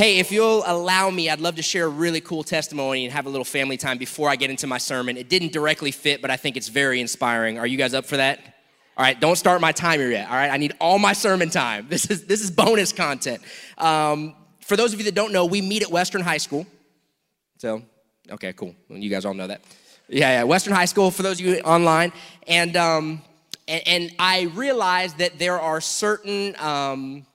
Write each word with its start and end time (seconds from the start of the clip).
Hey, 0.00 0.18
if 0.18 0.32
you'll 0.32 0.62
allow 0.64 1.10
me, 1.10 1.28
I'd 1.28 1.42
love 1.42 1.56
to 1.56 1.62
share 1.62 1.84
a 1.84 1.88
really 1.90 2.22
cool 2.22 2.42
testimony 2.42 3.04
and 3.04 3.12
have 3.12 3.26
a 3.26 3.28
little 3.28 3.44
family 3.44 3.76
time 3.76 3.98
before 3.98 4.30
I 4.30 4.36
get 4.36 4.48
into 4.48 4.66
my 4.66 4.78
sermon. 4.78 5.18
It 5.18 5.28
didn't 5.28 5.52
directly 5.52 5.90
fit, 5.90 6.22
but 6.22 6.30
I 6.30 6.38
think 6.38 6.56
it's 6.56 6.68
very 6.68 7.02
inspiring. 7.02 7.58
Are 7.58 7.66
you 7.66 7.76
guys 7.76 7.92
up 7.92 8.06
for 8.06 8.16
that? 8.16 8.38
All 8.96 9.04
right, 9.04 9.20
don't 9.20 9.36
start 9.36 9.60
my 9.60 9.72
timer 9.72 10.08
yet. 10.08 10.26
All 10.30 10.36
right, 10.36 10.48
I 10.48 10.56
need 10.56 10.72
all 10.80 10.98
my 10.98 11.12
sermon 11.12 11.50
time. 11.50 11.86
This 11.90 12.10
is 12.10 12.24
this 12.24 12.40
is 12.40 12.50
bonus 12.50 12.94
content. 12.94 13.42
Um, 13.76 14.34
for 14.60 14.74
those 14.74 14.94
of 14.94 15.00
you 15.00 15.04
that 15.04 15.14
don't 15.14 15.34
know, 15.34 15.44
we 15.44 15.60
meet 15.60 15.82
at 15.82 15.90
Western 15.90 16.22
High 16.22 16.38
School. 16.38 16.66
So, 17.58 17.82
okay, 18.30 18.54
cool. 18.54 18.74
You 18.88 19.10
guys 19.10 19.26
all 19.26 19.34
know 19.34 19.48
that. 19.48 19.60
Yeah, 20.08 20.30
yeah, 20.30 20.44
Western 20.44 20.72
High 20.72 20.86
School. 20.86 21.10
For 21.10 21.22
those 21.22 21.38
of 21.40 21.44
you 21.44 21.58
online, 21.58 22.14
and 22.46 22.74
um, 22.74 23.20
and, 23.68 23.82
and 23.86 24.14
I 24.18 24.44
realized 24.54 25.18
that 25.18 25.38
there 25.38 25.60
are 25.60 25.82
certain 25.82 26.58
um, 26.58 27.26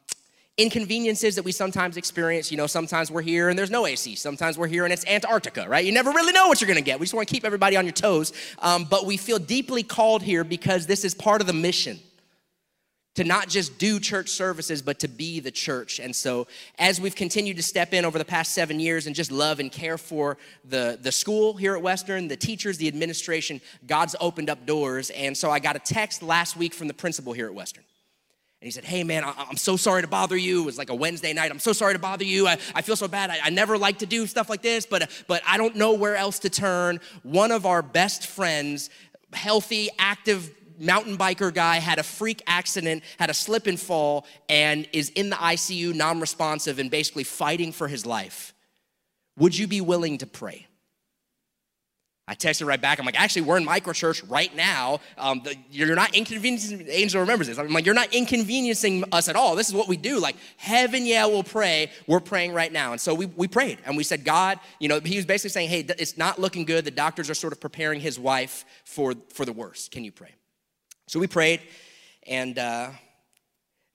inconveniences 0.58 1.36
that 1.36 1.44
we 1.44 1.52
sometimes 1.52 1.98
experience. 1.98 2.52
You 2.52 2.58
know, 2.58 2.68
sometimes 2.68 3.12
we're 3.12 3.22
here 3.22 3.50
and 3.50 3.60
there's 3.60 3.72
no 3.72 3.86
AC. 3.86 4.16
Sometimes 4.16 4.58
we're 4.58 4.68
here 4.68 4.86
and 4.86 4.94
it's 4.94 5.06
Antarctica, 5.06 5.68
right? 5.68 5.84
You 5.84 5.92
never 5.92 6.12
really 6.12 6.32
know 6.32 6.48
what 6.48 6.62
you're 6.62 6.68
gonna 6.68 6.82
get. 6.82 7.00
We 7.00 7.06
just 7.06 7.14
wanna 7.14 7.26
keep 7.26 7.44
everybody 7.44 7.76
on 7.76 7.86
your 7.86 7.94
toes. 7.94 8.32
Um, 8.60 8.86
but 8.86 9.06
we 9.06 9.18
feel 9.18 9.40
deeply 9.40 9.84
called 9.84 10.24
here 10.24 10.44
because 10.44 10.88
this 10.88 11.04
is 11.04 11.14
part 11.14 11.42
of 11.42 11.48
the 11.48 11.54
mission 11.54 12.00
to 13.16 13.24
not 13.24 13.48
just 13.48 13.78
do 13.78 14.00
church 14.00 14.30
services, 14.30 14.82
but 14.82 15.00
to 15.00 15.08
be 15.08 15.40
the 15.40 15.52
church. 15.52 16.00
And 16.00 16.16
so, 16.16 16.48
as 16.78 17.00
we've 17.00 17.16
continued 17.16 17.58
to 17.58 17.64
step 17.64 17.94
in 17.94 18.06
over 18.06 18.18
the 18.18 18.26
past 18.26 18.54
seven 18.54 18.80
years 18.80 19.08
and 19.08 19.16
just 19.16 19.32
love 19.32 19.60
and 19.60 19.72
care 19.72 19.98
for 19.98 20.38
the, 20.66 21.00
the 21.02 21.12
school 21.12 21.54
here 21.54 21.76
at 21.76 21.82
Western, 21.82 22.28
the 22.28 22.36
teachers, 22.36 22.78
the 22.78 22.88
administration, 22.88 23.62
God's 23.88 24.16
opened 24.20 24.50
up 24.50 24.66
doors. 24.66 25.10
And 25.12 25.36
so, 25.36 25.50
I 25.50 25.60
got 25.60 25.76
a 25.76 25.80
text 25.80 26.22
last 26.22 26.58
week 26.58 26.74
from 26.74 26.88
the 26.88 26.94
principal 26.94 27.34
here 27.34 27.48
at 27.48 27.54
Western. 27.54 27.86
He 28.66 28.72
said, 28.72 28.84
Hey, 28.84 29.04
man, 29.04 29.24
I, 29.24 29.46
am 29.48 29.58
so 29.58 29.78
sorry 29.78 30.02
to 30.02 30.08
bother 30.08 30.36
you. 30.36 30.64
It 30.64 30.66
was 30.66 30.78
like 30.80 30.90
a 30.90 30.96
Wednesday 30.96 31.34
night. 31.34 31.52
I'm 31.52 31.60
so 31.60 31.72
sorry 31.72 31.94
to 31.94 32.00
bother 32.00 32.24
you. 32.24 32.48
I, 32.48 32.58
I 32.74 32.82
feel 32.82 32.96
so 32.96 33.08
bad. 33.08 33.30
I, 33.30 33.38
I 33.44 33.50
never 33.52 33.78
like 33.78 34.00
to 34.00 34.08
do 34.08 34.26
stuff 34.26 34.50
like 34.50 34.64
this, 34.64 34.88
but, 34.88 35.12
but 35.28 35.44
I 35.48 35.58
don't 35.58 35.76
know 35.76 35.94
where 35.94 36.16
else 36.16 36.40
to 36.40 36.50
turn. 36.50 37.00
One 37.22 37.52
of 37.52 37.68
our 37.68 37.84
best 37.84 38.26
friends, 38.26 38.90
healthy, 39.34 39.90
active 40.00 40.52
mountain 40.80 41.16
biker 41.16 41.54
guy, 41.54 41.78
had 41.78 42.00
a 42.00 42.04
freak 42.04 42.42
accident, 42.48 43.04
had 43.20 43.30
a 43.30 43.36
slip 43.36 43.68
and 43.68 43.80
fall, 43.80 44.26
and 44.50 44.88
is 44.92 45.10
in 45.10 45.30
the 45.30 45.36
ICU, 45.36 45.94
non 45.94 46.20
responsive, 46.20 46.80
and 46.80 46.90
basically 46.90 47.24
fighting 47.24 47.72
for 47.72 47.88
his 47.88 48.04
life. 48.04 48.56
Would 49.38 49.56
you 49.56 49.68
be 49.68 49.80
willing 49.80 50.18
to 50.18 50.26
pray? 50.26 50.66
I 52.28 52.34
texted 52.34 52.66
right 52.66 52.82
back. 52.82 52.98
I'm 52.98 53.06
like, 53.06 53.20
actually, 53.20 53.44
we're 53.44 53.58
in 53.58 53.66
microchurch 53.66 54.24
right 54.30 54.54
now. 54.56 55.00
Um, 55.16 55.42
the, 55.44 55.56
you're 55.70 55.96
not 55.96 56.16
inconveniencing, 56.16 56.88
Angel 56.90 57.22
remembers 57.22 57.48
this. 57.48 57.60
I'm 57.60 57.72
like, 57.72 57.86
you're 57.86 57.94
not 57.94 58.14
inconveniencing 58.16 59.04
us 59.12 59.30
at 59.30 59.36
all. 59.36 59.56
This 59.56 59.70
is 59.70 59.76
what 59.76 59.88
we 59.88 59.96
do. 59.96 60.20
Like, 60.20 60.36
heaven, 60.58 61.06
yeah, 61.06 61.28
we'll 61.28 61.44
pray. 61.44 61.92
We're 62.08 62.20
praying 62.20 62.54
right 62.54 62.72
now. 62.72 62.94
And 62.94 63.00
so 63.00 63.14
we, 63.14 63.28
we 63.28 63.48
prayed 63.48 63.78
and 63.86 63.96
we 63.96 64.04
said, 64.04 64.26
God, 64.26 64.60
you 64.80 64.88
know, 64.88 65.00
he 65.00 65.18
was 65.18 65.26
basically 65.26 65.52
saying, 65.52 65.70
hey, 65.70 65.86
it's 66.00 66.18
not 66.18 66.40
looking 66.40 66.66
good. 66.66 66.84
The 66.84 66.92
doctors 66.92 67.30
are 67.30 67.36
sort 67.36 67.54
of 67.54 67.62
preparing 67.62 68.00
his 68.00 68.18
wife 68.18 68.66
for, 68.86 69.14
for 69.32 69.46
the 69.46 69.54
worst. 69.54 69.92
Can 69.92 70.04
you 70.04 70.12
pray? 70.12 70.34
So 71.08 71.20
we 71.20 71.28
prayed 71.28 71.62
and, 72.26 72.58
uh, 72.58 72.62
uh, 72.62 72.92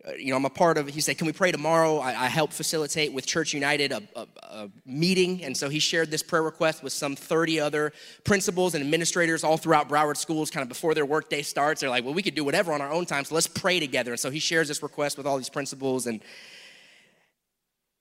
Uh, 0.06 0.12
you 0.12 0.31
know, 0.31 0.37
I'm 0.37 0.47
a 0.47 0.51
part 0.51 0.79
of, 0.79 0.89
he 0.89 1.03
said, 1.03 1.19
can 1.19 1.27
we 1.27 1.33
pray 1.33 1.53
tomorrow? 1.53 1.98
I, 1.98 2.25
I 2.25 2.27
help 2.29 2.53
facilitate 2.53 3.12
with 3.12 3.27
Church 3.27 3.53
United 3.53 3.93
a, 3.93 4.03
a, 4.17 4.27
a, 4.42 4.70
meeting. 4.87 5.45
And 5.45 5.55
so 5.55 5.69
he 5.69 5.79
shared 5.79 6.11
this 6.11 6.23
prayer 6.23 6.42
request 6.42 6.83
with 6.83 6.95
some 6.95 7.15
30 7.15 7.61
other 7.61 7.92
principals 8.25 8.75
and 8.75 8.83
administrators 8.83 9.45
all 9.45 9.59
throughout 9.59 9.91
Broward 9.91 10.17
schools, 10.17 10.51
kind 10.51 10.62
of 10.62 10.70
before 10.70 10.95
their 10.95 11.05
workday 11.05 11.42
starts. 11.42 11.83
They're 11.83 11.91
like, 11.91 12.05
well, 12.05 12.15
we 12.15 12.23
could 12.23 12.34
do 12.34 12.45
whatever 12.45 12.73
on 12.73 12.81
our 12.81 12.91
own 12.91 13.05
time, 13.05 13.27
so 13.27 13.34
let's 13.34 13.47
pray 13.47 13.79
together. 13.79 14.12
And 14.12 14.20
so 14.20 14.31
he 14.31 14.39
shares 14.39 14.69
this 14.69 14.83
request 14.83 15.19
with 15.19 15.27
all 15.27 15.37
these 15.37 15.51
principals. 15.51 16.07
And 16.07 16.23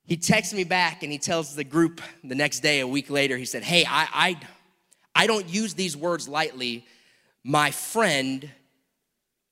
he 0.06 0.16
texts 0.16 0.54
me 0.54 0.64
back 0.64 1.02
and 1.02 1.12
he 1.12 1.18
tells 1.18 1.54
the 1.54 1.64
group 1.64 2.00
the 2.24 2.34
next 2.34 2.60
day, 2.60 2.80
a 2.80 2.88
week 2.88 3.10
later, 3.10 3.36
he 3.36 3.44
said, 3.44 3.62
hey, 3.62 3.84
I, 3.86 4.08
I, 4.12 4.40
I 5.14 5.26
don't 5.26 5.48
use 5.50 5.74
these 5.74 5.98
words 5.98 6.28
lightly. 6.28 6.86
My 7.44 7.70
friend 7.70 8.50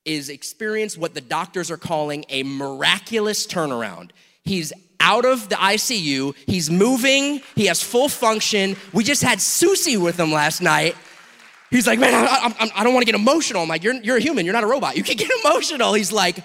is 0.05 0.29
experience 0.29 0.97
what 0.97 1.15
the 1.15 1.21
doctors 1.21 1.71
are 1.71 1.77
calling 1.77 2.25
a 2.29 2.43
miraculous 2.43 3.47
turnaround. 3.47 4.11
He's 4.43 4.73
out 5.01 5.25
of 5.25 5.49
the 5.49 5.55
ICU, 5.55 6.35
he's 6.47 6.71
moving, 6.71 7.41
he 7.55 7.67
has 7.67 7.83
full 7.83 8.09
function. 8.09 8.77
We 8.93 9.05
just 9.05 9.23
had 9.23 9.41
Susie 9.41 9.97
with 9.97 10.19
him 10.19 10.33
last 10.33 10.61
night. 10.61 10.97
He's 11.71 11.87
like, 11.87 11.99
man, 11.99 12.15
I, 12.15 12.53
I, 12.59 12.71
I 12.77 12.85
don't 12.85 12.95
want 12.95 13.07
to 13.07 13.13
get 13.13 13.19
emotional. 13.19 13.63
I'm 13.63 13.69
like, 13.69 13.85
you're, 13.85 13.95
you're 13.95 14.17
a 14.17 14.21
human, 14.21 14.47
you're 14.47 14.55
not 14.55 14.65
a 14.65 14.69
robot. 14.69 14.97
You 14.97 15.03
can 15.03 15.17
get 15.17 15.31
emotional. 15.45 15.93
He's 15.95 16.13
like, 16.13 16.43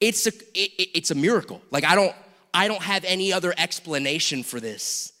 it's 0.00 0.26
a, 0.26 0.32
it, 0.54 0.90
it's 0.94 1.10
a 1.10 1.14
miracle. 1.14 1.62
Like, 1.70 1.84
I 1.84 1.94
don't, 1.94 2.14
I 2.52 2.68
don't 2.68 2.82
have 2.82 3.04
any 3.04 3.32
other 3.32 3.54
explanation 3.56 4.42
for 4.42 4.60
this. 4.60 5.12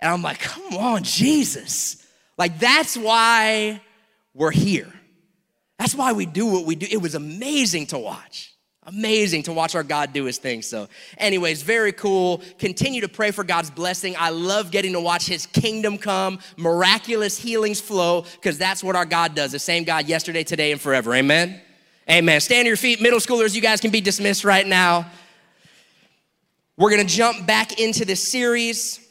And 0.00 0.12
I'm 0.12 0.22
like, 0.22 0.40
come 0.40 0.74
on, 0.76 1.04
Jesus. 1.04 2.04
Like, 2.36 2.58
that's 2.58 2.96
why 2.96 3.80
we're 4.34 4.50
here. 4.50 4.92
That's 5.78 5.94
why 5.94 6.12
we 6.12 6.26
do 6.26 6.46
what 6.46 6.64
we 6.64 6.74
do. 6.74 6.86
It 6.90 7.00
was 7.00 7.14
amazing 7.14 7.86
to 7.88 7.98
watch. 7.98 8.52
Amazing 8.88 9.42
to 9.44 9.52
watch 9.52 9.74
our 9.74 9.82
God 9.82 10.12
do 10.12 10.24
his 10.24 10.38
thing. 10.38 10.62
So, 10.62 10.88
anyways, 11.18 11.62
very 11.62 11.90
cool. 11.90 12.40
Continue 12.58 13.00
to 13.00 13.08
pray 13.08 13.32
for 13.32 13.42
God's 13.42 13.68
blessing. 13.68 14.14
I 14.16 14.30
love 14.30 14.70
getting 14.70 14.92
to 14.92 15.00
watch 15.00 15.26
his 15.26 15.44
kingdom 15.46 15.98
come, 15.98 16.38
miraculous 16.56 17.36
healings 17.36 17.80
flow, 17.80 18.22
because 18.22 18.58
that's 18.58 18.84
what 18.84 18.94
our 18.94 19.04
God 19.04 19.34
does. 19.34 19.50
The 19.50 19.58
same 19.58 19.82
God 19.82 20.06
yesterday, 20.06 20.44
today, 20.44 20.70
and 20.70 20.80
forever. 20.80 21.14
Amen. 21.14 21.60
Amen. 22.08 22.40
Stand 22.40 22.66
to 22.66 22.68
your 22.68 22.76
feet. 22.76 23.02
Middle 23.02 23.18
schoolers, 23.18 23.56
you 23.56 23.60
guys 23.60 23.80
can 23.80 23.90
be 23.90 24.00
dismissed 24.00 24.44
right 24.44 24.66
now. 24.66 25.10
We're 26.76 26.90
going 26.90 27.04
to 27.04 27.12
jump 27.12 27.44
back 27.44 27.80
into 27.80 28.04
this 28.04 28.26
series. 28.26 29.05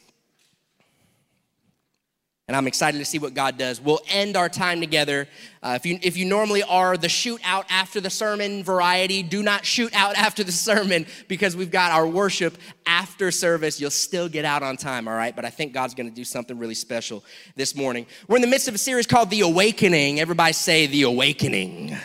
And 2.48 2.56
I'm 2.56 2.68
excited 2.68 2.98
to 2.98 3.04
see 3.04 3.18
what 3.18 3.34
God 3.34 3.58
does. 3.58 3.80
We'll 3.80 4.02
end 4.08 4.36
our 4.36 4.48
time 4.48 4.78
together. 4.78 5.26
Uh, 5.64 5.72
if, 5.74 5.84
you, 5.84 5.98
if 6.00 6.16
you 6.16 6.24
normally 6.26 6.62
are 6.62 6.96
the 6.96 7.08
shoot 7.08 7.40
out 7.42 7.66
after 7.68 8.00
the 8.00 8.08
sermon 8.08 8.62
variety, 8.62 9.24
do 9.24 9.42
not 9.42 9.66
shoot 9.66 9.92
out 9.92 10.14
after 10.16 10.44
the 10.44 10.52
sermon 10.52 11.06
because 11.26 11.56
we've 11.56 11.72
got 11.72 11.90
our 11.90 12.06
worship 12.06 12.56
after 12.86 13.32
service. 13.32 13.80
You'll 13.80 13.90
still 13.90 14.28
get 14.28 14.44
out 14.44 14.62
on 14.62 14.76
time, 14.76 15.08
all 15.08 15.16
right? 15.16 15.34
But 15.34 15.44
I 15.44 15.50
think 15.50 15.72
God's 15.72 15.94
gonna 15.94 16.08
do 16.08 16.22
something 16.22 16.56
really 16.56 16.76
special 16.76 17.24
this 17.56 17.74
morning. 17.74 18.06
We're 18.28 18.36
in 18.36 18.42
the 18.42 18.48
midst 18.48 18.68
of 18.68 18.76
a 18.76 18.78
series 18.78 19.08
called 19.08 19.28
The 19.30 19.40
Awakening. 19.40 20.20
Everybody 20.20 20.52
say, 20.52 20.86
The 20.86 21.02
Awakening 21.02 21.96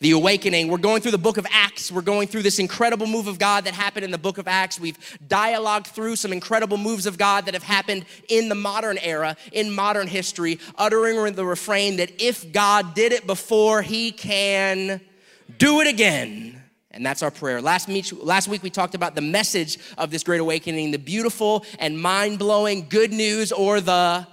the 0.00 0.12
awakening. 0.12 0.68
We're 0.68 0.78
going 0.78 1.02
through 1.02 1.12
the 1.12 1.18
book 1.18 1.38
of 1.38 1.46
Acts. 1.50 1.90
We're 1.90 2.02
going 2.02 2.28
through 2.28 2.42
this 2.42 2.58
incredible 2.58 3.06
move 3.06 3.26
of 3.26 3.38
God 3.38 3.64
that 3.64 3.74
happened 3.74 4.04
in 4.04 4.10
the 4.10 4.18
book 4.18 4.38
of 4.38 4.46
Acts. 4.46 4.78
We've 4.78 4.98
dialogued 5.26 5.88
through 5.88 6.16
some 6.16 6.32
incredible 6.32 6.76
moves 6.76 7.06
of 7.06 7.18
God 7.18 7.46
that 7.46 7.54
have 7.54 7.64
happened 7.64 8.04
in 8.28 8.48
the 8.48 8.54
modern 8.54 8.98
era, 8.98 9.36
in 9.52 9.72
modern 9.72 10.06
history, 10.06 10.60
uttering 10.76 11.34
the 11.34 11.44
refrain 11.44 11.96
that 11.96 12.22
if 12.22 12.52
God 12.52 12.94
did 12.94 13.12
it 13.12 13.26
before, 13.26 13.82
he 13.82 14.12
can 14.12 15.00
do 15.58 15.80
it 15.80 15.88
again. 15.88 16.62
And 16.90 17.04
that's 17.04 17.22
our 17.22 17.30
prayer. 17.30 17.60
Last, 17.60 17.88
meet, 17.88 18.12
last 18.24 18.48
week 18.48 18.62
we 18.62 18.70
talked 18.70 18.94
about 18.94 19.14
the 19.14 19.20
message 19.20 19.78
of 19.98 20.10
this 20.10 20.22
great 20.22 20.40
awakening, 20.40 20.90
the 20.90 20.98
beautiful 20.98 21.64
and 21.78 22.00
mind 22.00 22.38
blowing 22.38 22.86
good 22.88 23.12
news 23.12 23.52
or 23.52 23.80
the 23.80 24.26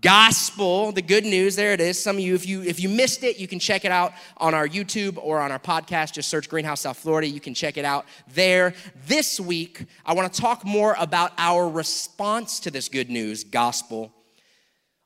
gospel, 0.00 0.92
the 0.92 1.02
good 1.02 1.24
news, 1.24 1.56
there 1.56 1.72
it 1.72 1.80
is. 1.80 2.02
Some 2.02 2.16
of 2.16 2.22
you, 2.22 2.34
if 2.34 2.46
you 2.46 2.62
if 2.62 2.80
you 2.80 2.88
missed 2.88 3.22
it, 3.22 3.38
you 3.38 3.46
can 3.46 3.58
check 3.58 3.84
it 3.84 3.92
out 3.92 4.12
on 4.38 4.54
our 4.54 4.66
YouTube 4.66 5.18
or 5.18 5.40
on 5.40 5.52
our 5.52 5.58
podcast. 5.58 6.12
Just 6.12 6.28
search 6.28 6.48
Greenhouse 6.48 6.80
South 6.80 6.98
Florida. 6.98 7.28
You 7.28 7.40
can 7.40 7.54
check 7.54 7.76
it 7.76 7.84
out 7.84 8.06
there. 8.34 8.74
This 9.06 9.38
week, 9.38 9.84
I 10.04 10.14
want 10.14 10.32
to 10.32 10.40
talk 10.40 10.64
more 10.64 10.96
about 10.98 11.32
our 11.38 11.68
response 11.68 12.60
to 12.60 12.70
this 12.70 12.88
good 12.88 13.10
news, 13.10 13.44
gospel, 13.44 14.12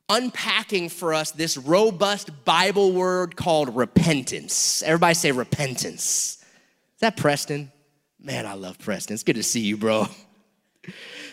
unpacking 0.09 0.89
for 0.89 1.13
us 1.13 1.31
this 1.31 1.57
robust 1.57 2.45
Bible 2.45 2.93
word 2.93 3.35
called 3.35 3.75
repentance. 3.75 4.81
Everybody 4.83 5.13
say 5.13 5.31
repentance. 5.31 6.37
Is 6.95 7.01
that 7.01 7.17
Preston? 7.17 7.71
Man, 8.19 8.45
I 8.45 8.53
love 8.53 8.79
Preston. 8.79 9.13
It's 9.13 9.23
good 9.23 9.35
to 9.35 9.43
see 9.43 9.61
you, 9.61 9.77
bro. 9.77 10.07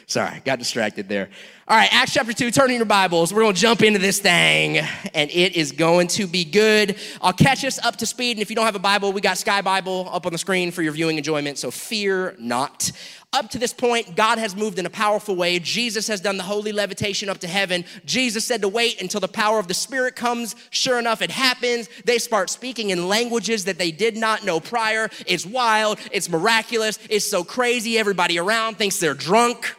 Sorry, 0.07 0.43
got 0.45 0.59
distracted 0.59 1.09
there. 1.09 1.31
All 1.67 1.79
right, 1.79 1.89
Acts 1.91 2.13
chapter 2.13 2.35
2, 2.35 2.51
turning 2.51 2.77
your 2.77 2.85
Bibles. 2.85 3.33
We're 3.33 3.41
going 3.41 3.55
to 3.55 3.61
jump 3.61 3.83
into 3.83 3.99
this 3.99 4.19
thing, 4.21 4.79
and 5.15 5.31
it 5.31 5.57
is 5.57 5.73
going 5.73 6.09
to 6.09 6.27
be 6.27 6.45
good. 6.45 6.97
I'll 7.23 7.33
catch 7.33 7.65
us 7.65 7.79
up 7.79 7.97
to 7.97 8.07
speed, 8.07 8.33
and 8.33 8.43
if 8.43 8.51
you 8.51 8.57
don't 8.57 8.67
have 8.67 8.77
a 8.77 8.81
Bible, 8.81 9.15
we 9.15 9.23
got 9.23 9.39
Sky 9.39 9.63
Bible 9.63 10.11
up 10.13 10.27
on 10.27 10.33
the 10.33 10.39
screen 10.39 10.73
for 10.73 10.83
your 10.83 10.93
viewing 10.93 11.17
enjoyment, 11.17 11.57
so 11.57 11.71
fear 11.71 12.37
not. 12.39 12.93
Up 13.33 13.49
to 13.51 13.59
this 13.59 13.73
point, 13.73 14.15
God 14.15 14.37
has 14.37 14.55
moved 14.55 14.79
in 14.79 14.85
a 14.85 14.91
powerful 14.91 15.37
way. 15.37 15.59
Jesus 15.59 16.07
has 16.07 16.21
done 16.21 16.37
the 16.37 16.43
holy 16.43 16.71
levitation 16.71 17.31
up 17.31 17.39
to 17.39 17.49
heaven. 17.49 17.87
Jesus 18.05 18.45
said 18.45 18.61
to 18.61 18.69
wait 18.69 19.01
until 19.01 19.21
the 19.21 19.27
power 19.27 19.59
of 19.59 19.69
the 19.69 19.75
Spirit 19.75 20.15
comes. 20.17 20.55
Sure 20.69 20.99
enough, 20.99 21.23
it 21.23 21.31
happens. 21.31 21.89
They 22.05 22.19
start 22.19 22.51
speaking 22.51 22.91
in 22.91 23.09
languages 23.09 23.65
that 23.65 23.79
they 23.79 23.91
did 23.91 24.19
not 24.19 24.45
know 24.45 24.61
prior. 24.61 25.09
It's 25.27 25.47
wild, 25.47 25.99
it's 26.13 26.29
miraculous, 26.29 26.99
it's 27.09 27.29
so 27.29 27.43
crazy. 27.43 27.99
Everybody 27.99 28.39
around 28.39 28.77
thinks 28.77 28.99
they're 28.99 29.15
drunk. 29.15 29.75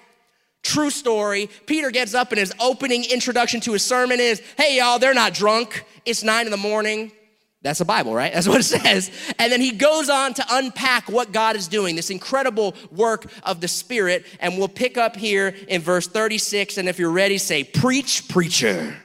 True 0.66 0.90
story. 0.90 1.48
Peter 1.68 1.92
gets 1.92 2.16
up 2.16 2.32
and 2.32 2.40
his 2.40 2.52
opening 2.60 3.04
introduction 3.04 3.62
to 3.62 3.74
his 3.74 3.86
sermon 3.86 4.20
is 4.20 4.42
Hey, 4.58 4.78
y'all, 4.78 4.98
they're 4.98 5.14
not 5.14 5.36
drunk. 5.36 5.86
It's 6.06 6.24
nine 6.24 6.46
in 6.46 6.52
the 6.52 6.58
morning. 6.58 7.12
That's 7.62 7.78
the 7.78 7.86
Bible, 7.86 8.16
right? 8.16 8.34
That's 8.34 8.48
what 8.48 8.62
it 8.62 8.64
says. 8.64 9.12
And 9.38 9.52
then 9.52 9.62
he 9.62 9.72
goes 9.72 10.10
on 10.10 10.34
to 10.34 10.46
unpack 10.50 11.08
what 11.08 11.32
God 11.32 11.56
is 11.56 11.68
doing, 11.68 11.96
this 11.96 12.10
incredible 12.10 12.74
work 12.92 13.32
of 13.44 13.62
the 13.62 13.68
Spirit. 13.68 14.26
And 14.40 14.58
we'll 14.58 14.68
pick 14.68 14.98
up 14.98 15.16
here 15.16 15.56
in 15.68 15.84
verse 15.84 16.08
36. 16.08 16.80
And 16.80 16.90
if 16.90 16.98
you're 16.98 17.12
ready, 17.12 17.38
say, 17.38 17.64
Preach, 17.64 18.28
preacher. 18.28 18.98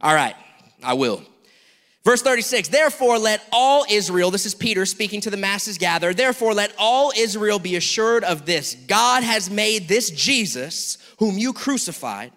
All 0.00 0.14
right, 0.14 0.36
I 0.84 0.94
will. 0.94 1.20
Verse 2.06 2.22
36, 2.22 2.68
therefore 2.68 3.18
let 3.18 3.42
all 3.50 3.84
Israel, 3.90 4.30
this 4.30 4.46
is 4.46 4.54
Peter 4.54 4.86
speaking 4.86 5.20
to 5.22 5.28
the 5.28 5.36
masses 5.36 5.76
gathered, 5.76 6.16
therefore 6.16 6.54
let 6.54 6.72
all 6.78 7.12
Israel 7.16 7.58
be 7.58 7.74
assured 7.74 8.22
of 8.22 8.46
this 8.46 8.76
God 8.86 9.24
has 9.24 9.50
made 9.50 9.88
this 9.88 10.10
Jesus, 10.10 10.98
whom 11.18 11.36
you 11.36 11.52
crucified, 11.52 12.30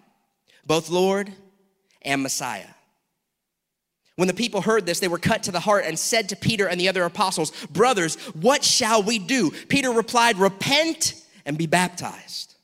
both 0.66 0.90
Lord 0.90 1.32
and 2.02 2.20
Messiah. 2.20 2.66
When 4.16 4.26
the 4.26 4.34
people 4.34 4.60
heard 4.60 4.86
this, 4.86 4.98
they 4.98 5.06
were 5.06 5.18
cut 5.18 5.44
to 5.44 5.52
the 5.52 5.60
heart 5.60 5.84
and 5.86 5.96
said 5.96 6.30
to 6.30 6.36
Peter 6.36 6.66
and 6.66 6.80
the 6.80 6.88
other 6.88 7.04
apostles, 7.04 7.52
Brothers, 7.66 8.16
what 8.34 8.64
shall 8.64 9.04
we 9.04 9.20
do? 9.20 9.52
Peter 9.68 9.92
replied, 9.92 10.36
Repent 10.38 11.14
and 11.46 11.56
be 11.56 11.68
baptized. 11.68 12.56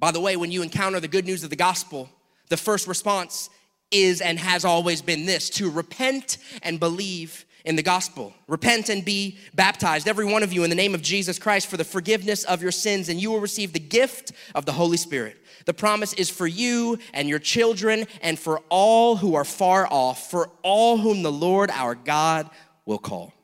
By 0.00 0.10
the 0.10 0.20
way, 0.20 0.36
when 0.36 0.50
you 0.50 0.62
encounter 0.62 0.98
the 0.98 1.06
good 1.06 1.26
news 1.26 1.44
of 1.44 1.50
the 1.50 1.54
gospel, 1.54 2.10
the 2.48 2.56
first 2.56 2.88
response 2.88 3.50
is 3.90 4.20
and 4.20 4.38
has 4.38 4.64
always 4.64 5.02
been 5.02 5.26
this 5.26 5.50
to 5.50 5.70
repent 5.70 6.38
and 6.62 6.78
believe 6.78 7.44
in 7.64 7.76
the 7.76 7.82
gospel. 7.82 8.32
Repent 8.46 8.88
and 8.88 9.04
be 9.04 9.38
baptized, 9.54 10.08
every 10.08 10.24
one 10.24 10.42
of 10.42 10.52
you, 10.52 10.64
in 10.64 10.70
the 10.70 10.76
name 10.76 10.94
of 10.94 11.02
Jesus 11.02 11.38
Christ 11.38 11.66
for 11.66 11.76
the 11.76 11.84
forgiveness 11.84 12.44
of 12.44 12.62
your 12.62 12.72
sins, 12.72 13.08
and 13.08 13.20
you 13.20 13.30
will 13.30 13.40
receive 13.40 13.72
the 13.72 13.78
gift 13.78 14.32
of 14.54 14.64
the 14.64 14.72
Holy 14.72 14.96
Spirit. 14.96 15.36
The 15.66 15.74
promise 15.74 16.14
is 16.14 16.30
for 16.30 16.46
you 16.46 16.98
and 17.12 17.28
your 17.28 17.38
children 17.38 18.06
and 18.22 18.38
for 18.38 18.62
all 18.70 19.16
who 19.16 19.34
are 19.34 19.44
far 19.44 19.86
off, 19.90 20.30
for 20.30 20.50
all 20.62 20.96
whom 20.96 21.22
the 21.22 21.32
Lord 21.32 21.70
our 21.70 21.94
God 21.94 22.48
will 22.86 22.98
call. 22.98 23.34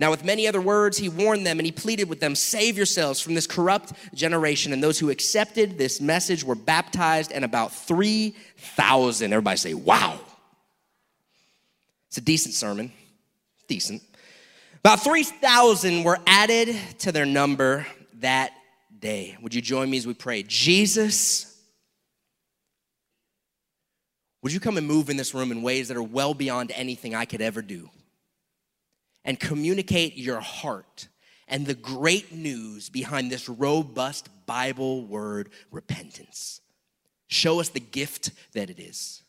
Now, 0.00 0.10
with 0.10 0.24
many 0.24 0.48
other 0.48 0.62
words, 0.62 0.96
he 0.96 1.10
warned 1.10 1.46
them 1.46 1.58
and 1.58 1.66
he 1.66 1.72
pleaded 1.72 2.08
with 2.08 2.20
them 2.20 2.34
save 2.34 2.78
yourselves 2.78 3.20
from 3.20 3.34
this 3.34 3.46
corrupt 3.46 3.92
generation. 4.14 4.72
And 4.72 4.82
those 4.82 4.98
who 4.98 5.10
accepted 5.10 5.76
this 5.76 6.00
message 6.00 6.42
were 6.42 6.54
baptized, 6.54 7.30
and 7.32 7.44
about 7.44 7.74
3,000. 7.74 9.30
Everybody 9.30 9.58
say, 9.58 9.74
wow. 9.74 10.18
It's 12.08 12.16
a 12.16 12.22
decent 12.22 12.54
sermon. 12.54 12.90
Decent. 13.68 14.02
About 14.78 15.04
3,000 15.04 16.02
were 16.02 16.18
added 16.26 16.74
to 17.00 17.12
their 17.12 17.26
number 17.26 17.86
that 18.20 18.52
day. 18.98 19.36
Would 19.42 19.54
you 19.54 19.60
join 19.60 19.90
me 19.90 19.98
as 19.98 20.06
we 20.06 20.14
pray? 20.14 20.42
Jesus, 20.42 21.54
would 24.42 24.52
you 24.52 24.60
come 24.60 24.78
and 24.78 24.86
move 24.86 25.10
in 25.10 25.18
this 25.18 25.34
room 25.34 25.52
in 25.52 25.60
ways 25.60 25.88
that 25.88 25.98
are 25.98 26.02
well 26.02 26.32
beyond 26.32 26.72
anything 26.74 27.14
I 27.14 27.26
could 27.26 27.42
ever 27.42 27.60
do? 27.60 27.90
And 29.24 29.38
communicate 29.38 30.16
your 30.16 30.40
heart 30.40 31.08
and 31.46 31.66
the 31.66 31.74
great 31.74 32.32
news 32.32 32.88
behind 32.88 33.30
this 33.30 33.48
robust 33.48 34.28
Bible 34.46 35.04
word, 35.04 35.50
repentance. 35.70 36.60
Show 37.28 37.60
us 37.60 37.68
the 37.68 37.80
gift 37.80 38.30
that 38.54 38.70
it 38.70 38.78
is. 38.80 39.22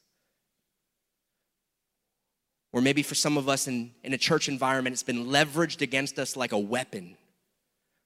Or 2.73 2.81
maybe 2.81 3.03
for 3.03 3.15
some 3.15 3.37
of 3.37 3.49
us 3.49 3.67
in, 3.67 3.91
in 4.03 4.13
a 4.13 4.17
church 4.17 4.47
environment, 4.47 4.93
it's 4.93 5.03
been 5.03 5.25
leveraged 5.25 5.81
against 5.81 6.17
us 6.17 6.37
like 6.37 6.53
a 6.53 6.57
weapon. 6.57 7.17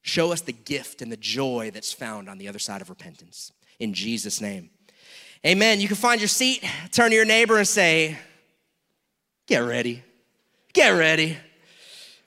Show 0.01 0.31
us 0.31 0.41
the 0.41 0.53
gift 0.53 1.01
and 1.01 1.11
the 1.11 1.17
joy 1.17 1.71
that's 1.73 1.93
found 1.93 2.29
on 2.29 2.37
the 2.37 2.47
other 2.47 2.59
side 2.59 2.81
of 2.81 2.89
repentance. 2.89 3.51
In 3.79 3.93
Jesus' 3.93 4.41
name. 4.41 4.69
Amen. 5.45 5.79
You 5.79 5.87
can 5.87 5.97
find 5.97 6.19
your 6.19 6.27
seat, 6.27 6.63
turn 6.91 7.11
to 7.11 7.15
your 7.15 7.25
neighbor 7.25 7.57
and 7.57 7.67
say, 7.67 8.17
Get 9.47 9.59
ready. 9.59 10.03
Get 10.73 10.89
ready. 10.89 11.37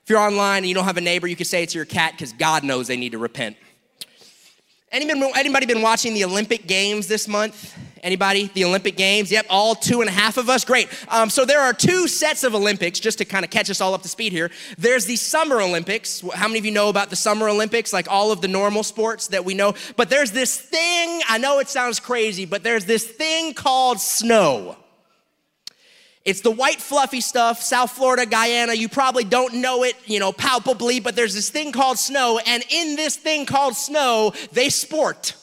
If 0.08 0.12
you're 0.12 0.20
online 0.20 0.62
and 0.62 0.66
you 0.66 0.74
don't 0.74 0.86
have 0.86 0.96
a 0.96 1.02
neighbor, 1.02 1.26
you 1.26 1.36
can 1.36 1.44
say 1.44 1.64
it 1.64 1.68
to 1.68 1.76
your 1.76 1.84
cat 1.84 2.12
because 2.12 2.32
God 2.32 2.64
knows 2.64 2.86
they 2.86 2.96
need 2.96 3.12
to 3.12 3.18
repent. 3.18 3.58
Anybody, 4.90 5.30
anybody 5.36 5.66
been 5.66 5.82
watching 5.82 6.14
the 6.14 6.24
Olympic 6.24 6.66
Games 6.66 7.08
this 7.08 7.28
month? 7.28 7.76
Anybody? 8.02 8.50
The 8.54 8.64
Olympic 8.64 8.96
Games? 8.96 9.30
Yep, 9.30 9.48
all 9.50 9.74
two 9.74 10.00
and 10.00 10.08
a 10.08 10.12
half 10.14 10.38
of 10.38 10.48
us. 10.48 10.64
Great. 10.64 10.88
Um, 11.10 11.28
so 11.28 11.44
there 11.44 11.60
are 11.60 11.74
two 11.74 12.08
sets 12.08 12.42
of 12.42 12.54
Olympics, 12.54 12.98
just 13.00 13.18
to 13.18 13.26
kind 13.26 13.44
of 13.44 13.50
catch 13.50 13.68
us 13.68 13.82
all 13.82 13.92
up 13.92 14.00
to 14.00 14.08
speed 14.08 14.32
here. 14.32 14.50
There's 14.78 15.04
the 15.04 15.16
Summer 15.16 15.60
Olympics. 15.60 16.24
How 16.32 16.48
many 16.48 16.58
of 16.58 16.64
you 16.64 16.72
know 16.72 16.88
about 16.88 17.10
the 17.10 17.16
Summer 17.16 17.46
Olympics? 17.46 17.92
Like 17.92 18.10
all 18.10 18.32
of 18.32 18.40
the 18.40 18.48
normal 18.48 18.84
sports 18.84 19.26
that 19.26 19.44
we 19.44 19.52
know. 19.52 19.74
But 19.96 20.08
there's 20.08 20.32
this 20.32 20.58
thing, 20.58 21.20
I 21.28 21.36
know 21.36 21.58
it 21.58 21.68
sounds 21.68 22.00
crazy, 22.00 22.46
but 22.46 22.62
there's 22.62 22.86
this 22.86 23.06
thing 23.06 23.52
called 23.52 24.00
snow. 24.00 24.78
It's 26.28 26.42
the 26.42 26.50
white 26.50 26.78
fluffy 26.78 27.22
stuff, 27.22 27.62
South 27.62 27.90
Florida, 27.92 28.26
Guyana. 28.26 28.74
You 28.74 28.90
probably 28.90 29.24
don't 29.24 29.54
know 29.54 29.82
it, 29.82 29.96
you 30.04 30.20
know, 30.20 30.30
palpably, 30.30 31.00
but 31.00 31.16
there's 31.16 31.32
this 31.32 31.48
thing 31.48 31.72
called 31.72 31.98
snow. 31.98 32.38
And 32.44 32.62
in 32.68 32.96
this 32.96 33.16
thing 33.16 33.46
called 33.46 33.74
snow, 33.74 34.34
they 34.52 34.68
sport 34.68 35.34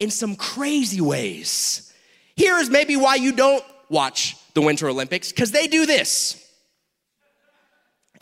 in 0.00 0.10
some 0.10 0.36
crazy 0.36 1.02
ways. 1.02 1.92
Here 2.34 2.56
is 2.56 2.70
maybe 2.70 2.96
why 2.96 3.16
you 3.16 3.32
don't 3.32 3.62
watch 3.90 4.38
the 4.54 4.62
Winter 4.62 4.88
Olympics, 4.88 5.30
because 5.30 5.50
they 5.50 5.66
do 5.66 5.84
this. 5.84 6.42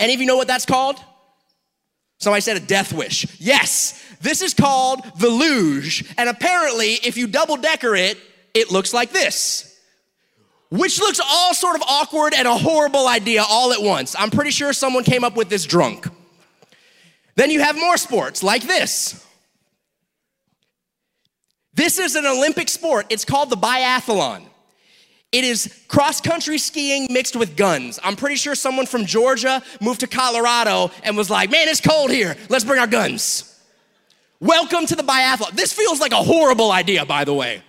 Any 0.00 0.14
of 0.14 0.20
you 0.20 0.26
know 0.26 0.36
what 0.36 0.48
that's 0.48 0.66
called? 0.66 0.96
Somebody 2.18 2.40
said 2.40 2.56
a 2.56 2.60
death 2.60 2.92
wish. 2.92 3.38
Yes, 3.40 4.04
this 4.20 4.42
is 4.42 4.52
called 4.52 5.04
the 5.20 5.28
luge. 5.28 6.12
And 6.18 6.28
apparently, 6.28 6.94
if 7.04 7.16
you 7.16 7.28
double 7.28 7.56
decker 7.56 7.94
it, 7.94 8.18
it 8.52 8.72
looks 8.72 8.92
like 8.92 9.12
this. 9.12 9.71
Which 10.72 10.98
looks 11.00 11.20
all 11.20 11.52
sort 11.52 11.76
of 11.76 11.82
awkward 11.82 12.32
and 12.32 12.48
a 12.48 12.56
horrible 12.56 13.06
idea 13.06 13.44
all 13.46 13.74
at 13.74 13.82
once. 13.82 14.16
I'm 14.18 14.30
pretty 14.30 14.50
sure 14.50 14.72
someone 14.72 15.04
came 15.04 15.22
up 15.22 15.36
with 15.36 15.50
this 15.50 15.66
drunk. 15.66 16.08
Then 17.34 17.50
you 17.50 17.60
have 17.60 17.76
more 17.76 17.98
sports 17.98 18.42
like 18.42 18.62
this. 18.62 19.22
This 21.74 21.98
is 21.98 22.14
an 22.14 22.24
Olympic 22.24 22.70
sport. 22.70 23.04
It's 23.10 23.26
called 23.26 23.50
the 23.50 23.56
biathlon. 23.56 24.44
It 25.30 25.44
is 25.44 25.78
cross 25.88 26.22
country 26.22 26.56
skiing 26.56 27.06
mixed 27.10 27.36
with 27.36 27.54
guns. 27.54 28.00
I'm 28.02 28.16
pretty 28.16 28.36
sure 28.36 28.54
someone 28.54 28.86
from 28.86 29.04
Georgia 29.04 29.62
moved 29.78 30.00
to 30.00 30.06
Colorado 30.06 30.90
and 31.04 31.18
was 31.18 31.28
like, 31.28 31.50
man, 31.50 31.68
it's 31.68 31.82
cold 31.82 32.10
here. 32.10 32.34
Let's 32.48 32.64
bring 32.64 32.80
our 32.80 32.86
guns. 32.86 33.60
Welcome 34.40 34.86
to 34.86 34.96
the 34.96 35.02
biathlon. 35.02 35.50
This 35.50 35.74
feels 35.74 36.00
like 36.00 36.12
a 36.12 36.22
horrible 36.22 36.72
idea, 36.72 37.04
by 37.04 37.24
the 37.24 37.34
way. 37.34 37.62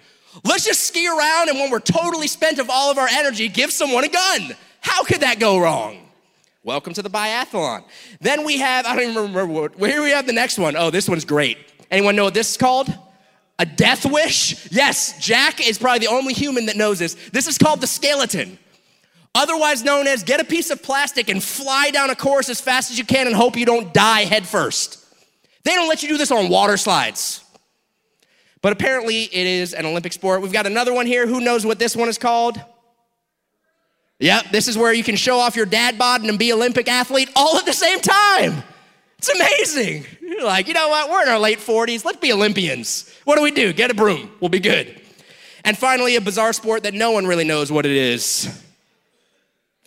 Let's 0.44 0.66
just 0.66 0.82
ski 0.82 1.08
around 1.08 1.50
and 1.50 1.60
when 1.60 1.70
we're 1.70 1.80
totally 1.80 2.28
spent 2.28 2.60
of 2.60 2.70
all 2.70 2.90
of 2.90 2.98
our 2.98 3.08
energy, 3.08 3.48
give 3.50 3.72
someone 3.72 4.04
a 4.04 4.10
gun. 4.10 4.56
How 4.82 5.04
could 5.04 5.22
that 5.22 5.40
go 5.40 5.60
wrong? 5.60 6.10
Welcome 6.64 6.94
to 6.94 7.02
the 7.02 7.10
biathlon. 7.10 7.84
Then 8.22 8.46
we 8.46 8.58
have, 8.58 8.86
I 8.86 8.96
don't 8.96 9.10
even 9.12 9.16
remember 9.16 9.46
what, 9.46 9.76
here 9.76 10.02
we 10.02 10.12
have 10.12 10.26
the 10.26 10.34
next 10.34 10.58
one. 10.58 10.76
Oh, 10.76 10.90
this 10.90 11.08
one's 11.08 11.26
great. 11.26 11.58
Anyone 11.92 12.16
know 12.16 12.24
what 12.26 12.34
this 12.34 12.52
is 12.52 12.58
called? 12.58 12.88
A 13.60 13.66
death 13.66 14.06
wish? 14.06 14.72
Yes, 14.72 15.20
Jack 15.20 15.66
is 15.66 15.78
probably 15.78 16.00
the 16.00 16.12
only 16.12 16.34
human 16.34 16.66
that 16.66 16.76
knows 16.76 17.00
this. 17.00 17.16
This 17.32 17.48
is 17.48 17.58
called 17.58 17.82
the 17.82 17.88
skeleton. 17.88 18.58
Otherwise 19.36 19.84
known 19.84 20.08
as 20.08 20.24
get 20.24 20.40
a 20.40 20.44
piece 20.44 20.70
of 20.70 20.82
plastic 20.82 21.30
and 21.30 21.44
fly 21.44 21.92
down 21.92 22.10
a 22.10 22.16
course 22.16 22.50
as 22.50 22.62
fast 22.62 22.92
as 22.92 22.98
you 22.98 23.06
can 23.06 23.28
and 23.28 23.36
hope 23.36 23.56
you 23.58 23.66
don't 23.66 23.94
die 23.94 24.26
head 24.26 24.48
first. 24.48 25.06
They 25.64 25.76
don't 25.76 25.88
let 25.88 26.02
you 26.04 26.10
do 26.10 26.18
this 26.18 26.32
on 26.32 26.50
water 26.50 26.78
slides. 26.78 27.43
But 28.64 28.72
apparently 28.72 29.24
it 29.24 29.46
is 29.46 29.74
an 29.74 29.86
Olympic 29.86 30.14
sport. 30.14 30.42
We've 30.42 30.54
got 30.54 30.66
another 30.66 30.94
one 30.94 31.06
here. 31.06 31.28
Who 31.28 31.42
knows 31.42 31.66
what 31.66 31.80
this 31.80 31.96
one 31.98 32.08
is 32.08 32.18
called? 32.18 32.60
Yep, 34.20 34.52
this 34.52 34.70
is 34.70 34.78
where 34.78 34.94
you 34.94 35.04
can 35.04 35.18
show 35.18 35.38
off 35.38 35.58
your 35.58 35.66
dad 35.66 35.98
bod 35.98 36.24
and 36.24 36.40
be 36.40 36.54
Olympic 36.54 36.88
athlete 36.88 37.30
all 37.36 37.58
at 37.58 37.66
the 37.66 37.74
same 37.74 38.00
time. 38.00 38.64
It's 39.18 39.30
amazing. 39.30 40.06
You're 40.22 40.46
like, 40.46 40.70
you 40.70 40.74
know 40.74 40.88
what? 40.88 41.12
We're 41.12 41.24
in 41.24 41.28
our 41.28 41.40
late 41.40 41.60
40s. 41.60 42.06
Let's 42.06 42.20
be 42.20 42.32
Olympians. 42.32 43.14
What 43.26 43.36
do 43.36 43.44
we 43.44 43.52
do? 43.52 43.74
Get 43.74 43.92
a 43.92 43.94
broom. 43.94 44.32
We'll 44.40 44.50
be 44.50 44.62
good. 44.62 45.02
And 45.66 45.78
finally, 45.78 46.16
a 46.16 46.22
bizarre 46.22 46.54
sport 46.54 46.84
that 46.84 46.94
no 46.94 47.12
one 47.12 47.28
really 47.28 47.44
knows 47.44 47.70
what 47.70 47.86
it 47.86 47.92
is. 47.92 48.64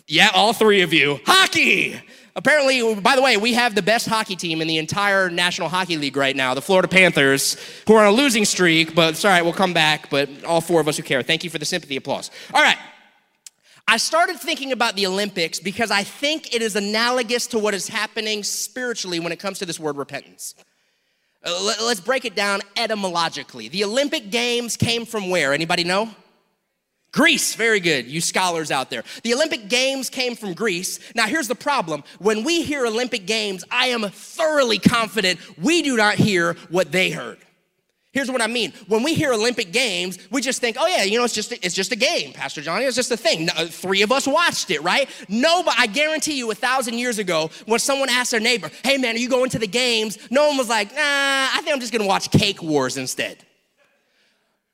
Yeah, 0.06 0.30
all 0.34 0.52
three 0.52 0.82
of 0.82 0.92
you. 0.92 1.18
Hockey. 1.24 1.98
Apparently, 2.36 2.94
by 3.00 3.16
the 3.16 3.22
way, 3.22 3.38
we 3.38 3.54
have 3.54 3.74
the 3.74 3.80
best 3.82 4.06
hockey 4.06 4.36
team 4.36 4.60
in 4.60 4.68
the 4.68 4.76
entire 4.76 5.30
National 5.30 5.70
Hockey 5.70 5.96
League 5.96 6.18
right 6.18 6.36
now, 6.36 6.52
the 6.52 6.60
Florida 6.60 6.86
Panthers, 6.86 7.56
who 7.86 7.94
are 7.94 8.04
on 8.04 8.12
a 8.12 8.14
losing 8.14 8.44
streak, 8.44 8.94
but 8.94 9.14
it's 9.14 9.24
all 9.24 9.30
right, 9.30 9.42
we'll 9.42 9.54
come 9.54 9.72
back. 9.72 10.10
But 10.10 10.44
all 10.44 10.60
four 10.60 10.82
of 10.82 10.86
us 10.86 10.98
who 10.98 11.02
care, 11.02 11.22
thank 11.22 11.44
you 11.44 11.50
for 11.50 11.56
the 11.56 11.64
sympathy 11.64 11.96
applause. 11.96 12.30
All 12.52 12.62
right. 12.62 12.76
I 13.88 13.96
started 13.96 14.36
thinking 14.38 14.72
about 14.72 14.96
the 14.96 15.06
Olympics 15.06 15.60
because 15.60 15.90
I 15.90 16.02
think 16.02 16.54
it 16.54 16.60
is 16.60 16.76
analogous 16.76 17.46
to 17.48 17.58
what 17.58 17.72
is 17.72 17.88
happening 17.88 18.42
spiritually 18.42 19.18
when 19.18 19.32
it 19.32 19.38
comes 19.38 19.58
to 19.60 19.66
this 19.66 19.80
word 19.80 19.96
repentance. 19.96 20.54
Uh, 21.42 21.72
let's 21.84 22.00
break 22.00 22.26
it 22.26 22.34
down 22.34 22.60
etymologically. 22.76 23.68
The 23.68 23.84
Olympic 23.84 24.30
Games 24.30 24.76
came 24.76 25.06
from 25.06 25.30
where? 25.30 25.54
Anybody 25.54 25.84
know? 25.84 26.10
Greece, 27.12 27.54
very 27.54 27.80
good, 27.80 28.06
you 28.06 28.20
scholars 28.20 28.70
out 28.70 28.90
there. 28.90 29.02
The 29.22 29.32
Olympic 29.32 29.68
Games 29.68 30.10
came 30.10 30.36
from 30.36 30.52
Greece. 30.52 31.00
Now, 31.14 31.26
here's 31.26 31.48
the 31.48 31.54
problem. 31.54 32.04
When 32.18 32.44
we 32.44 32.62
hear 32.62 32.86
Olympic 32.86 33.26
Games, 33.26 33.64
I 33.70 33.86
am 33.88 34.02
thoroughly 34.02 34.78
confident 34.78 35.40
we 35.58 35.80
do 35.82 35.96
not 35.96 36.16
hear 36.16 36.54
what 36.68 36.92
they 36.92 37.10
heard. 37.10 37.38
Here's 38.12 38.30
what 38.30 38.40
I 38.40 38.46
mean. 38.46 38.72
When 38.88 39.02
we 39.02 39.12
hear 39.12 39.34
Olympic 39.34 39.72
Games, 39.72 40.18
we 40.30 40.40
just 40.40 40.58
think, 40.58 40.78
oh 40.80 40.86
yeah, 40.86 41.02
you 41.02 41.18
know, 41.18 41.24
it's 41.24 41.34
just 41.34 41.52
it's 41.52 41.74
just 41.74 41.92
a 41.92 41.96
game, 41.96 42.32
Pastor 42.32 42.62
Johnny. 42.62 42.86
It's 42.86 42.96
just 42.96 43.10
a 43.10 43.16
thing. 43.16 43.46
Three 43.48 44.00
of 44.00 44.10
us 44.10 44.26
watched 44.26 44.70
it, 44.70 44.82
right? 44.82 45.06
No, 45.28 45.62
but 45.62 45.74
I 45.78 45.86
guarantee 45.86 46.38
you, 46.38 46.50
a 46.50 46.54
thousand 46.54 46.94
years 46.98 47.18
ago, 47.18 47.50
when 47.66 47.78
someone 47.78 48.08
asked 48.08 48.30
their 48.30 48.40
neighbor, 48.40 48.70
"Hey 48.82 48.96
man, 48.96 49.16
are 49.16 49.18
you 49.18 49.28
going 49.28 49.50
to 49.50 49.58
the 49.58 49.66
games?" 49.66 50.16
No 50.30 50.48
one 50.48 50.56
was 50.56 50.70
like, 50.70 50.94
"Nah, 50.94 50.98
I 50.98 51.60
think 51.62 51.74
I'm 51.74 51.80
just 51.80 51.92
gonna 51.92 52.06
watch 52.06 52.30
Cake 52.30 52.62
Wars 52.62 52.96
instead." 52.96 53.45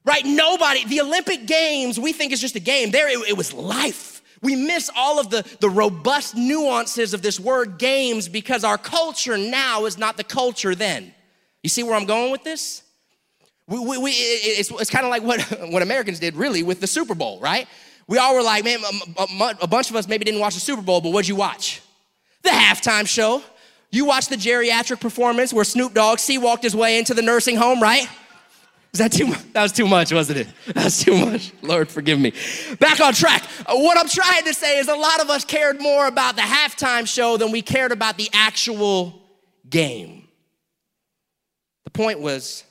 Right? 0.05 0.25
Nobody. 0.25 0.85
The 0.85 1.01
Olympic 1.01 1.47
Games, 1.47 1.99
we 1.99 2.13
think 2.13 2.33
is 2.33 2.41
just 2.41 2.57
a 2.57 2.61
game. 2.61 2.91
There, 2.91 3.09
it, 3.09 3.31
it 3.31 3.37
was 3.37 3.53
life. 3.53 4.23
We 4.43 4.57
miss 4.57 4.91
all 4.97 5.21
of 5.21 5.31
the, 5.31 5.45
the 5.61 5.71
robust 5.71 6.35
nuances 6.35 7.15
of 7.15 7.23
this 7.23 7.39
word 7.39 7.79
games 7.79 8.29
because 8.29 8.65
our 8.65 8.77
culture 8.77 9.39
now 9.39 9.85
is 9.85 9.97
not 9.97 10.17
the 10.17 10.25
culture 10.25 10.75
then. 10.75 11.15
You 11.63 11.71
see 11.71 11.85
where 11.85 11.95
I'm 11.95 12.07
going 12.07 12.33
with 12.33 12.43
this? 12.43 12.83
We, 13.69 13.79
we, 13.79 13.99
we 13.99 14.11
it's, 14.11 14.71
it's 14.73 14.91
kind 14.91 15.05
of 15.05 15.11
like 15.11 15.23
what, 15.23 15.41
what 15.71 15.83
Americans 15.83 16.19
did 16.19 16.35
really 16.35 16.65
with 16.65 16.81
the 16.81 16.89
Super 16.89 17.15
Bowl, 17.15 17.39
right? 17.39 17.69
We 18.09 18.19
all 18.19 18.35
were 18.35 18.43
like, 18.43 18.65
man, 18.65 18.81
a, 19.17 19.55
a 19.63 19.67
bunch 19.69 19.91
of 19.91 19.97
us 19.97 20.09
maybe 20.09 20.25
didn't 20.25 20.41
watch 20.41 20.55
the 20.55 20.61
Super 20.61 20.83
Bowl, 20.83 21.01
but 21.01 21.13
what'd 21.13 21.29
you 21.29 21.37
watch? 21.37 21.81
The 22.43 22.51
halftime 22.51 23.07
show. 23.07 23.43
You 23.93 24.07
watched 24.07 24.31
the 24.31 24.37
geriatric 24.37 25.01
performance 25.01 25.53
where 25.53 25.65
Snoop 25.65 25.95
Dogg 25.95 26.19
C-walked 26.19 26.65
his 26.65 26.75
way 26.75 26.99
into 26.99 27.15
the 27.15 27.23
nursing 27.23 27.57
home, 27.57 27.81
right? 27.81 28.09
Was 28.93 28.99
that 28.99 29.13
too 29.13 29.27
much? 29.27 29.53
That 29.55 29.63
was 29.63 29.73
too 29.73 29.87
much, 29.87 30.13
wasn't 30.13 30.41
it? 30.41 30.49
That 30.75 30.85
was 30.85 31.03
too 31.03 31.17
much. 31.17 31.53
Lord, 31.63 31.89
forgive 31.89 32.21
me. 32.21 32.35
Back 32.79 33.01
on 33.01 33.15
track. 33.15 33.43
Uh, 33.65 33.77
what 33.77 33.97
I'm 33.97 34.09
trying 34.09 34.45
to 34.45 34.53
say 34.53 34.79
is 34.79 34.89
a 34.89 34.95
lot 34.95 35.21
of 35.21 35.31
us 35.31 35.47
cared 35.47 35.81
more 35.81 36.07
about 36.07 36.37
the 36.37 36.43
halftime 36.43 37.07
show 37.07 37.39
than 37.39 37.53
we 37.53 37.63
cared 37.63 37.91
about 37.91 38.19
the 38.19 38.29
actual 38.35 39.23
game. 39.69 40.29
The 41.85 41.91
point 41.91 42.21
was 42.21 42.65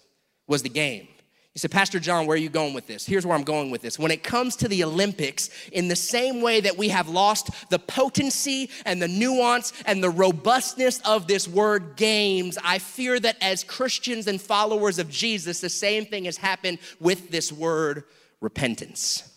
was 0.48 0.62
the 0.62 0.70
game. 0.70 1.08
You 1.54 1.60
said, 1.60 1.72
Pastor 1.72 2.00
John, 2.00 2.28
where 2.28 2.36
are 2.36 2.40
you 2.40 2.50
going 2.50 2.74
with 2.74 2.88
this? 2.88 3.06
Here's 3.06 3.26
where 3.26 3.36
I'm 3.36 3.44
going 3.44 3.72
with 3.72 3.82
this. 3.82 4.00
When 4.00 4.12
it 4.12 4.24
comes 4.24 4.56
to 4.58 4.70
the 4.70 4.86
Olympics, 4.86 5.50
in 5.74 5.90
the 5.90 5.98
same 5.98 6.42
way 6.42 6.62
that 6.62 6.78
we 6.78 6.88
have 6.90 7.10
lost 7.10 7.50
the 7.70 7.80
potency 7.80 8.70
and 8.86 9.02
the 9.02 9.10
nuance 9.10 9.74
and 9.86 10.02
the 10.02 10.10
robustness 10.10 11.02
of 11.02 11.28
this 11.28 11.50
word 11.50 11.98
games, 11.98 12.58
I 12.64 12.80
fear 12.80 13.20
that 13.20 13.36
as 13.42 13.66
Christians 13.66 14.28
and 14.28 14.42
followers 14.42 14.98
of 14.98 15.10
Jesus, 15.10 15.60
the 15.60 15.70
same 15.70 16.06
thing 16.06 16.24
has 16.24 16.38
happened 16.38 16.80
with 17.02 17.32
this 17.32 17.52
word 17.52 18.06
repentance 18.40 19.31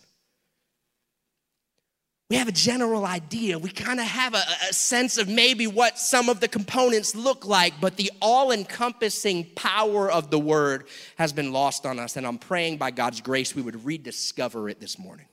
we 2.29 2.37
have 2.37 2.47
a 2.47 2.51
general 2.53 3.05
idea. 3.05 3.59
We 3.59 3.69
kind 3.69 3.99
of 3.99 4.07
have 4.07 4.33
a, 4.33 4.43
a, 4.69 4.73
sense 4.73 5.19
of 5.19 5.27
maybe 5.27 5.67
what 5.67 5.99
some 5.99 6.27
of 6.27 6.39
the 6.39 6.47
components 6.47 7.13
look 7.13 7.45
like, 7.45 7.79
but 7.79 7.97
the 7.97 8.11
all 8.19 8.51
encompassing 8.51 9.45
power 9.55 10.11
of 10.11 10.31
the 10.31 10.39
word 10.39 10.87
has 11.17 11.31
been 11.33 11.51
lost 11.51 11.85
on 11.85 11.99
us. 11.99 12.17
And 12.17 12.25
I'm 12.25 12.39
praying 12.39 12.77
by 12.77 12.89
God's 12.89 13.21
grace 13.21 13.53
we 13.53 13.61
would 13.61 13.85
rediscover 13.85 14.69
it 14.69 14.79
this 14.79 14.97
morning. 14.97 15.27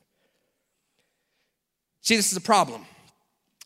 See, 2.02 2.16
this 2.16 2.30
is 2.30 2.36
a 2.36 2.42
problem. 2.42 2.84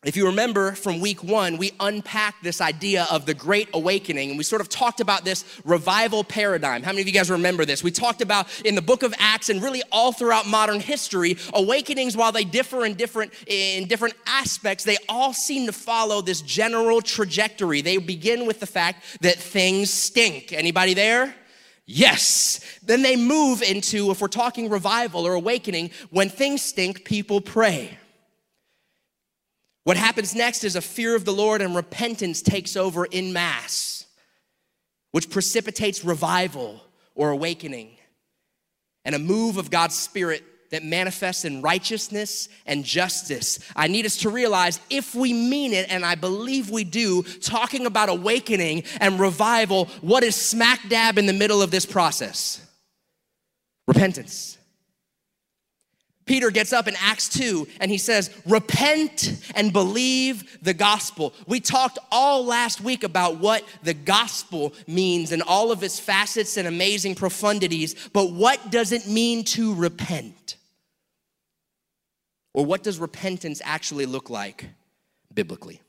If 0.05 0.15
you 0.15 0.27
remember 0.27 0.73
from 0.73 0.99
week 0.99 1.23
one, 1.23 1.57
we 1.57 1.71
unpacked 1.79 2.43
this 2.43 2.61
idea 2.61 3.07
of 3.09 3.25
the 3.25 3.33
Great 3.33 3.67
Awakening, 3.73 4.29
and 4.29 4.37
we 4.37 4.43
sort 4.43 4.61
of 4.61 4.69
talked 4.69 4.99
about 4.99 5.25
this 5.25 5.43
revival 5.65 6.23
paradigm. 6.23 6.83
How 6.83 6.91
many 6.91 7.01
of 7.01 7.07
you 7.07 7.13
guys 7.13 7.31
remember 7.31 7.65
this? 7.65 7.83
We 7.83 7.89
talked 7.89 8.21
about 8.21 8.47
in 8.63 8.75
the 8.75 8.81
book 8.81 9.01
of 9.01 9.11
Acts 9.17 9.49
and 9.49 9.61
really 9.61 9.81
all 9.91 10.11
throughout 10.11 10.45
modern 10.45 10.81
history, 10.81 11.35
awakenings, 11.51 12.15
while 12.15 12.31
they 12.31 12.43
differ 12.43 12.85
in 12.85 12.93
different, 12.93 13.33
in 13.47 13.87
different 13.87 14.13
aspects, 14.27 14.83
they 14.83 14.97
all 15.09 15.33
seem 15.33 15.65
to 15.65 15.73
follow 15.73 16.21
this 16.21 16.41
general 16.41 17.01
trajectory. 17.01 17.81
They 17.81 17.97
begin 17.97 18.45
with 18.45 18.59
the 18.59 18.67
fact 18.67 19.03
that 19.21 19.37
things 19.37 19.91
stink. 19.91 20.53
Anybody 20.53 20.93
there? 20.93 21.33
Yes. 21.87 22.59
Then 22.83 23.01
they 23.01 23.15
move 23.15 23.63
into, 23.63 24.11
if 24.11 24.21
we're 24.21 24.27
talking 24.27 24.69
revival 24.69 25.25
or 25.25 25.33
awakening, 25.33 25.89
when 26.11 26.29
things 26.29 26.61
stink, 26.61 27.03
people 27.03 27.41
pray. 27.41 27.97
What 29.87 29.95
happens 29.95 30.35
next 30.35 30.65
is 30.65 30.75
a 30.75 30.81
fear 30.81 31.15
of 31.15 31.23
the 31.23 31.31
Lord 31.31 31.61
and 31.61 31.73
repentance 31.73 32.41
takes 32.41 32.75
over 32.75 33.05
in 33.05 33.31
mass, 33.31 34.05
which 35.13 35.29
precipitates 35.29 36.03
revival 36.03 36.83
or 37.15 37.29
awakening 37.29 37.91
and 39.05 39.15
a 39.15 39.19
move 39.19 39.55
of 39.55 39.71
God's 39.71 39.97
Spirit 39.97 40.43
that 40.71 40.83
manifests 40.83 41.45
in 41.45 41.61
righteousness 41.61 42.49
and 42.65 42.83
justice. 42.83 43.59
I 43.77 43.87
need 43.87 44.05
us 44.05 44.17
to 44.17 44.29
realize 44.29 44.81
if 44.89 45.15
we 45.15 45.31
mean 45.31 45.71
it, 45.71 45.89
and 45.89 46.03
I 46.03 46.15
believe 46.15 46.69
we 46.69 46.83
do, 46.83 47.23
talking 47.23 47.85
about 47.85 48.09
awakening 48.09 48.83
and 48.99 49.17
revival, 49.17 49.85
what 50.01 50.21
is 50.21 50.35
smack 50.35 50.89
dab 50.89 51.17
in 51.17 51.27
the 51.27 51.31
middle 51.31 51.61
of 51.61 51.71
this 51.71 51.85
process? 51.85 52.61
Repentance. 53.87 54.56
Peter 56.27 56.51
gets 56.51 56.73
up 56.73 56.87
in 56.87 56.95
Acts 56.99 57.29
2 57.29 57.67
and 57.79 57.89
he 57.89 57.97
says, 57.97 58.29
Repent 58.45 59.41
and 59.55 59.73
believe 59.73 60.59
the 60.61 60.73
gospel. 60.73 61.33
We 61.47 61.59
talked 61.59 61.97
all 62.11 62.45
last 62.45 62.81
week 62.81 63.03
about 63.03 63.37
what 63.37 63.63
the 63.81 63.93
gospel 63.93 64.73
means 64.85 65.31
and 65.31 65.41
all 65.41 65.71
of 65.71 65.81
its 65.81 65.99
facets 65.99 66.57
and 66.57 66.67
amazing 66.67 67.15
profundities, 67.15 68.09
but 68.13 68.31
what 68.31 68.69
does 68.69 68.91
it 68.91 69.07
mean 69.07 69.43
to 69.45 69.73
repent? 69.73 70.57
Or 72.53 72.65
what 72.65 72.83
does 72.83 72.99
repentance 72.99 73.61
actually 73.63 74.05
look 74.05 74.29
like 74.29 74.65
biblically? 75.33 75.81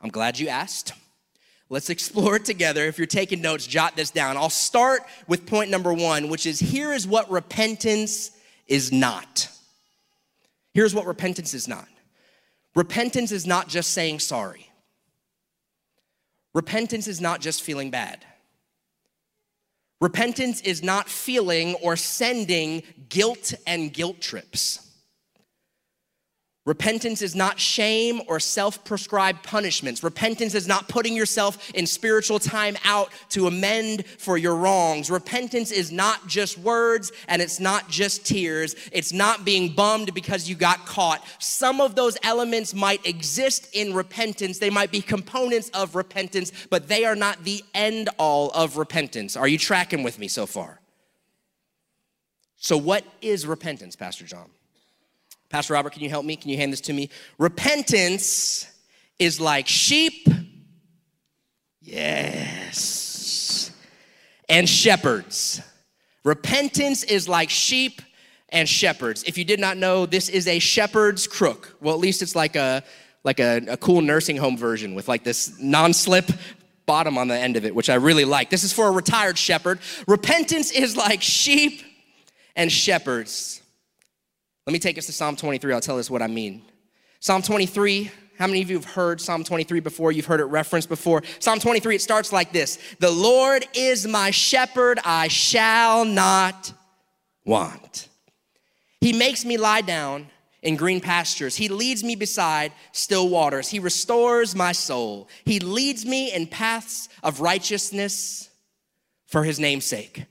I'm 0.00 0.10
glad 0.10 0.38
you 0.38 0.48
asked. 0.48 0.92
Let's 1.70 1.88
explore 1.88 2.36
it 2.36 2.44
together. 2.44 2.84
If 2.84 2.98
you're 2.98 3.06
taking 3.06 3.40
notes, 3.40 3.66
jot 3.66 3.96
this 3.96 4.10
down. 4.10 4.36
I'll 4.36 4.50
start 4.50 5.02
with 5.26 5.46
point 5.46 5.70
number 5.70 5.94
one, 5.94 6.28
which 6.28 6.44
is 6.44 6.60
here 6.60 6.92
is 6.92 7.06
what 7.06 7.30
repentance 7.30 8.32
is 8.66 8.92
not. 8.92 9.48
Here's 10.72 10.94
what 10.94 11.06
repentance 11.06 11.54
is 11.54 11.68
not 11.68 11.88
repentance 12.74 13.30
is 13.30 13.46
not 13.46 13.68
just 13.68 13.92
saying 13.92 14.18
sorry, 14.18 14.70
repentance 16.52 17.06
is 17.06 17.20
not 17.20 17.40
just 17.40 17.62
feeling 17.62 17.90
bad. 17.90 18.24
Repentance 20.00 20.60
is 20.60 20.82
not 20.82 21.08
feeling 21.08 21.76
or 21.76 21.96
sending 21.96 22.82
guilt 23.08 23.54
and 23.66 23.92
guilt 23.92 24.20
trips. 24.20 24.83
Repentance 26.66 27.20
is 27.20 27.34
not 27.34 27.60
shame 27.60 28.22
or 28.26 28.40
self 28.40 28.84
prescribed 28.84 29.42
punishments. 29.42 30.02
Repentance 30.02 30.54
is 30.54 30.66
not 30.66 30.88
putting 30.88 31.14
yourself 31.14 31.70
in 31.74 31.86
spiritual 31.86 32.38
time 32.38 32.78
out 32.84 33.10
to 33.28 33.46
amend 33.46 34.06
for 34.06 34.38
your 34.38 34.56
wrongs. 34.56 35.10
Repentance 35.10 35.70
is 35.70 35.92
not 35.92 36.26
just 36.26 36.56
words 36.56 37.12
and 37.28 37.42
it's 37.42 37.60
not 37.60 37.90
just 37.90 38.24
tears. 38.24 38.76
It's 38.92 39.12
not 39.12 39.44
being 39.44 39.74
bummed 39.74 40.14
because 40.14 40.48
you 40.48 40.54
got 40.54 40.86
caught. 40.86 41.22
Some 41.38 41.82
of 41.82 41.96
those 41.96 42.16
elements 42.22 42.72
might 42.72 43.04
exist 43.06 43.68
in 43.74 43.92
repentance, 43.92 44.58
they 44.58 44.70
might 44.70 44.90
be 44.90 45.02
components 45.02 45.68
of 45.74 45.94
repentance, 45.94 46.50
but 46.70 46.88
they 46.88 47.04
are 47.04 47.16
not 47.16 47.44
the 47.44 47.62
end 47.74 48.08
all 48.18 48.50
of 48.52 48.78
repentance. 48.78 49.36
Are 49.36 49.48
you 49.48 49.58
tracking 49.58 50.02
with 50.02 50.18
me 50.18 50.28
so 50.28 50.46
far? 50.46 50.80
So, 52.56 52.78
what 52.78 53.04
is 53.20 53.46
repentance, 53.46 53.96
Pastor 53.96 54.24
John? 54.24 54.48
Pastor 55.54 55.74
Robert, 55.74 55.92
can 55.92 56.02
you 56.02 56.08
help 56.08 56.24
me? 56.24 56.34
Can 56.34 56.50
you 56.50 56.56
hand 56.56 56.72
this 56.72 56.80
to 56.80 56.92
me? 56.92 57.10
Repentance 57.38 58.66
is 59.20 59.40
like 59.40 59.68
sheep, 59.68 60.26
yes, 61.80 63.70
and 64.48 64.68
shepherds. 64.68 65.62
Repentance 66.24 67.04
is 67.04 67.28
like 67.28 67.50
sheep 67.50 68.02
and 68.48 68.68
shepherds. 68.68 69.22
If 69.28 69.38
you 69.38 69.44
did 69.44 69.60
not 69.60 69.76
know, 69.76 70.06
this 70.06 70.28
is 70.28 70.48
a 70.48 70.58
shepherd's 70.58 71.28
crook. 71.28 71.76
Well, 71.80 71.94
at 71.94 72.00
least 72.00 72.20
it's 72.20 72.34
like 72.34 72.56
a 72.56 72.82
like 73.22 73.38
a, 73.38 73.58
a 73.68 73.76
cool 73.76 74.00
nursing 74.00 74.36
home 74.36 74.58
version 74.58 74.96
with 74.96 75.06
like 75.06 75.22
this 75.22 75.56
non-slip 75.60 76.32
bottom 76.84 77.16
on 77.16 77.28
the 77.28 77.38
end 77.38 77.56
of 77.56 77.64
it, 77.64 77.76
which 77.76 77.90
I 77.90 77.94
really 77.94 78.24
like. 78.24 78.50
This 78.50 78.64
is 78.64 78.72
for 78.72 78.88
a 78.88 78.90
retired 78.90 79.38
shepherd. 79.38 79.78
Repentance 80.08 80.72
is 80.72 80.96
like 80.96 81.22
sheep 81.22 81.80
and 82.56 82.72
shepherds. 82.72 83.60
Let 84.66 84.72
me 84.72 84.78
take 84.78 84.96
us 84.96 85.06
to 85.06 85.12
Psalm 85.12 85.36
23. 85.36 85.74
I'll 85.74 85.80
tell 85.80 85.98
us 85.98 86.10
what 86.10 86.22
I 86.22 86.26
mean. 86.26 86.62
Psalm 87.20 87.42
23, 87.42 88.10
how 88.38 88.46
many 88.46 88.62
of 88.62 88.70
you 88.70 88.76
have 88.76 88.84
heard 88.84 89.20
Psalm 89.20 89.44
23 89.44 89.80
before? 89.80 90.10
You've 90.10 90.26
heard 90.26 90.40
it 90.40 90.44
referenced 90.44 90.88
before. 90.88 91.22
Psalm 91.38 91.58
23, 91.58 91.96
it 91.96 92.02
starts 92.02 92.32
like 92.32 92.52
this 92.52 92.78
The 92.98 93.10
Lord 93.10 93.66
is 93.74 94.06
my 94.06 94.30
shepherd, 94.30 94.98
I 95.04 95.28
shall 95.28 96.04
not 96.04 96.72
want. 97.44 98.08
He 99.00 99.12
makes 99.12 99.44
me 99.44 99.58
lie 99.58 99.82
down 99.82 100.28
in 100.62 100.76
green 100.76 101.00
pastures. 101.00 101.56
He 101.56 101.68
leads 101.68 102.02
me 102.02 102.16
beside 102.16 102.72
still 102.92 103.28
waters. 103.28 103.68
He 103.68 103.78
restores 103.78 104.54
my 104.54 104.72
soul. 104.72 105.28
He 105.44 105.60
leads 105.60 106.06
me 106.06 106.32
in 106.32 106.46
paths 106.46 107.10
of 107.22 107.40
righteousness 107.40 108.48
for 109.26 109.44
his 109.44 109.60
name's 109.60 109.84
sake. 109.84 110.24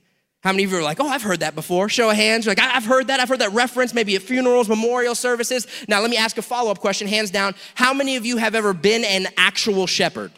How 0.44 0.52
many 0.52 0.64
of 0.64 0.72
you 0.72 0.76
are 0.76 0.82
like, 0.82 1.00
oh, 1.00 1.08
I've 1.08 1.22
heard 1.22 1.40
that 1.40 1.54
before? 1.54 1.88
Show 1.88 2.10
of 2.10 2.16
hands. 2.16 2.44
You're 2.44 2.54
like, 2.54 2.62
I've 2.62 2.84
heard 2.84 3.06
that. 3.06 3.18
I've 3.18 3.30
heard 3.30 3.38
that 3.38 3.52
reference 3.52 3.94
maybe 3.94 4.14
at 4.14 4.20
funerals, 4.20 4.68
memorial 4.68 5.14
services. 5.14 5.66
Now, 5.88 6.02
let 6.02 6.10
me 6.10 6.18
ask 6.18 6.36
a 6.36 6.42
follow 6.42 6.70
up 6.70 6.80
question, 6.80 7.08
hands 7.08 7.30
down. 7.30 7.54
How 7.74 7.94
many 7.94 8.16
of 8.16 8.26
you 8.26 8.36
have 8.36 8.54
ever 8.54 8.74
been 8.74 9.04
an 9.04 9.26
actual 9.38 9.86
shepherd? 9.86 10.32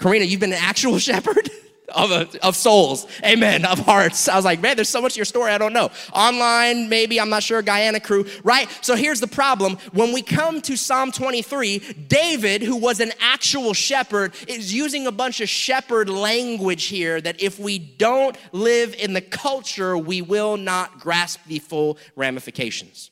Karina, 0.00 0.24
you've 0.24 0.38
been 0.38 0.52
an 0.52 0.60
actual 0.62 0.98
shepherd? 1.00 1.50
Of, 1.94 2.10
uh, 2.10 2.26
of 2.42 2.56
souls. 2.56 3.06
Amen. 3.24 3.64
Of 3.64 3.78
hearts. 3.78 4.28
I 4.28 4.36
was 4.36 4.44
like, 4.44 4.60
man, 4.60 4.76
there's 4.76 4.88
so 4.88 5.00
much 5.00 5.12
of 5.12 5.16
your 5.16 5.24
story 5.24 5.52
I 5.52 5.58
don't 5.58 5.72
know. 5.72 5.90
Online, 6.12 6.88
maybe, 6.88 7.20
I'm 7.20 7.30
not 7.30 7.42
sure, 7.42 7.62
Guyana 7.62 8.00
crew, 8.00 8.26
right? 8.42 8.68
So 8.80 8.96
here's 8.96 9.20
the 9.20 9.26
problem. 9.26 9.76
When 9.92 10.12
we 10.12 10.22
come 10.22 10.60
to 10.62 10.76
Psalm 10.76 11.12
23, 11.12 11.78
David, 12.08 12.62
who 12.62 12.76
was 12.76 13.00
an 13.00 13.12
actual 13.20 13.74
shepherd, 13.74 14.34
is 14.48 14.72
using 14.72 15.06
a 15.06 15.12
bunch 15.12 15.40
of 15.40 15.48
shepherd 15.48 16.08
language 16.08 16.84
here 16.86 17.20
that 17.20 17.42
if 17.42 17.58
we 17.58 17.78
don't 17.78 18.36
live 18.52 18.94
in 18.94 19.12
the 19.12 19.20
culture, 19.20 19.96
we 19.96 20.22
will 20.22 20.56
not 20.56 20.98
grasp 21.00 21.40
the 21.46 21.58
full 21.58 21.98
ramifications. 22.16 23.10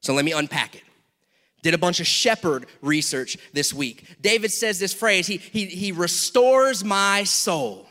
So 0.00 0.14
let 0.14 0.24
me 0.24 0.32
unpack 0.32 0.74
it 0.76 0.82
did 1.62 1.74
a 1.74 1.78
bunch 1.78 2.00
of 2.00 2.06
shepherd 2.06 2.66
research 2.80 3.36
this 3.52 3.74
week. 3.74 4.04
David 4.20 4.52
says 4.52 4.78
this 4.78 4.94
phrase, 4.94 5.26
he, 5.26 5.38
he, 5.38 5.66
he 5.66 5.92
restores 5.92 6.84
my 6.84 7.24
soul. 7.24 7.86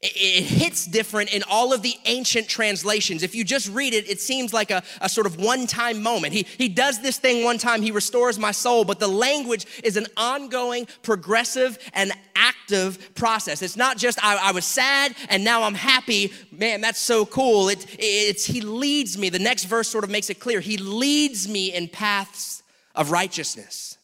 It, 0.00 0.12
it 0.14 0.44
hits 0.44 0.86
different 0.86 1.32
in 1.32 1.42
all 1.50 1.72
of 1.72 1.82
the 1.82 1.96
ancient 2.04 2.46
translations. 2.46 3.22
If 3.22 3.34
you 3.34 3.42
just 3.42 3.68
read 3.70 3.94
it, 3.94 4.08
it 4.08 4.20
seems 4.20 4.52
like 4.52 4.70
a, 4.70 4.82
a 5.00 5.08
sort 5.08 5.26
of 5.26 5.40
one 5.40 5.66
time 5.66 6.02
moment. 6.02 6.34
He, 6.34 6.46
he 6.58 6.68
does 6.68 7.00
this 7.00 7.18
thing 7.18 7.42
one 7.42 7.58
time, 7.58 7.82
he 7.82 7.90
restores 7.90 8.38
my 8.38 8.52
soul, 8.52 8.84
but 8.84 9.00
the 9.00 9.08
language 9.08 9.66
is 9.82 9.96
an 9.96 10.06
ongoing, 10.16 10.86
progressive, 11.02 11.78
and 11.94 12.12
active 12.36 13.14
process. 13.14 13.62
It's 13.62 13.76
not 13.76 13.96
just 13.96 14.22
I, 14.22 14.36
I 14.36 14.52
was 14.52 14.66
sad 14.66 15.16
and 15.30 15.42
now 15.42 15.62
I'm 15.62 15.74
happy. 15.74 16.32
Man, 16.52 16.80
that's 16.80 17.00
so 17.00 17.24
cool. 17.24 17.70
It, 17.70 17.86
it's 17.98 18.44
he 18.44 18.60
leads 18.60 19.16
me. 19.16 19.30
The 19.30 19.38
next 19.38 19.64
verse 19.64 19.88
sort 19.88 20.04
of 20.04 20.10
makes 20.10 20.28
it 20.30 20.38
clear. 20.38 20.60
He 20.60 20.76
leads 20.76 21.48
me 21.48 21.72
in 21.74 21.88
paths 21.88 22.62
of 22.94 23.10
righteousness. 23.10 23.98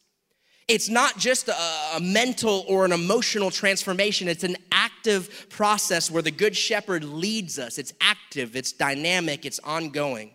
It's 0.69 0.89
not 0.89 1.19
just 1.19 1.49
a, 1.49 1.97
a, 1.97 2.01
mental 2.01 2.65
or 2.69 2.85
an 2.85 2.93
emotional 2.93 3.51
transformation, 3.51 4.29
it's 4.29 4.45
an 4.45 4.57
active 4.71 5.49
process 5.49 6.11
where 6.11 6.23
the 6.23 6.31
Good 6.31 6.57
Shepherd 6.57 7.03
leads 7.03 7.59
us. 7.59 7.77
It's 7.77 7.93
active, 8.01 8.55
it's 8.55 8.71
dynamic, 8.71 9.45
it's 9.45 9.59
ongoing. 9.61 10.31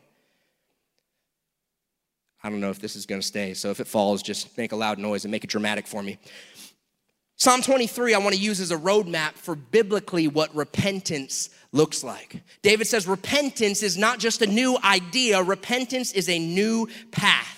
I 2.44 2.50
don't 2.50 2.60
know 2.60 2.70
if 2.70 2.80
this 2.80 2.98
is 2.98 3.06
gonna 3.06 3.22
stay, 3.22 3.54
so 3.54 3.72
if 3.72 3.80
it 3.80 3.88
falls, 3.88 4.22
just 4.22 4.58
make 4.58 4.74
a 4.74 4.76
loud 4.76 5.00
noise 5.00 5.24
and 5.24 5.32
make 5.32 5.46
it 5.46 5.50
dramatic 5.50 5.88
for 5.88 6.04
me. 6.04 6.18
Psalm 7.38 7.62
23, 7.62 8.14
I 8.14 8.18
wanna 8.18 8.36
use 8.36 8.60
as 8.60 8.72
a 8.72 8.78
roadmap 8.78 9.36
for 9.36 9.56
biblically 9.56 10.28
what 10.28 10.54
repentance 10.54 11.50
looks 11.72 12.04
like. 12.04 12.44
David 12.62 12.88
says 12.88 13.08
repentance 13.08 13.84
is 13.84 13.98
not 13.98 14.20
just 14.20 14.42
a 14.42 14.48
new 14.48 14.78
idea, 14.84 15.42
repentance 15.42 16.12
is 16.12 16.28
a 16.28 16.40
new 16.40 16.90
path. 17.12 17.55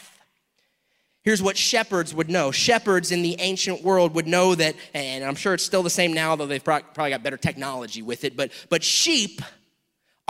Here's 1.27 1.41
what 1.41 1.57
shepherds 1.57 2.15
would 2.15 2.29
know. 2.29 2.51
Shepherds 2.51 3.11
in 3.11 3.21
the 3.21 3.35
ancient 3.39 3.83
world 3.83 4.15
would 4.15 4.27
know 4.27 4.55
that, 4.55 4.77
and 4.93 5.25
I'm 5.25 5.35
sure 5.35 5.53
it's 5.53 5.65
still 5.65 5.83
the 5.83 5.89
same 5.89 6.13
now, 6.13 6.37
though 6.37 6.45
they've 6.45 6.63
probably 6.63 7.09
got 7.09 7.21
better 7.21 7.35
technology 7.35 8.01
with 8.01 8.23
it, 8.23 8.37
but, 8.37 8.49
but 8.69 8.81
sheep 8.81 9.41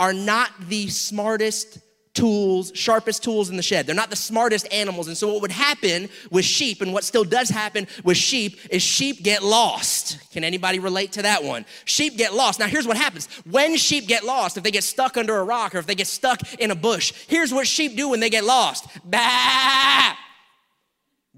are 0.00 0.12
not 0.12 0.50
the 0.68 0.88
smartest 0.88 1.78
tools, 2.14 2.72
sharpest 2.74 3.22
tools 3.22 3.48
in 3.48 3.56
the 3.56 3.62
shed. 3.62 3.86
They're 3.86 3.94
not 3.94 4.10
the 4.10 4.16
smartest 4.16 4.66
animals. 4.72 5.06
And 5.06 5.16
so, 5.16 5.32
what 5.32 5.42
would 5.42 5.52
happen 5.52 6.08
with 6.32 6.44
sheep, 6.44 6.82
and 6.82 6.92
what 6.92 7.04
still 7.04 7.22
does 7.22 7.48
happen 7.48 7.86
with 8.02 8.16
sheep, 8.16 8.58
is 8.68 8.82
sheep 8.82 9.22
get 9.22 9.44
lost. 9.44 10.32
Can 10.32 10.42
anybody 10.42 10.80
relate 10.80 11.12
to 11.12 11.22
that 11.22 11.44
one? 11.44 11.64
Sheep 11.84 12.16
get 12.16 12.34
lost. 12.34 12.58
Now, 12.58 12.66
here's 12.66 12.88
what 12.88 12.96
happens 12.96 13.26
when 13.48 13.76
sheep 13.76 14.08
get 14.08 14.24
lost, 14.24 14.56
if 14.56 14.64
they 14.64 14.72
get 14.72 14.82
stuck 14.82 15.16
under 15.16 15.36
a 15.36 15.44
rock 15.44 15.76
or 15.76 15.78
if 15.78 15.86
they 15.86 15.94
get 15.94 16.08
stuck 16.08 16.40
in 16.54 16.72
a 16.72 16.74
bush, 16.74 17.12
here's 17.28 17.54
what 17.54 17.68
sheep 17.68 17.96
do 17.96 18.08
when 18.08 18.18
they 18.18 18.30
get 18.30 18.42
lost. 18.42 18.88
Bah! 19.04 20.16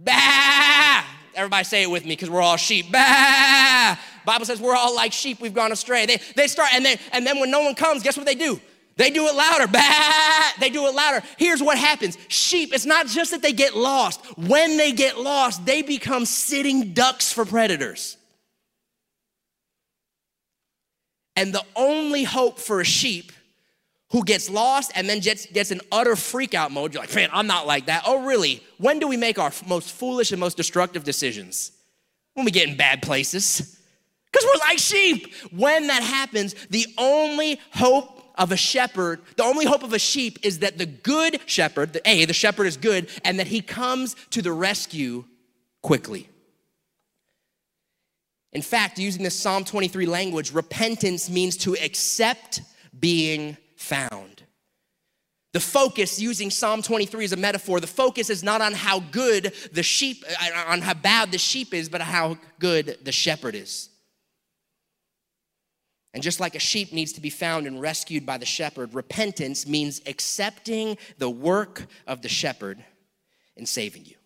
Bah! 0.02 1.04
Everybody 1.34 1.64
say 1.64 1.82
it 1.82 1.90
with 1.90 2.04
me 2.04 2.10
because 2.10 2.30
we're 2.30 2.40
all 2.40 2.56
sheep. 2.56 2.90
Bah! 2.90 3.98
Bible 4.24 4.46
says 4.46 4.60
we're 4.60 4.74
all 4.74 4.94
like 4.94 5.12
sheep, 5.12 5.40
we've 5.40 5.54
gone 5.54 5.72
astray. 5.72 6.06
They, 6.06 6.18
they 6.36 6.46
start, 6.46 6.70
and, 6.72 6.84
they, 6.84 6.96
and 7.12 7.26
then 7.26 7.38
when 7.38 7.50
no 7.50 7.60
one 7.60 7.74
comes, 7.74 8.02
guess 8.02 8.16
what 8.16 8.26
they 8.26 8.34
do? 8.34 8.60
They 8.96 9.10
do 9.10 9.26
it 9.26 9.34
louder. 9.34 9.66
Bah! 9.66 10.52
They 10.58 10.70
do 10.70 10.86
it 10.86 10.94
louder. 10.94 11.22
Here's 11.38 11.62
what 11.62 11.78
happens 11.78 12.18
sheep, 12.28 12.74
it's 12.74 12.86
not 12.86 13.06
just 13.06 13.30
that 13.30 13.42
they 13.42 13.52
get 13.52 13.76
lost. 13.76 14.24
When 14.36 14.76
they 14.76 14.92
get 14.92 15.18
lost, 15.18 15.64
they 15.64 15.82
become 15.82 16.24
sitting 16.24 16.92
ducks 16.92 17.32
for 17.32 17.44
predators. 17.44 18.16
And 21.36 21.54
the 21.54 21.64
only 21.76 22.24
hope 22.24 22.58
for 22.58 22.80
a 22.80 22.84
sheep 22.84 23.32
who 24.10 24.24
gets 24.24 24.50
lost 24.50 24.90
and 24.94 25.08
then 25.08 25.20
gets, 25.20 25.46
gets 25.46 25.70
an 25.70 25.80
utter 25.92 26.16
freak 26.16 26.54
out 26.54 26.72
mode. 26.72 26.92
You're 26.92 27.02
like, 27.02 27.14
man, 27.14 27.30
I'm 27.32 27.46
not 27.46 27.66
like 27.66 27.86
that. 27.86 28.02
Oh, 28.06 28.24
really? 28.26 28.62
When 28.78 28.98
do 28.98 29.06
we 29.06 29.16
make 29.16 29.38
our 29.38 29.52
most 29.66 29.92
foolish 29.92 30.32
and 30.32 30.40
most 30.40 30.56
destructive 30.56 31.04
decisions? 31.04 31.72
When 32.34 32.44
we 32.44 32.50
get 32.50 32.68
in 32.68 32.76
bad 32.76 33.02
places. 33.02 33.78
Because 34.32 34.46
we're 34.46 34.60
like 34.60 34.78
sheep. 34.78 35.32
When 35.50 35.86
that 35.88 36.02
happens, 36.02 36.54
the 36.70 36.86
only 36.98 37.60
hope 37.72 38.34
of 38.36 38.52
a 38.52 38.56
shepherd, 38.56 39.20
the 39.36 39.44
only 39.44 39.66
hope 39.66 39.82
of 39.82 39.92
a 39.92 39.98
sheep 39.98 40.38
is 40.42 40.60
that 40.60 40.78
the 40.78 40.86
good 40.86 41.40
shepherd, 41.46 41.92
the, 41.92 42.08
A, 42.08 42.24
the 42.24 42.32
shepherd 42.32 42.66
is 42.66 42.76
good, 42.76 43.08
and 43.24 43.38
that 43.38 43.48
he 43.48 43.60
comes 43.60 44.16
to 44.30 44.42
the 44.42 44.52
rescue 44.52 45.24
quickly. 45.82 46.28
In 48.52 48.62
fact, 48.62 48.98
using 48.98 49.22
the 49.22 49.30
Psalm 49.30 49.64
23 49.64 50.06
language, 50.06 50.52
repentance 50.52 51.30
means 51.30 51.56
to 51.58 51.74
accept 51.74 52.62
being 52.98 53.56
found. 53.80 54.42
The 55.52 55.60
focus, 55.60 56.20
using 56.20 56.50
Psalm 56.50 56.80
23 56.80 57.24
as 57.24 57.32
a 57.32 57.36
metaphor, 57.36 57.80
the 57.80 57.86
focus 57.86 58.30
is 58.30 58.44
not 58.44 58.60
on 58.60 58.72
how 58.72 59.00
good 59.00 59.52
the 59.72 59.82
sheep, 59.82 60.24
uh, 60.28 60.64
on 60.68 60.80
how 60.80 60.94
bad 60.94 61.32
the 61.32 61.38
sheep 61.38 61.74
is, 61.74 61.88
but 61.88 62.00
how 62.00 62.38
good 62.60 62.98
the 63.02 63.10
shepherd 63.10 63.56
is. 63.56 63.88
And 66.14 66.22
just 66.22 66.38
like 66.38 66.54
a 66.54 66.60
sheep 66.60 66.92
needs 66.92 67.12
to 67.14 67.20
be 67.20 67.30
found 67.30 67.66
and 67.66 67.80
rescued 67.80 68.24
by 68.24 68.38
the 68.38 68.46
shepherd, 68.46 68.94
repentance 68.94 69.66
means 69.66 70.00
accepting 70.06 70.96
the 71.18 71.30
work 71.30 71.86
of 72.06 72.22
the 72.22 72.28
shepherd 72.28 72.84
in 73.56 73.66
saving 73.66 74.04
you. 74.04 74.16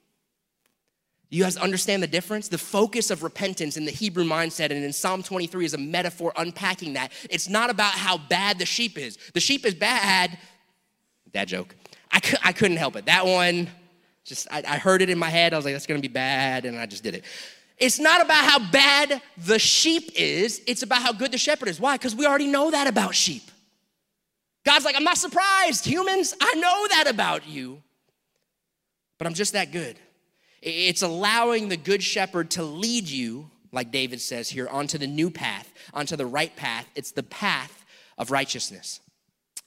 You 1.35 1.42
guys 1.42 1.57
understand 1.57 2.01
the 2.01 2.07
difference? 2.07 2.47
The 2.47 2.59
focus 2.59 3.11
of 3.11 3.25
repentance 3.25 3.77
in 3.77 3.85
the 3.85 3.90
Hebrew 3.90 4.23
mindset 4.23 4.70
and 4.70 4.85
in 4.85 4.92
Psalm 4.92 5.20
23 5.20 5.64
is 5.64 5.75
a 5.75 5.79
metaphor 5.79 6.33
unpacking 6.37 6.92
that. 6.92 7.11
It's 7.29 7.49
not 7.49 7.70
about 7.70 7.94
how 7.94 8.18
bad 8.18 8.61
the 8.61 8.64
sheep 8.64 8.97
is. 8.97 9.18
The 9.33 9.40
sheep 9.40 9.66
is 9.66 9.75
bad. 9.75 10.38
That 11.33 11.49
joke. 11.49 11.75
I, 12.12 12.20
I 12.44 12.53
couldn't 12.53 12.77
help 12.77 12.94
it. 12.94 13.07
That 13.07 13.27
one, 13.27 13.68
just 14.25 14.47
I, 14.49 14.62
I 14.64 14.79
heard 14.79 15.03
it 15.03 15.11
in 15.11 15.18
my 15.18 15.29
head. 15.29 15.53
I 15.53 15.57
was 15.57 15.64
like, 15.64 15.75
that's 15.75 15.87
gonna 15.87 15.99
be 15.99 16.07
bad, 16.07 16.66
and 16.66 16.79
I 16.79 16.87
just 16.87 17.03
did 17.03 17.16
it. 17.16 17.25
It's 17.79 17.99
not 17.99 18.23
about 18.23 18.44
how 18.44 18.70
bad 18.70 19.20
the 19.37 19.59
sheep 19.59 20.12
is, 20.14 20.62
it's 20.68 20.85
about 20.85 21.03
how 21.03 21.12
good 21.12 21.33
the 21.33 21.38
shepherd 21.38 21.66
is. 21.66 21.81
Why? 21.81 21.97
Because 21.97 22.14
we 22.14 22.27
already 22.27 22.47
know 22.47 22.70
that 22.70 22.87
about 22.87 23.16
sheep. 23.16 23.42
God's 24.64 24.85
like, 24.85 24.94
I'm 24.94 25.03
not 25.03 25.18
surprised, 25.18 25.85
humans, 25.85 26.33
I 26.40 26.55
know 26.55 26.87
that 26.92 27.09
about 27.09 27.49
you, 27.49 27.83
but 29.18 29.27
I'm 29.27 29.35
just 29.35 29.55
that 29.55 29.73
good. 29.73 29.99
It's 30.64 31.03
allowing 31.03 31.68
the 31.68 31.77
good 31.77 32.03
shepherd 32.03 32.50
to 32.53 32.62
lead 32.62 33.07
you, 33.07 33.50
like 33.70 33.90
David 33.90 34.20
says 34.20 34.48
here, 34.48 34.66
onto 34.66 34.96
the 34.96 35.07
new 35.07 35.31
path, 35.31 35.70
onto 35.92 36.16
the 36.16 36.24
right 36.24 36.55
path. 36.57 36.88
It's 36.94 37.11
the 37.11 37.22
path 37.22 37.85
of 38.16 38.31
righteousness. 38.31 39.00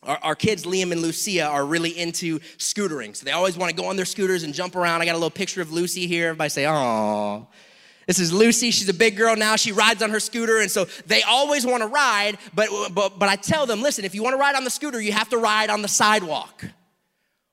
Our, 0.01 0.17
our, 0.23 0.35
kids, 0.35 0.65
Liam 0.65 0.91
and 0.91 1.01
Lucia, 1.01 1.45
are 1.45 1.65
really 1.65 1.97
into 1.97 2.39
scootering. 2.57 3.15
So 3.15 3.25
they 3.25 3.31
always 3.31 3.57
want 3.57 3.69
to 3.69 3.79
go 3.79 3.87
on 3.89 3.95
their 3.95 4.05
scooters 4.05 4.41
and 4.41 4.55
jump 4.55 4.75
around. 4.75 5.01
I 5.01 5.05
got 5.05 5.13
a 5.13 5.19
little 5.19 5.29
picture 5.29 5.61
of 5.61 5.71
Lucy 5.71 6.07
here. 6.07 6.29
Everybody 6.29 6.49
say, 6.49 6.67
oh. 6.67 7.47
This 8.07 8.19
is 8.19 8.33
Lucy. 8.33 8.71
She's 8.71 8.89
a 8.89 8.93
big 8.93 9.17
girl 9.17 9.35
now. 9.35 9.55
She 9.55 9.73
rides 9.73 10.01
on 10.01 10.09
her 10.09 10.19
scooter. 10.19 10.61
And 10.61 10.71
so 10.71 10.85
they 11.05 11.21
always 11.23 11.65
want 11.65 11.83
to 11.83 11.87
ride, 11.87 12.37
but, 12.55 12.69
but, 12.93 13.19
but 13.19 13.29
I 13.29 13.35
tell 13.35 13.65
them, 13.65 13.81
listen, 13.81 14.05
if 14.05 14.15
you 14.15 14.23
want 14.23 14.33
to 14.33 14.39
ride 14.39 14.55
on 14.55 14.63
the 14.63 14.69
scooter, 14.69 14.99
you 14.99 15.11
have 15.11 15.29
to 15.29 15.37
ride 15.37 15.69
on 15.69 15.83
the 15.83 15.87
sidewalk. 15.89 16.63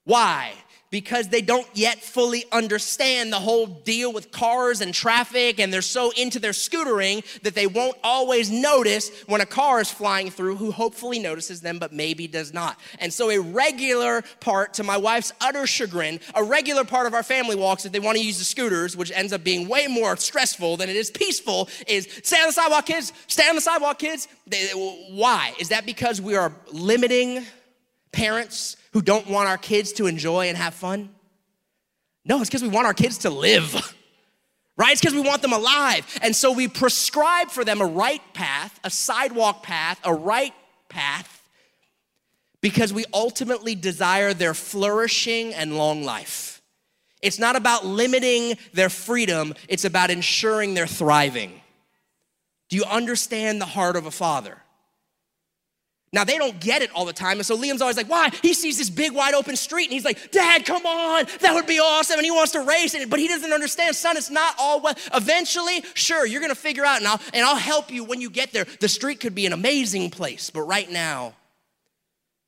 Why? 0.05 0.53
Because 0.91 1.29
they 1.29 1.43
don't 1.43 1.67
yet 1.75 1.99
fully 1.99 2.45
understand 2.53 3.33
the 3.33 3.41
whole 3.41 3.67
deal 3.67 4.13
with 4.13 4.31
cars 4.31 4.81
and 4.81 4.95
traffic, 4.95 5.59
and 5.59 5.73
they're 5.73 5.83
so 5.83 6.13
into 6.17 6.39
their 6.39 6.53
scootering 6.53 7.25
that 7.43 7.55
they 7.55 7.67
won't 7.67 7.97
always 8.05 8.51
notice 8.51 9.11
when 9.27 9.41
a 9.41 9.47
car 9.47 9.81
is 9.81 9.91
flying 9.91 10.31
through 10.31 10.57
who 10.57 10.71
hopefully 10.71 11.19
notices 11.19 11.61
them 11.61 11.79
but 11.79 11.93
maybe 11.93 12.29
does 12.29 12.55
not. 12.55 12.79
And 13.01 13.13
so, 13.13 13.31
a 13.31 13.41
regular 13.41 14.23
part, 14.41 14.75
to 14.75 14.85
my 14.85 14.97
wife's 14.97 15.33
utter 15.41 15.67
chagrin, 15.67 16.21
a 16.35 16.45
regular 16.45 16.85
part 16.85 17.07
of 17.07 17.15
our 17.15 17.23
family 17.23 17.57
walks 17.57 17.85
if 17.85 17.93
they 17.93 18.01
want 18.01 18.17
to 18.19 18.25
use 18.25 18.39
the 18.39 18.45
scooters, 18.45 18.97
which 18.97 19.11
ends 19.13 19.33
up 19.33 19.43
being 19.43 19.69
way 19.69 19.87
more 19.87 20.17
stressful 20.17 20.77
than 20.77 20.89
it 20.89 20.97
is 20.97 21.11
peaceful, 21.11 21.69
is 21.89 22.09
stay 22.23 22.39
on 22.39 22.47
the 22.47 22.53
sidewalk, 22.53 22.87
kids, 22.87 23.13
stay 23.27 23.49
on 23.49 23.55
the 23.57 23.61
sidewalk, 23.61 23.99
kids. 23.99 24.29
Why? 25.11 25.55
Is 25.59 25.71
that 25.71 25.87
because 25.87 26.21
we 26.21 26.37
are 26.37 26.53
limiting 26.73 27.45
parents? 28.15 28.77
who 28.95 29.03
don't 29.03 29.29
want 29.29 29.49
our 29.49 29.59
kids 29.59 29.93
to 29.95 30.07
enjoy 30.07 30.49
and 30.49 30.57
have 30.57 30.73
fun? 30.73 31.11
No, 32.25 32.41
it's 32.41 32.49
because 32.49 32.63
we 32.63 32.69
want 32.69 32.87
our 32.87 32.95
kids 32.95 33.19
to 33.19 33.31
live, 33.31 33.75
right? 34.77 34.93
It's 34.93 35.01
because 35.01 35.15
we 35.15 35.21
want 35.21 35.43
them 35.43 35.53
alive. 35.53 36.07
And 36.23 36.35
so 36.35 36.53
we 36.53 36.69
prescribe 36.69 37.51
for 37.51 37.65
them 37.65 37.81
a 37.81 37.87
right 37.87 38.23
path, 38.33 38.79
a 38.85 38.91
sidewalk 38.91 39.65
path, 39.65 40.01
a 40.05 40.15
right 40.15 40.55
path, 40.89 41.43
because 42.61 42.93
we 42.93 43.05
ultimately 43.13 43.75
desire 43.75 44.33
their 44.33 44.55
flourishing 44.55 45.53
and 45.53 45.77
long 45.77 46.05
life. 46.05 46.63
It's 47.21 47.41
not 47.41 47.57
about 47.57 47.85
limiting 47.85 48.57
their 48.75 48.91
freedom, 48.91 49.55
it's 49.69 49.85
about 49.85 50.11
ensuring 50.11 50.75
they're 50.75 50.87
thriving. 50.87 51.61
Do 52.69 52.77
you 52.77 52.85
understand 52.85 53.61
the 53.61 53.67
heart 53.67 53.97
of 53.97 54.07
a 54.07 54.11
father? 54.13 54.59
Now, 56.15 56.23
they 56.23 56.39
don't 56.39 56.61
get 56.61 56.81
it 56.81 56.93
all 56.95 57.05
the 57.05 57.13
time. 57.13 57.39
And 57.39 57.45
so 57.45 57.59
Liam's 57.59 57.83
always 57.83 57.97
like, 57.97 58.09
why? 58.09 58.31
He 58.41 58.55
sees 58.55 58.79
this 58.79 58.89
big, 58.89 59.13
wide 59.13 59.35
open 59.35 59.57
street 59.57 59.87
and 59.87 59.93
he's 59.93 60.05
like, 60.05 60.31
Dad, 60.31 60.65
come 60.65 60.87
on. 60.87 61.27
That 61.41 61.55
would 61.55 61.67
be 61.67 61.81
awesome. 61.81 62.19
And 62.19 62.25
he 62.25 62.31
wants 62.31 62.53
to 62.53 62.61
race 62.61 62.95
it. 62.95 63.11
But 63.11 63.19
he 63.19 63.27
doesn't 63.27 63.53
understand, 63.53 63.97
son, 63.97 64.17
it's 64.17 64.31
not 64.31 64.55
all 64.57 64.81
well. 64.81 64.95
Eventually, 65.13 65.83
sure, 65.95 66.25
you're 66.25 66.41
to 66.49 66.55
figure 66.55 66.85
out 66.85 66.99
and 66.99 67.09
I'll, 67.09 67.21
and 67.33 67.45
I'll 67.45 67.57
help 67.57 67.91
you 67.91 68.05
when 68.05 68.21
you 68.21 68.31
get 68.31 68.53
there. 68.53 68.65
The 68.79 68.89
street 68.89 69.19
could 69.19 69.35
be 69.35 69.45
an 69.45 69.53
amazing 69.53 70.11
place. 70.11 70.51
But 70.51 70.63
right 70.63 70.89
now, 70.89 71.35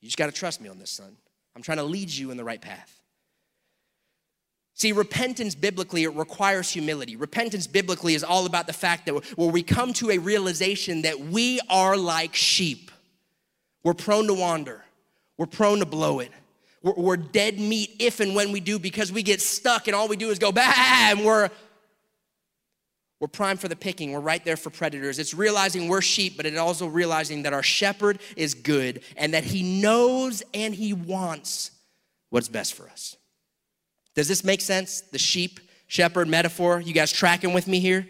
you 0.01 0.07
just 0.07 0.17
got 0.17 0.27
to 0.27 0.33
trust 0.33 0.61
me 0.61 0.69
on 0.69 0.79
this, 0.79 0.91
son. 0.91 1.17
I'm 1.57 1.63
trying 1.63 1.79
to 1.79 1.85
lead 1.85 2.11
you 2.11 2.31
in 2.31 2.37
the 2.37 2.45
right 2.45 2.61
path. 2.61 3.01
See, 4.75 4.93
repentance 4.93 5.57
biblically, 5.57 6.05
it 6.05 6.15
requires 6.15 6.71
humility. 6.71 7.17
Repentance 7.17 7.67
biblically 7.67 8.15
is 8.15 8.23
all 8.23 8.47
about 8.47 8.67
the 8.67 8.75
fact 8.75 9.07
that 9.07 9.15
where 9.37 9.49
we 9.49 9.63
come 9.63 9.93
to 9.95 10.11
a 10.11 10.19
realization 10.19 11.03
that 11.03 11.19
we 11.19 11.59
are 11.69 11.97
like 11.97 12.37
sheep. 12.37 12.91
We're 13.87 13.95
prone 13.95 14.27
to 14.27 14.35
wander. 14.35 14.85
We're 15.39 15.47
prone 15.47 15.79
to 15.79 15.87
blow 15.87 16.19
it. 16.19 16.33
We're, 16.83 16.95
we're 16.95 17.17
dead 17.17 17.61
meat 17.61 17.95
if 18.01 18.19
and 18.19 18.35
when 18.35 18.51
we 18.51 18.59
do 18.59 18.81
because 18.81 19.13
we 19.13 19.23
get 19.23 19.41
stuck 19.41 19.87
and 19.87 19.95
all 19.95 20.09
we 20.09 20.17
do 20.17 20.31
is 20.31 20.41
go 20.41 20.51
bam. 20.51 21.23
We're 21.23 21.51
we're 23.21 23.29
primed 23.29 23.61
for 23.61 23.69
the 23.69 23.77
picking. 23.77 24.11
We're 24.11 24.19
right 24.19 24.45
there 24.45 24.57
for 24.57 24.71
predators. 24.71 25.21
It's 25.21 25.35
realizing 25.35 25.87
we're 25.87 26.01
sheep, 26.01 26.37
but 26.37 26.47
it's 26.47 26.59
also 26.59 26.89
realizing 26.89 27.45
that 27.45 27.53
our 27.53 27.63
shepherd 27.63 28.19
is 28.37 28.55
good 28.55 29.03
and 29.17 29.35
that 29.35 29.45
he 29.45 29.63
knows 29.81 30.43
and 30.53 30.75
he 30.75 30.93
wants 30.93 31.71
what's 32.31 32.49
best 32.49 32.75
for 32.75 32.89
us. 32.89 33.17
Does 34.17 34.27
this 34.27 34.43
make 34.43 34.63
sense? 34.63 35.01
The 35.01 35.19
sheep 35.19 35.61
shepherd 35.87 36.27
metaphor? 36.27 36.81
You 36.81 36.93
guys 36.93 37.13
tracking 37.13 37.53
with 37.53 37.69
me 37.69 37.79
here? 37.79 38.09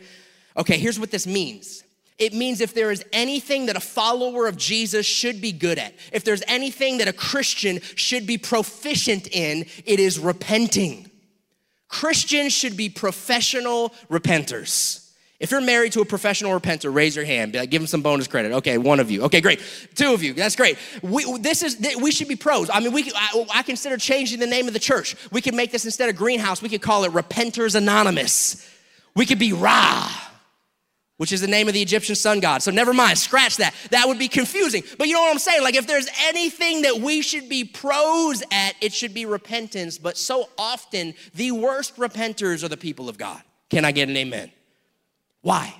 Okay, 0.57 0.79
here's 0.79 0.99
what 0.99 1.11
this 1.11 1.27
means 1.27 1.85
it 2.18 2.33
means 2.33 2.61
if 2.61 2.72
there 2.72 2.90
is 2.90 3.05
anything 3.12 3.66
that 3.66 3.76
a 3.76 3.81
follower 3.81 4.46
of 4.46 4.57
Jesus 4.57 5.05
should 5.05 5.40
be 5.40 5.52
good 5.52 5.79
at, 5.79 5.94
if 6.12 6.24
there's 6.24 6.42
anything 6.48 6.98
that 6.98 7.09
a 7.09 7.12
Christian 7.12 7.81
should 7.94 8.26
be 8.26 8.38
proficient 8.38 9.29
in, 9.29 9.66
it 9.85 10.00
is 10.00 10.18
repenting. 10.18 11.11
Christians 11.88 12.52
should 12.52 12.76
be 12.76 12.88
professional 12.88 13.90
repenters. 14.11 15.02
If 15.38 15.50
you're 15.50 15.61
married 15.61 15.92
to 15.92 16.00
a 16.00 16.07
professional 16.07 16.59
repenter, 16.59 16.92
raise 16.92 17.14
your 17.14 17.26
hand. 17.26 17.55
Like, 17.55 17.68
give 17.68 17.83
them 17.83 17.87
some 17.87 18.00
bonus 18.00 18.26
credit. 18.26 18.52
Okay, 18.52 18.79
one 18.79 19.00
of 19.00 19.11
you. 19.11 19.24
Okay, 19.24 19.42
great. 19.42 19.61
Two 19.94 20.14
of 20.14 20.22
you. 20.22 20.33
That's 20.33 20.57
great. 20.57 20.79
We, 21.02 21.38
this 21.38 21.62
is 21.62 21.76
we 22.00 22.11
should 22.11 22.29
be 22.29 22.37
pros. 22.37 22.70
I 22.72 22.81
mean, 22.81 22.92
we 22.92 23.12
I, 23.14 23.46
I 23.57 23.62
consider 23.62 23.98
changing 23.98 24.40
the 24.40 24.46
name 24.46 24.66
of 24.66 24.72
the 24.72 24.79
church. 24.79 25.14
We 25.31 25.42
could 25.42 25.55
make 25.55 25.72
this 25.72 25.85
instead 25.85 26.09
of 26.09 26.16
Greenhouse. 26.16 26.62
We 26.62 26.70
could 26.70 26.81
call 26.81 27.05
it 27.05 27.12
Repenters 27.12 27.74
Anonymous. 27.74 28.66
We 29.14 29.26
could 29.26 29.38
be 29.38 29.52
Ra 29.52 30.11
which 31.16 31.33
is 31.33 31.40
the 31.40 31.46
name 31.46 31.68
of 31.68 31.74
the 31.74 31.83
Egyptian 31.83 32.14
sun 32.14 32.40
god. 32.40 32.62
So 32.62 32.70
never 32.70 32.92
mind, 32.92 33.18
scratch 33.18 33.57
that. 33.57 33.74
That 33.90 34.07
would 34.07 34.18
be 34.18 34.29
confusing. 34.29 34.83
But 34.98 35.09
you 35.09 35.14
know 35.14 35.22
what 35.22 35.33
I'm 35.33 35.38
saying? 35.38 35.62
Like, 35.62 35.74
if 35.74 35.87
there's 35.87 36.09
anything 36.24 36.83
that 36.83 37.00
we 37.00 37.22
should 37.22 37.48
be 37.48 37.64
pros 37.64 38.42
at, 38.52 38.74
it 38.81 38.92
should 38.92 39.14
be 39.14 39.26
repentance. 39.26 39.98
But 39.98 40.16
so 40.18 40.48
often, 40.59 41.14
the 41.35 41.52
worst 41.52 41.96
repenters 41.96 42.62
are 42.62 42.68
the 42.68 42.76
people 42.76 43.09
of 43.09 43.18
God. 43.18 43.42
Can 43.70 43.85
I 43.85 43.92
get 43.92 44.09
an 44.09 44.16
amen? 44.16 44.52
Why? 45.40 45.74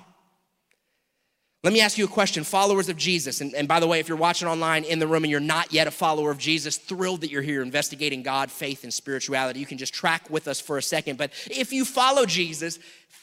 Let 1.63 1.73
me 1.73 1.81
ask 1.81 1.97
you 1.97 2.05
a 2.05 2.07
question, 2.07 2.43
followers 2.43 2.87
of 2.87 2.97
Jesus. 2.97 3.41
And, 3.41 3.53
and, 3.55 3.67
by 3.67 3.79
the 3.79 3.87
way, 3.87 3.99
if 3.99 4.07
you're 4.07 4.17
watching 4.17 4.47
online 4.47 4.83
in 4.83 4.99
the 4.99 5.07
room 5.07 5.23
and 5.23 5.31
you're 5.31 5.39
not 5.39 5.73
yet 5.73 5.87
a 5.87 5.91
follower 5.91 6.29
of 6.29 6.37
Jesus, 6.37 6.77
thrilled 6.77 7.21
that 7.21 7.31
you're 7.31 7.41
here 7.41 7.63
investigating 7.63 8.21
God, 8.21 8.51
faith, 8.51 8.83
and 8.83 8.93
spirituality. 8.93 9.59
You 9.59 9.65
can 9.65 9.79
just 9.79 9.93
track 9.93 10.29
with 10.29 10.47
us 10.47 10.61
for 10.61 10.77
a 10.77 10.83
second. 10.83 11.17
But 11.17 11.31
if 11.49 11.73
you 11.73 11.83
follow 11.83 12.25
Jesus, 12.25 12.77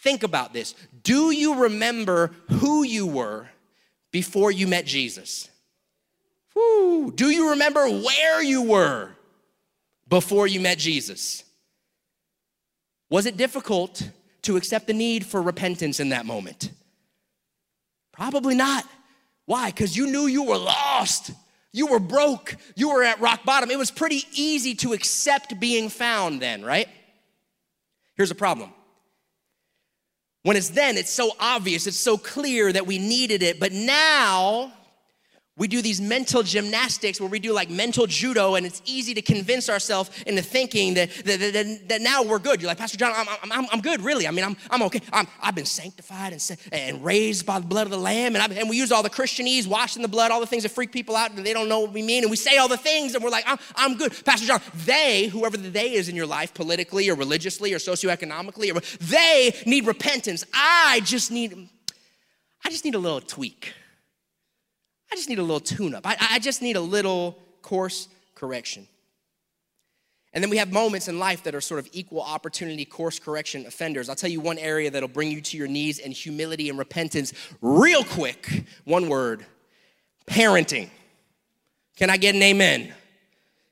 Think 0.05 0.23
about 0.23 0.53
this. 0.53 0.75
Do 1.03 1.31
you 1.31 1.63
remember 1.63 2.31
who 2.51 2.83
you 2.83 3.07
were 3.07 3.49
before 4.13 4.51
you 4.51 4.67
met 4.67 4.85
Jesus? 4.85 5.49
Whew. 6.53 7.11
Do 7.15 7.31
you 7.31 7.53
remember 7.53 7.89
where 7.89 8.43
you 8.43 8.61
were 8.65 9.13
before 10.07 10.47
you 10.47 10.61
met 10.61 10.77
Jesus? 10.77 11.43
Was 13.09 13.25
it 13.25 13.39
difficult 13.39 14.11
to 14.43 14.59
accept 14.59 14.89
the 14.89 14.93
need 14.93 15.25
for 15.25 15.41
repentance 15.41 16.01
in 16.01 16.11
that 16.11 16.27
moment? 16.27 16.71
Probably 18.15 18.55
not. 18.55 18.85
Why? 19.45 19.71
Because 19.71 19.97
you 19.97 20.07
knew 20.07 20.27
you 20.27 20.45
were 20.45 20.57
lost. 20.57 21.33
You 21.73 21.89
were 21.89 21.99
broke. 21.99 22.55
You 22.77 22.91
were 22.91 23.03
at 23.03 23.21
rock 23.21 23.45
bottom. 23.45 23.71
It 23.71 23.79
was 23.79 23.91
pretty 23.91 24.23
easy 24.33 24.75
to 24.77 24.93
accept 24.93 25.59
being 25.59 25.89
found 25.89 26.41
then, 26.41 26.65
right? 26.65 26.89
Here's 28.15 28.31
a 28.31 28.37
problem 28.37 28.73
when 30.45 30.59
it's 30.59 30.69
then, 30.69 30.99
it's 30.99 31.13
so 31.13 31.33
obvious, 31.41 31.87
it's 31.87 31.99
so 31.99 32.19
clear 32.19 32.71
that 32.71 32.87
we 32.87 32.99
needed 32.99 33.43
it. 33.43 33.59
But 33.59 33.73
now, 33.73 34.73
we 35.57 35.69
do 35.69 35.81
these 35.83 36.01
mental 36.01 36.43
gymnastics 36.43 37.21
where 37.21 37.31
we 37.31 37.39
do 37.39 37.53
like 37.53 37.71
mental 37.71 38.09
judo, 38.09 38.57
and 38.57 38.67
it's 38.67 38.83
easy 38.87 39.15
to 39.15 39.23
convince 39.23 39.71
ourselves 39.71 40.11
into 40.27 40.43
thinking 40.43 40.95
that, 40.95 41.11
that, 41.25 41.39
that, 41.39 41.89
that, 41.89 42.01
now 42.01 42.25
we're 42.25 42.41
good. 42.41 42.61
You're 42.61 42.67
like, 42.67 42.79
Pastor 42.79 42.99
John, 42.99 43.13
I'm, 43.15 43.53
I'm, 43.53 43.67
I'm 43.71 43.81
good, 43.81 44.01
really. 44.01 44.27
I 44.27 44.33
mean, 44.33 44.45
I'm, 44.45 44.57
I'm 44.69 44.83
okay. 44.83 45.01
i 45.13 45.25
have 45.39 45.55
been 45.55 45.65
sanctified 45.65 46.33
and, 46.33 46.59
and 46.73 47.05
raised 47.05 47.47
by 47.47 47.61
the 47.61 47.67
blood 47.67 47.87
of 47.87 47.93
the 47.93 47.99
Lamb, 47.99 48.35
and, 48.35 48.43
I, 48.43 48.53
and 48.57 48.69
we 48.69 48.77
use 48.77 48.91
all 48.91 49.05
the 49.05 49.11
Christianese, 49.11 49.69
washing 49.69 50.03
the 50.03 50.09
blood, 50.09 50.33
all 50.33 50.41
the 50.41 50.47
things 50.47 50.65
that 50.65 50.71
freak 50.71 50.91
people 50.91 51.15
out, 51.15 51.31
and 51.31 51.47
they 51.47 51.53
don't 51.53 51.69
know 51.69 51.81
what 51.81 51.93
we 51.93 52.03
mean, 52.03 52.25
and 52.25 52.33
we 52.33 52.37
say 52.37 52.57
all 52.57 52.69
the 52.69 52.77
things, 52.77 53.15
and 53.15 53.23
we're 53.23 53.31
like, 53.31 53.45
I'm, 53.47 53.59
I'm 53.77 53.97
good. 53.97 54.13
Pastor 54.25 54.49
John, 54.49 54.61
they, 54.85 55.29
whoever 55.29 55.57
the 55.57 55.71
they 55.71 55.93
is 55.93 56.09
in 56.09 56.17
your 56.17 56.27
life, 56.27 56.53
politically 56.53 57.09
or 57.09 57.15
religiously 57.15 57.73
or 57.73 57.79
socioeconomically, 57.79 58.75
or, 58.75 58.81
they 59.05 59.55
need 59.67 59.87
repentance. 59.87 60.45
I 60.53 61.01
just 61.05 61.31
need, 61.31 61.69
I 62.65 62.71
just 62.71 62.85
need 62.85 62.97
a 62.97 62.99
little 62.99 63.21
tweak. 63.21 63.73
I 65.15 65.17
just 65.17 65.29
need 65.29 65.39
a 65.39 65.43
little 65.43 65.61
tune 65.61 65.95
up. 65.95 66.05
I, 66.05 66.17
I 66.19 66.39
just 66.41 66.61
need 66.61 66.75
a 66.75 66.81
little 66.81 67.39
course 67.63 68.09
correction. 68.35 68.89
And 70.33 70.43
then 70.43 70.51
we 70.51 70.57
have 70.57 70.73
moments 70.73 71.07
in 71.07 71.21
life 71.21 71.45
that 71.45 71.55
are 71.55 71.61
sort 71.61 71.79
of 71.79 71.89
equal 71.93 72.21
opportunity 72.21 72.85
course 72.85 73.21
correction 73.21 73.65
offenders. 73.65 74.09
I'll 74.09 74.17
tell 74.17 74.29
you 74.29 74.41
one 74.41 74.59
area 74.59 74.91
that'll 74.91 75.09
bring 75.09 75.31
you 75.31 75.41
to 75.41 75.57
your 75.57 75.69
knees 75.69 76.01
in 76.01 76.11
humility 76.11 76.69
and 76.69 76.77
repentance 76.77 77.33
real 77.61 78.03
quick. 78.03 78.65
One 78.83 79.09
word 79.09 79.47
parenting. 80.27 80.89
Can 81.95 82.11
I 82.11 82.17
get 82.17 82.35
an 82.35 82.43
amen? 82.43 82.93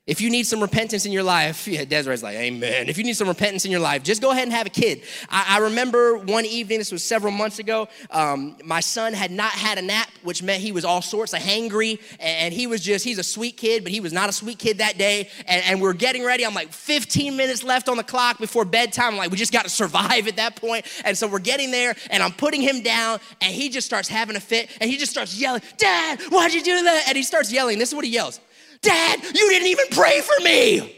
If 0.05 0.19
you 0.19 0.29
need 0.29 0.45
some 0.45 0.59
repentance 0.59 1.05
in 1.05 1.13
your 1.13 1.23
life, 1.23 1.65
yeah, 1.67 1.85
Desiree's 1.85 2.21
like, 2.21 2.35
Amen. 2.35 2.89
If 2.89 2.97
you 2.97 3.05
need 3.05 3.15
some 3.15 3.29
repentance 3.29 3.63
in 3.63 3.71
your 3.71 3.79
life, 3.79 4.03
just 4.03 4.21
go 4.21 4.31
ahead 4.31 4.43
and 4.43 4.51
have 4.51 4.67
a 4.67 4.69
kid. 4.69 5.03
I, 5.29 5.55
I 5.55 5.57
remember 5.59 6.17
one 6.17 6.45
evening, 6.45 6.79
this 6.79 6.91
was 6.91 7.03
several 7.03 7.31
months 7.31 7.59
ago, 7.59 7.87
um, 8.11 8.57
my 8.65 8.81
son 8.81 9.13
had 9.13 9.31
not 9.31 9.51
had 9.53 9.77
a 9.77 9.81
nap, 9.81 10.09
which 10.23 10.43
meant 10.43 10.61
he 10.61 10.73
was 10.73 10.83
all 10.83 11.01
sorts 11.01 11.33
of 11.33 11.39
hangry, 11.39 12.01
and 12.19 12.53
he 12.53 12.67
was 12.67 12.81
just, 12.81 13.05
he's 13.05 13.17
a 13.17 13.23
sweet 13.23 13.55
kid, 13.55 13.83
but 13.83 13.93
he 13.93 14.01
was 14.01 14.11
not 14.11 14.27
a 14.27 14.33
sweet 14.33 14.59
kid 14.59 14.79
that 14.79 14.97
day. 14.97 15.29
And, 15.47 15.63
and 15.65 15.81
we're 15.81 15.93
getting 15.93 16.25
ready. 16.25 16.45
I'm 16.45 16.53
like, 16.53 16.73
15 16.73 17.37
minutes 17.37 17.63
left 17.63 17.87
on 17.87 17.95
the 17.95 18.03
clock 18.03 18.39
before 18.39 18.65
bedtime. 18.65 19.13
I'm 19.13 19.17
like, 19.17 19.31
we 19.31 19.37
just 19.37 19.53
got 19.53 19.63
to 19.63 19.69
survive 19.83 20.27
at 20.27 20.35
that 20.35 20.57
point. 20.57 20.85
And 21.05 21.17
so 21.17 21.27
we're 21.27 21.39
getting 21.39 21.71
there, 21.71 21.95
and 22.09 22.21
I'm 22.21 22.33
putting 22.33 22.61
him 22.61 22.81
down, 22.81 23.19
and 23.41 23.53
he 23.53 23.69
just 23.69 23.87
starts 23.87 24.09
having 24.09 24.35
a 24.35 24.41
fit, 24.41 24.69
and 24.81 24.89
he 24.89 24.97
just 24.97 25.13
starts 25.13 25.39
yelling, 25.39 25.61
Dad, 25.77 26.19
why'd 26.29 26.53
you 26.53 26.61
do 26.61 26.83
that? 26.83 27.05
And 27.07 27.15
he 27.15 27.23
starts 27.23 27.53
yelling. 27.53 27.79
This 27.79 27.89
is 27.89 27.95
what 27.95 28.03
he 28.03 28.11
yells. 28.11 28.41
Dad, 28.83 29.23
you 29.23 29.49
didn't 29.49 29.67
even 29.69 29.85
pray 29.91 30.21
for 30.21 30.43
me. 30.43 30.95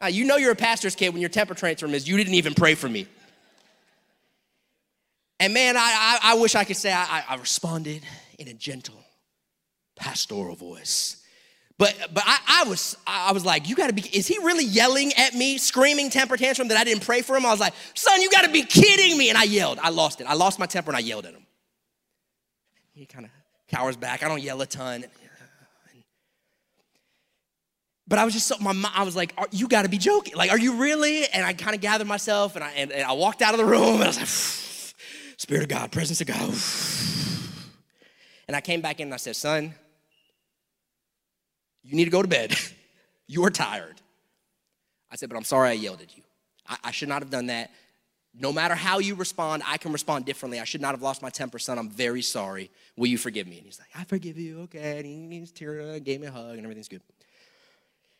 Now, 0.00 0.06
you 0.06 0.24
know 0.24 0.36
you're 0.36 0.52
a 0.52 0.56
pastor's 0.56 0.94
kid 0.94 1.10
when 1.10 1.20
your 1.20 1.30
temper 1.30 1.54
tantrum 1.54 1.92
is, 1.92 2.08
you 2.08 2.16
didn't 2.16 2.34
even 2.34 2.54
pray 2.54 2.74
for 2.74 2.88
me. 2.88 3.06
And 5.38 5.52
man, 5.52 5.76
I, 5.76 5.80
I, 6.22 6.32
I 6.32 6.34
wish 6.36 6.54
I 6.54 6.64
could 6.64 6.76
say 6.76 6.92
I, 6.92 7.24
I, 7.28 7.34
responded 7.36 8.02
in 8.38 8.48
a 8.48 8.54
gentle, 8.54 8.98
pastoral 9.94 10.54
voice. 10.54 11.22
But 11.78 11.94
but 12.14 12.22
I, 12.24 12.62
I 12.64 12.68
was 12.68 12.96
I 13.06 13.32
was 13.32 13.44
like, 13.44 13.68
you 13.68 13.76
gotta 13.76 13.92
be, 13.92 14.00
is 14.00 14.26
he 14.26 14.38
really 14.38 14.64
yelling 14.64 15.12
at 15.12 15.34
me, 15.34 15.58
screaming 15.58 16.08
temper 16.08 16.38
tantrum 16.38 16.68
that 16.68 16.78
I 16.78 16.84
didn't 16.84 17.04
pray 17.04 17.20
for 17.20 17.36
him? 17.36 17.44
I 17.44 17.50
was 17.50 17.60
like, 17.60 17.74
son, 17.92 18.22
you 18.22 18.30
gotta 18.30 18.50
be 18.50 18.62
kidding 18.62 19.18
me. 19.18 19.28
And 19.28 19.36
I 19.36 19.42
yelled. 19.42 19.78
I 19.82 19.90
lost 19.90 20.22
it. 20.22 20.26
I 20.26 20.32
lost 20.32 20.58
my 20.58 20.64
temper 20.64 20.90
and 20.90 20.96
I 20.96 21.00
yelled 21.00 21.26
at 21.26 21.34
him. 21.34 21.44
He 22.94 23.04
kind 23.04 23.26
of 23.26 23.30
cowers 23.68 23.96
back. 23.96 24.22
I 24.22 24.28
don't 24.28 24.42
yell 24.42 24.62
a 24.62 24.66
ton. 24.66 25.04
But 28.08 28.18
I 28.18 28.24
was 28.24 28.34
just 28.34 28.46
so, 28.46 28.56
my 28.60 28.72
I 28.94 29.02
was 29.02 29.16
like, 29.16 29.34
you 29.50 29.66
got 29.66 29.82
to 29.82 29.88
be 29.88 29.98
joking. 29.98 30.36
Like, 30.36 30.50
are 30.50 30.58
you 30.58 30.76
really? 30.76 31.26
And 31.26 31.44
I 31.44 31.52
kind 31.52 31.74
of 31.74 31.80
gathered 31.80 32.06
myself 32.06 32.54
and 32.54 32.64
I, 32.64 32.70
and, 32.72 32.92
and 32.92 33.04
I 33.04 33.12
walked 33.12 33.42
out 33.42 33.52
of 33.52 33.58
the 33.58 33.64
room 33.64 33.94
and 33.96 34.04
I 34.04 34.06
was 34.06 34.18
like, 34.18 34.28
Spirit 35.38 35.64
of 35.64 35.68
God, 35.68 35.92
presence 35.92 36.20
of 36.20 36.26
God. 36.28 36.54
And 38.48 38.56
I 38.56 38.60
came 38.60 38.80
back 38.80 39.00
in 39.00 39.08
and 39.08 39.14
I 39.14 39.18
said, 39.18 39.36
son, 39.36 39.74
you 41.82 41.96
need 41.96 42.04
to 42.04 42.10
go 42.10 42.22
to 42.22 42.28
bed. 42.28 42.54
you 43.26 43.44
are 43.44 43.50
tired. 43.50 44.00
I 45.10 45.16
said, 45.16 45.28
but 45.28 45.36
I'm 45.36 45.44
sorry 45.44 45.70
I 45.70 45.72
yelled 45.72 46.00
at 46.00 46.16
you. 46.16 46.22
I, 46.68 46.76
I 46.84 46.90
should 46.90 47.08
not 47.08 47.22
have 47.22 47.30
done 47.30 47.46
that. 47.46 47.70
No 48.38 48.52
matter 48.52 48.74
how 48.74 48.98
you 48.98 49.14
respond, 49.14 49.62
I 49.66 49.78
can 49.78 49.92
respond 49.92 50.26
differently. 50.26 50.60
I 50.60 50.64
should 50.64 50.80
not 50.80 50.92
have 50.92 51.02
lost 51.02 51.22
my 51.22 51.30
temper, 51.30 51.58
son. 51.58 51.78
I'm 51.78 51.88
very 51.88 52.22
sorry. 52.22 52.70
Will 52.96 53.06
you 53.06 53.18
forgive 53.18 53.46
me? 53.46 53.56
And 53.56 53.64
he's 53.64 53.78
like, 53.78 53.88
I 53.94 54.04
forgive 54.04 54.36
you. 54.36 54.60
Okay. 54.62 54.98
And 54.98 55.06
he, 55.06 55.38
he's 55.38 55.52
tearing, 55.52 56.02
gave 56.02 56.20
me 56.20 56.26
a 56.26 56.30
hug, 56.30 56.56
and 56.56 56.60
everything's 56.60 56.88
good. 56.88 57.00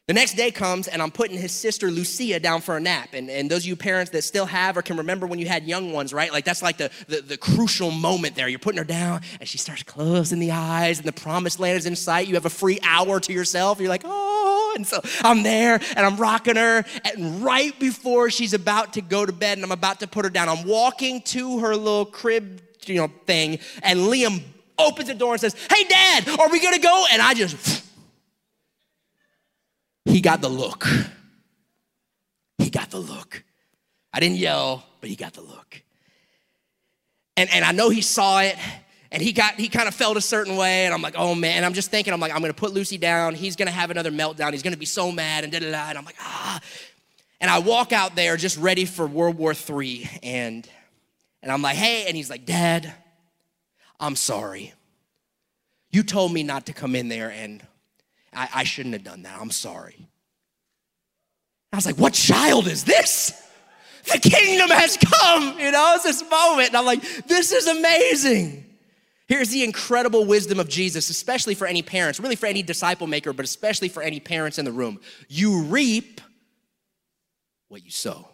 The 0.06 0.14
next 0.14 0.34
day 0.34 0.52
comes 0.52 0.86
and 0.86 1.02
I'm 1.02 1.10
putting 1.10 1.36
his 1.36 1.50
sister 1.50 1.90
Lucia 1.90 2.38
down 2.38 2.60
for 2.60 2.76
a 2.76 2.80
nap. 2.80 3.08
And, 3.12 3.28
and 3.28 3.50
those 3.50 3.64
of 3.64 3.66
you 3.66 3.74
parents 3.74 4.12
that 4.12 4.22
still 4.22 4.46
have 4.46 4.76
or 4.76 4.82
can 4.82 4.98
remember 4.98 5.26
when 5.26 5.40
you 5.40 5.48
had 5.48 5.64
young 5.64 5.92
ones, 5.92 6.12
right? 6.12 6.30
Like 6.30 6.44
that's 6.44 6.62
like 6.62 6.76
the, 6.76 6.92
the, 7.08 7.22
the, 7.22 7.36
crucial 7.36 7.90
moment 7.90 8.36
there. 8.36 8.46
You're 8.46 8.60
putting 8.60 8.78
her 8.78 8.84
down 8.84 9.22
and 9.40 9.48
she 9.48 9.58
starts 9.58 9.82
closing 9.82 10.38
the 10.38 10.52
eyes 10.52 11.00
and 11.00 11.08
the 11.08 11.12
promised 11.12 11.58
land 11.58 11.76
is 11.76 11.86
in 11.86 11.96
sight. 11.96 12.28
You 12.28 12.34
have 12.34 12.46
a 12.46 12.50
free 12.50 12.78
hour 12.84 13.18
to 13.18 13.32
yourself. 13.32 13.80
You're 13.80 13.88
like, 13.88 14.04
oh. 14.04 14.74
And 14.76 14.86
so 14.86 15.00
I'm 15.22 15.42
there 15.42 15.80
and 15.96 16.06
I'm 16.06 16.16
rocking 16.18 16.54
her. 16.54 16.84
And 17.04 17.42
right 17.42 17.76
before 17.80 18.30
she's 18.30 18.54
about 18.54 18.92
to 18.92 19.00
go 19.00 19.26
to 19.26 19.32
bed 19.32 19.58
and 19.58 19.64
I'm 19.64 19.72
about 19.72 19.98
to 20.00 20.06
put 20.06 20.24
her 20.24 20.30
down, 20.30 20.48
I'm 20.48 20.68
walking 20.68 21.20
to 21.22 21.58
her 21.58 21.74
little 21.74 22.04
crib, 22.04 22.60
you 22.84 22.94
know, 22.94 23.10
thing. 23.26 23.58
And 23.82 23.98
Liam 24.00 24.44
opens 24.78 25.08
the 25.08 25.14
door 25.14 25.32
and 25.32 25.40
says, 25.40 25.56
hey, 25.68 25.82
dad, 25.88 26.28
are 26.28 26.48
we 26.48 26.60
gonna 26.62 26.78
go? 26.78 27.06
And 27.10 27.20
I 27.20 27.34
just, 27.34 27.85
he 30.06 30.20
got 30.20 30.40
the 30.40 30.48
look. 30.48 30.86
He 32.58 32.70
got 32.70 32.90
the 32.90 32.98
look. 32.98 33.44
I 34.12 34.20
didn't 34.20 34.38
yell, 34.38 34.84
but 35.00 35.10
he 35.10 35.16
got 35.16 35.34
the 35.34 35.42
look. 35.42 35.82
And, 37.36 37.50
and 37.52 37.64
I 37.64 37.72
know 37.72 37.90
he 37.90 38.00
saw 38.00 38.40
it 38.40 38.56
and 39.10 39.22
he 39.22 39.32
got 39.32 39.54
he 39.54 39.68
kind 39.68 39.88
of 39.88 39.94
felt 39.94 40.16
a 40.16 40.20
certain 40.20 40.56
way 40.56 40.84
and 40.84 40.92
i'm 40.92 41.02
like 41.02 41.14
oh 41.16 41.34
man 41.34 41.56
and 41.56 41.64
i'm 41.64 41.72
just 41.72 41.90
thinking 41.90 42.12
i'm 42.12 42.20
like 42.20 42.32
i'm 42.32 42.40
gonna 42.40 42.52
put 42.52 42.72
lucy 42.72 42.98
down 42.98 43.34
he's 43.34 43.56
gonna 43.56 43.70
have 43.70 43.90
another 43.90 44.10
meltdown 44.10 44.52
he's 44.52 44.62
gonna 44.62 44.76
be 44.76 44.86
so 44.86 45.12
mad 45.12 45.44
and 45.44 45.52
da 45.52 45.58
da 45.58 45.70
da 45.70 45.88
and 45.88 45.98
i'm 45.98 46.04
like 46.04 46.16
ah 46.20 46.60
and 47.40 47.50
i 47.50 47.58
walk 47.58 47.92
out 47.92 48.16
there 48.16 48.36
just 48.36 48.58
ready 48.58 48.84
for 48.84 49.06
world 49.06 49.36
war 49.36 49.54
iii 49.80 50.08
and 50.22 50.68
and 51.42 51.52
i'm 51.52 51.62
like 51.62 51.76
hey 51.76 52.04
and 52.06 52.16
he's 52.16 52.30
like 52.30 52.44
dad 52.44 52.92
i'm 54.00 54.16
sorry 54.16 54.72
you 55.90 56.02
told 56.02 56.32
me 56.32 56.42
not 56.42 56.66
to 56.66 56.72
come 56.72 56.94
in 56.94 57.08
there 57.08 57.30
and 57.30 57.62
I, 58.36 58.48
I 58.54 58.64
shouldn't 58.64 58.94
have 58.94 59.04
done 59.04 59.22
that. 59.22 59.40
I'm 59.40 59.50
sorry. 59.50 60.06
I 61.72 61.76
was 61.76 61.86
like, 61.86 61.96
what 61.96 62.12
child 62.12 62.68
is 62.68 62.84
this? 62.84 63.32
The 64.04 64.18
kingdom 64.18 64.68
has 64.68 64.96
come. 64.96 65.58
You 65.58 65.72
know, 65.72 65.94
it's 65.96 66.04
this 66.04 66.22
moment. 66.30 66.68
And 66.68 66.76
I'm 66.76 66.86
like, 66.86 67.02
this 67.26 67.50
is 67.50 67.66
amazing. 67.66 68.64
Here's 69.26 69.48
the 69.48 69.64
incredible 69.64 70.24
wisdom 70.24 70.60
of 70.60 70.68
Jesus, 70.68 71.10
especially 71.10 71.54
for 71.54 71.66
any 71.66 71.82
parents, 71.82 72.20
really 72.20 72.36
for 72.36 72.46
any 72.46 72.62
disciple 72.62 73.08
maker, 73.08 73.32
but 73.32 73.44
especially 73.44 73.88
for 73.88 74.02
any 74.02 74.20
parents 74.20 74.58
in 74.58 74.64
the 74.64 74.70
room. 74.70 75.00
You 75.28 75.62
reap 75.62 76.20
what 77.68 77.84
you 77.84 77.90
sow, 77.90 78.28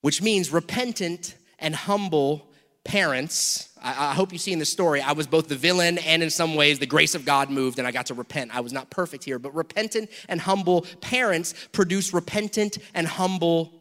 which 0.00 0.22
means 0.22 0.50
repentant 0.50 1.34
and 1.58 1.74
humble 1.74 2.48
parents, 2.84 3.67
I, 3.82 4.10
I, 4.10 4.14
hope 4.14 4.32
you 4.32 4.38
see 4.38 4.52
in 4.52 4.58
the 4.58 4.64
story, 4.64 5.00
I 5.00 5.12
was 5.12 5.26
both 5.26 5.48
the 5.48 5.56
villain 5.56 5.98
and 5.98 6.22
in 6.22 6.30
some 6.30 6.54
ways 6.54 6.78
the 6.78 6.86
grace 6.86 7.14
of 7.14 7.24
God 7.24 7.50
moved 7.50 7.78
and 7.78 7.86
I 7.86 7.90
got 7.90 8.06
to 8.06 8.14
repent. 8.14 8.54
I 8.54 8.60
was 8.60 8.72
not 8.72 8.90
perfect 8.90 9.24
here, 9.24 9.38
but 9.38 9.54
repentant 9.54 10.10
and 10.28 10.40
humble 10.40 10.86
parents 11.00 11.54
produce 11.72 12.12
repentant 12.12 12.78
and 12.94 13.06
humble 13.06 13.72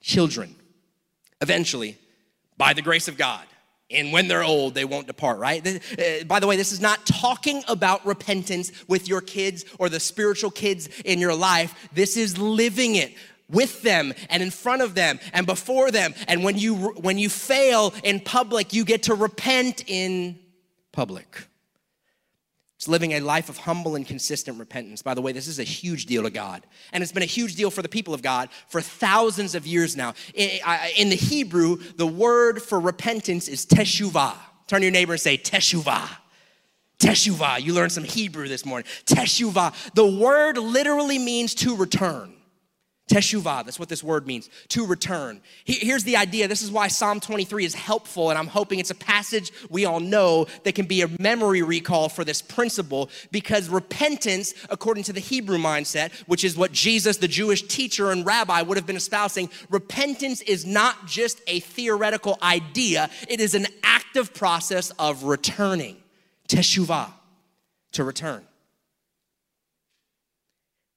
children. 0.00 0.54
Eventually, 1.40 1.96
by 2.56 2.74
the 2.74 2.82
grace 2.82 3.08
of 3.08 3.16
God. 3.16 3.44
And 3.90 4.12
when 4.12 4.28
they're 4.28 4.44
old, 4.44 4.74
they 4.74 4.84
won't 4.84 5.08
depart, 5.08 5.38
right? 5.38 5.66
Uh, 5.66 6.24
by 6.24 6.38
the 6.38 6.46
way, 6.46 6.56
this 6.56 6.70
is 6.70 6.80
not 6.80 7.04
talking 7.06 7.64
about 7.66 8.06
repentance 8.06 8.70
with 8.86 9.08
your 9.08 9.20
kids 9.20 9.64
or 9.78 9.88
the 9.88 9.98
spiritual 9.98 10.50
kids 10.50 10.88
in 11.04 11.18
your 11.18 11.34
life. 11.34 11.74
This 11.92 12.16
is 12.16 12.38
living 12.38 12.94
it 12.94 13.14
with 13.50 13.82
them 13.82 14.14
and 14.28 14.42
in 14.42 14.50
front 14.50 14.82
of 14.82 14.94
them 14.94 15.18
and 15.32 15.46
before 15.46 15.90
them. 15.90 16.14
And 16.28 16.44
when 16.44 16.56
you 16.56 16.74
when 16.74 17.18
you 17.18 17.28
fail 17.28 17.94
in 18.02 18.20
public 18.20 18.72
you 18.72 18.84
get 18.84 19.04
to 19.04 19.14
repent 19.14 19.84
in 19.86 20.38
public. 20.92 21.46
It's 22.76 22.88
living 22.88 23.12
a 23.12 23.20
life 23.20 23.50
of 23.50 23.58
humble 23.58 23.94
and 23.94 24.06
consistent 24.06 24.58
repentance. 24.58 25.02
By 25.02 25.12
the 25.12 25.20
way 25.20 25.32
this 25.32 25.46
is 25.48 25.58
a 25.58 25.64
huge 25.64 26.06
deal 26.06 26.22
to 26.22 26.30
god. 26.30 26.66
And 26.92 27.02
it's 27.02 27.12
been 27.12 27.22
a 27.22 27.26
huge 27.26 27.54
deal 27.54 27.70
for 27.70 27.82
the 27.82 27.88
people 27.88 28.14
of 28.14 28.22
god 28.22 28.48
for 28.68 28.80
thousands 28.80 29.54
of 29.54 29.66
years 29.66 29.96
now. 29.96 30.14
In 30.34 31.10
the 31.10 31.16
hebrew 31.16 31.76
the 31.76 32.06
word 32.06 32.62
for 32.62 32.80
repentance 32.80 33.48
is 33.48 33.66
teshuvah. 33.66 34.34
Turn 34.66 34.80
to 34.80 34.86
your 34.86 34.92
neighbor 34.92 35.12
and 35.12 35.20
say 35.20 35.36
teshuvah. 35.36 36.08
Teshuvah. 36.98 37.62
You 37.62 37.72
learned 37.72 37.92
some 37.92 38.04
hebrew 38.04 38.46
this 38.46 38.66
morning. 38.66 38.86
Teshuvah. 39.06 39.94
The 39.94 40.06
word 40.06 40.58
literally 40.58 41.18
means 41.18 41.54
to 41.56 41.74
return 41.74 42.34
Teshuvah, 43.10 43.64
that's 43.64 43.78
what 43.78 43.88
this 43.88 44.04
word 44.04 44.24
means, 44.24 44.48
to 44.68 44.86
return. 44.86 45.40
Here's 45.64 46.04
the 46.04 46.16
idea. 46.16 46.46
This 46.46 46.62
is 46.62 46.70
why 46.70 46.86
Psalm 46.86 47.18
23 47.18 47.64
is 47.64 47.74
helpful, 47.74 48.30
and 48.30 48.38
I'm 48.38 48.46
hoping 48.46 48.78
it's 48.78 48.92
a 48.92 48.94
passage 48.94 49.52
we 49.68 49.84
all 49.84 49.98
know 49.98 50.46
that 50.62 50.76
can 50.76 50.86
be 50.86 51.02
a 51.02 51.08
memory 51.18 51.62
recall 51.62 52.08
for 52.08 52.24
this 52.24 52.40
principle 52.40 53.10
because 53.32 53.68
repentance, 53.68 54.54
according 54.70 55.02
to 55.04 55.12
the 55.12 55.18
Hebrew 55.18 55.58
mindset, 55.58 56.12
which 56.28 56.44
is 56.44 56.56
what 56.56 56.70
Jesus, 56.70 57.16
the 57.16 57.26
Jewish 57.26 57.66
teacher 57.66 58.12
and 58.12 58.24
rabbi, 58.24 58.62
would 58.62 58.76
have 58.76 58.86
been 58.86 58.94
espousing, 58.94 59.50
repentance 59.70 60.40
is 60.42 60.64
not 60.64 61.06
just 61.06 61.40
a 61.48 61.58
theoretical 61.58 62.38
idea, 62.42 63.10
it 63.28 63.40
is 63.40 63.56
an 63.56 63.66
active 63.82 64.32
process 64.32 64.90
of 65.00 65.24
returning. 65.24 65.96
Teshuvah, 66.46 67.10
to 67.92 68.04
return. 68.04 68.44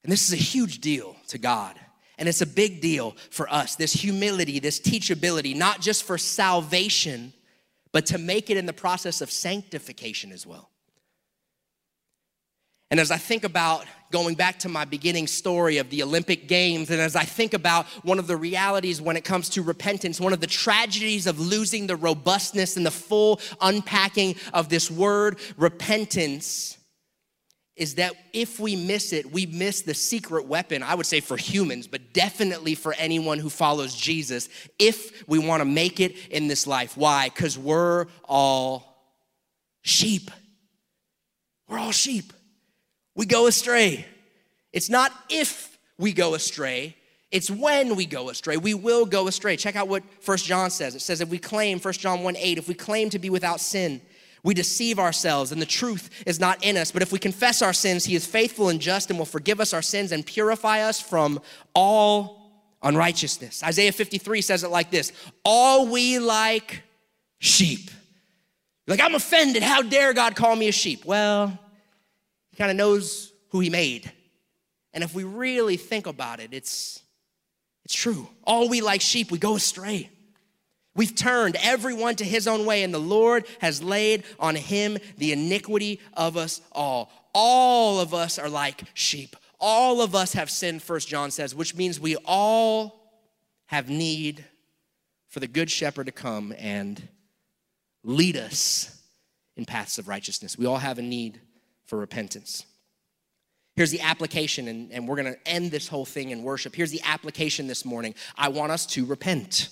And 0.04 0.12
this 0.12 0.28
is 0.28 0.34
a 0.34 0.43
huge 0.43 0.80
deal 0.80 1.15
to 1.30 1.39
God. 1.39 1.76
And 2.17 2.30
it's 2.30 2.41
a 2.41 2.47
big 2.47 2.82
deal 2.82 3.15
for 3.32 3.52
us 3.52 3.76
this 3.76 3.93
humility, 3.93 4.60
this 4.60 4.80
teachability, 4.80 5.56
not 5.56 5.82
just 5.82 6.04
for 6.04 6.17
salvation, 6.17 7.34
but 7.91 8.06
to 8.08 8.17
make 8.17 8.49
it 8.49 8.58
in 8.58 8.65
the 8.65 8.73
process 8.73 9.21
of 9.21 9.32
sanctification 9.32 10.32
as 10.32 10.45
well. 10.45 10.69
And 12.91 12.99
as 12.99 13.10
I 13.10 13.17
think 13.17 13.43
about 13.43 13.86
going 14.12 14.36
back 14.36 14.60
to 14.60 14.69
my 14.69 14.86
beginning 14.86 15.26
story 15.26 15.80
of 15.80 15.89
the 15.89 16.04
Olympic 16.04 16.47
Games, 16.47 16.91
and 16.91 17.02
as 17.02 17.15
I 17.15 17.23
think 17.23 17.56
about 17.56 17.88
one 18.04 18.19
of 18.19 18.28
the 18.28 18.38
realities 18.38 19.02
when 19.02 19.17
it 19.17 19.23
comes 19.23 19.49
to 19.49 19.63
repentance, 19.63 20.21
one 20.21 20.32
of 20.32 20.39
the 20.39 20.45
tragedies 20.45 21.26
of 21.26 21.39
losing 21.39 21.88
the 21.88 21.95
robustness 21.95 22.78
and 22.78 22.86
the 22.86 22.91
full 22.91 23.41
unpacking 23.62 24.36
of 24.54 24.69
this 24.69 24.91
word, 24.91 25.39
repentance, 25.58 26.78
is 27.75 27.95
that 27.95 28.13
if 28.33 28.59
we 28.59 28.75
miss 28.75 29.13
it, 29.13 29.31
we 29.31 29.45
miss 29.47 29.81
the 29.81 29.93
secret 29.93 30.45
weapon, 30.45 30.83
I 30.83 30.93
would 30.93 31.07
say 31.07 31.19
for 31.19 31.38
humans, 31.38 31.88
but 31.88 32.13
definitely 32.13 32.75
for 32.75 32.93
anyone 32.93 33.39
who 33.39 33.49
follows 33.49 33.95
Jesus, 33.95 34.47
if 34.77 35.27
we 35.27 35.39
wanna 35.39 35.65
make 35.65 35.99
it 35.99 36.15
in 36.29 36.47
this 36.47 36.67
life. 36.67 36.95
Why? 36.95 37.29
Because 37.29 37.57
we're 37.57 38.05
all 38.25 39.03
sheep. 39.81 40.29
We're 41.67 41.79
all 41.79 41.91
sheep. 41.91 42.31
We 43.15 43.25
go 43.25 43.47
astray. 43.47 44.05
It's 44.71 44.89
not 44.89 45.12
if 45.29 45.77
we 45.97 46.13
go 46.13 46.36
astray, 46.36 46.95
it's 47.31 47.49
when 47.49 47.95
we 47.95 48.05
go 48.05 48.29
astray. 48.29 48.57
We 48.57 48.75
will 48.75 49.07
go 49.07 49.27
astray. 49.27 49.57
Check 49.57 49.75
out 49.75 49.88
what 49.88 50.03
First 50.21 50.45
John 50.45 50.69
says. 50.69 50.93
It 50.93 51.01
says, 51.01 51.19
if 51.19 51.29
we 51.29 51.39
claim, 51.39 51.79
First 51.79 51.99
John 51.99 52.21
1 52.21 52.38
8, 52.38 52.57
if 52.59 52.67
we 52.67 52.75
claim 52.75 53.09
to 53.09 53.17
be 53.17 53.31
without 53.31 53.59
sin, 53.59 54.01
we 54.43 54.53
deceive 54.53 54.99
ourselves 54.99 55.51
and 55.51 55.62
the 55.62 55.65
truth 55.65 56.10
is 56.25 56.39
not 56.39 56.63
in 56.63 56.75
us. 56.75 56.91
But 56.91 57.01
if 57.01 57.12
we 57.12 57.19
confess 57.19 57.62
our 57.62 57.73
sins, 57.73 58.06
He 58.06 58.15
is 58.15 58.25
faithful 58.25 58.69
and 58.69 58.79
just 58.79 59.10
and 59.10 59.17
will 59.17 59.25
forgive 59.25 59.60
us 59.60 59.73
our 59.73 59.82
sins 59.82 60.12
and 60.12 60.25
purify 60.25 60.82
us 60.82 60.99
from 60.99 61.39
all 61.73 62.43
unrighteousness. 62.84 63.63
Isaiah 63.63 63.93
53 63.93 64.41
says 64.41 64.63
it 64.63 64.69
like 64.69 64.91
this 64.91 65.13
All 65.45 65.88
we 65.88 66.19
like 66.19 66.84
sheep. 67.39 67.89
like, 68.86 68.99
I'm 68.99 69.15
offended. 69.15 69.63
How 69.63 69.82
dare 69.82 70.13
God 70.13 70.36
call 70.36 70.56
me 70.56 70.67
a 70.67 70.73
sheep? 70.73 71.06
Well, 71.06 71.58
He 72.51 72.58
kind 72.58 72.69
of 72.69 72.77
knows 72.77 73.32
who 73.49 73.62
He 73.62 73.69
made. 73.69 74.12
And 74.93 75.03
if 75.03 75.15
we 75.15 75.23
really 75.23 75.77
think 75.77 76.06
about 76.06 76.39
it, 76.39 76.49
it's, 76.53 77.01
it's 77.86 77.95
true. 77.95 78.27
All 78.43 78.69
we 78.69 78.82
like 78.82 79.01
sheep, 79.01 79.32
we 79.32 79.39
go 79.39 79.56
astray. 79.56 80.10
We've 80.95 81.15
turned 81.15 81.58
everyone 81.62 82.15
to 82.17 82.25
his 82.25 82.47
own 82.47 82.65
way, 82.65 82.84
and 82.84 82.93
the 82.93 82.99
Lord 82.99 83.45
has 83.62 83.82
laid 83.82 84.23
on 84.39 84.56
him 84.56 84.97
the 85.17 85.32
iniquity 85.32 85.99
of 86.13 86.38
us 86.38 86.62
all. 86.71 87.12
All 87.34 87.99
of 87.99 88.13
us 88.13 88.38
are 88.38 88.49
like 88.49 88.84
sheep. 88.93 89.36
All 89.60 90.01
of 90.01 90.13
us 90.13 90.34
have 90.34 90.51
sinned, 90.51 90.84
First 90.84 91.08
John 91.08 91.32
says, 91.32 91.56
which 91.56 91.75
means 91.75 91.99
we 91.99 92.15
all 92.25 92.99
have 93.67 93.89
need 93.89 94.45
for 95.29 95.39
the 95.39 95.47
good 95.47 95.71
shepherd 95.71 96.06
to 96.06 96.12
come 96.12 96.53
and 96.60 97.01
lead 98.03 98.38
us 98.38 99.01
in 99.56 99.65
paths 99.65 99.97
of 99.97 100.08
righteousness. 100.08 100.58
We 100.58 100.67
all 100.67 100.77
have 100.77 100.99
a 100.99 101.01
need 101.01 101.41
for 101.86 101.97
repentance. 101.97 102.65
Here's 103.75 103.89
the 103.89 104.01
application, 104.01 104.67
and, 104.67 104.91
and 104.91 105.08
we're 105.08 105.15
gonna 105.15 105.38
end 105.47 105.71
this 105.71 105.88
whole 105.88 106.06
thing 106.06 106.29
in 106.29 106.43
worship. 106.43 106.75
Here's 106.75 106.91
the 106.91 107.01
application 107.03 107.65
this 107.65 107.84
morning. 107.84 108.13
I 108.38 108.49
want 108.49 108.71
us 108.71 108.86
to 108.88 109.06
repent. 109.06 109.69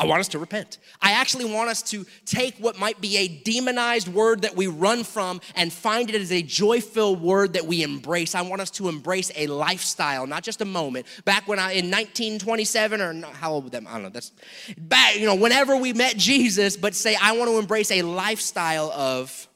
I 0.00 0.06
want 0.06 0.20
us 0.20 0.28
to 0.28 0.38
repent. 0.38 0.78
I 1.02 1.12
actually 1.12 1.52
want 1.52 1.70
us 1.70 1.82
to 1.90 2.06
take 2.24 2.56
what 2.58 2.78
might 2.78 3.00
be 3.00 3.16
a 3.16 3.26
demonized 3.26 4.06
word 4.06 4.42
that 4.42 4.54
we 4.54 4.68
run 4.68 5.02
from 5.02 5.40
and 5.56 5.72
find 5.72 6.08
it 6.08 6.14
as 6.14 6.30
a 6.30 6.40
joy 6.40 6.80
filled 6.80 7.20
word 7.20 7.54
that 7.54 7.66
we 7.66 7.82
embrace. 7.82 8.36
I 8.36 8.42
want 8.42 8.62
us 8.62 8.70
to 8.72 8.88
embrace 8.88 9.32
a 9.34 9.48
lifestyle, 9.48 10.28
not 10.28 10.44
just 10.44 10.60
a 10.60 10.64
moment. 10.64 11.06
Back 11.24 11.48
when 11.48 11.58
I, 11.58 11.72
in 11.72 11.86
1927, 11.86 13.00
or 13.00 13.26
how 13.32 13.54
old 13.54 13.64
was 13.64 13.72
that? 13.72 13.82
I 13.88 13.94
don't 13.94 14.04
know. 14.04 14.08
That's 14.10 14.30
back, 14.76 15.16
you 15.16 15.26
know, 15.26 15.34
whenever 15.34 15.76
we 15.76 15.92
met 15.92 16.16
Jesus, 16.16 16.76
but 16.76 16.94
say, 16.94 17.16
I 17.20 17.36
want 17.36 17.50
to 17.50 17.58
embrace 17.58 17.90
a 17.90 18.02
lifestyle 18.02 18.92
of 18.92 19.48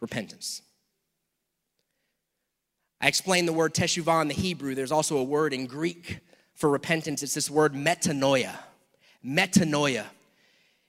repentance. 0.00 0.62
I 3.02 3.08
explained 3.08 3.46
the 3.46 3.52
word 3.52 3.74
teshuvah 3.74 4.22
in 4.22 4.28
the 4.28 4.34
Hebrew. 4.34 4.74
There's 4.74 4.92
also 4.92 5.18
a 5.18 5.24
word 5.24 5.52
in 5.52 5.66
Greek 5.66 6.20
for 6.54 6.70
repentance. 6.70 7.22
It's 7.22 7.34
this 7.34 7.50
word 7.50 7.74
metanoia. 7.74 8.56
Metanoia. 9.24 10.04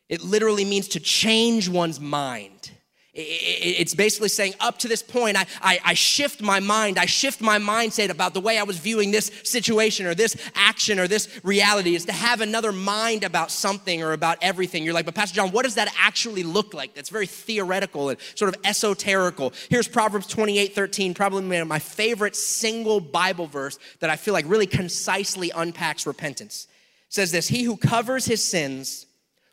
It 0.09 0.21
literally 0.21 0.65
means 0.65 0.89
to 0.89 0.99
change 0.99 1.67
one's 1.67 1.99
mind. 1.99 2.71
It's 3.17 3.95
basically 3.95 4.27
saying, 4.27 4.55
up 4.59 4.77
to 4.79 4.89
this 4.89 5.01
point, 5.01 5.37
I, 5.37 5.45
I, 5.61 5.79
I, 5.85 5.93
shift 5.93 6.41
my 6.41 6.59
mind, 6.59 6.99
I 6.99 7.05
shift 7.05 7.39
my 7.39 7.57
mindset 7.57 8.09
about 8.09 8.33
the 8.33 8.41
way 8.41 8.59
I 8.59 8.63
was 8.63 8.77
viewing 8.77 9.11
this 9.11 9.31
situation 9.45 10.05
or 10.05 10.13
this 10.13 10.35
action 10.53 10.99
or 10.99 11.07
this 11.07 11.29
reality, 11.41 11.95
is 11.95 12.03
to 12.05 12.11
have 12.11 12.41
another 12.41 12.73
mind 12.73 13.23
about 13.23 13.51
something 13.51 14.03
or 14.03 14.11
about 14.11 14.37
everything. 14.41 14.83
You're 14.83 14.93
like, 14.93 15.05
but 15.05 15.15
Pastor 15.15 15.33
John, 15.33 15.51
what 15.51 15.63
does 15.63 15.75
that 15.75 15.87
actually 15.97 16.43
look 16.43 16.73
like? 16.73 16.93
That's 16.93 17.07
very 17.07 17.25
theoretical 17.25 18.09
and 18.09 18.19
sort 18.35 18.53
of 18.53 18.61
esoterical. 18.63 19.53
Here's 19.69 19.87
Proverbs 19.87 20.27
28 20.27 20.75
13, 20.75 21.13
probably 21.13 21.63
my 21.63 21.79
favorite 21.79 22.35
single 22.35 22.99
Bible 22.99 23.47
verse 23.47 23.79
that 24.01 24.09
I 24.09 24.17
feel 24.17 24.33
like 24.33 24.43
really 24.45 24.67
concisely 24.67 25.53
unpacks 25.55 26.05
repentance. 26.05 26.67
Says 27.15 27.31
this 27.31 27.47
He 27.47 27.63
who 27.63 27.77
covers 27.77 28.25
his 28.25 28.43
sins 28.43 29.05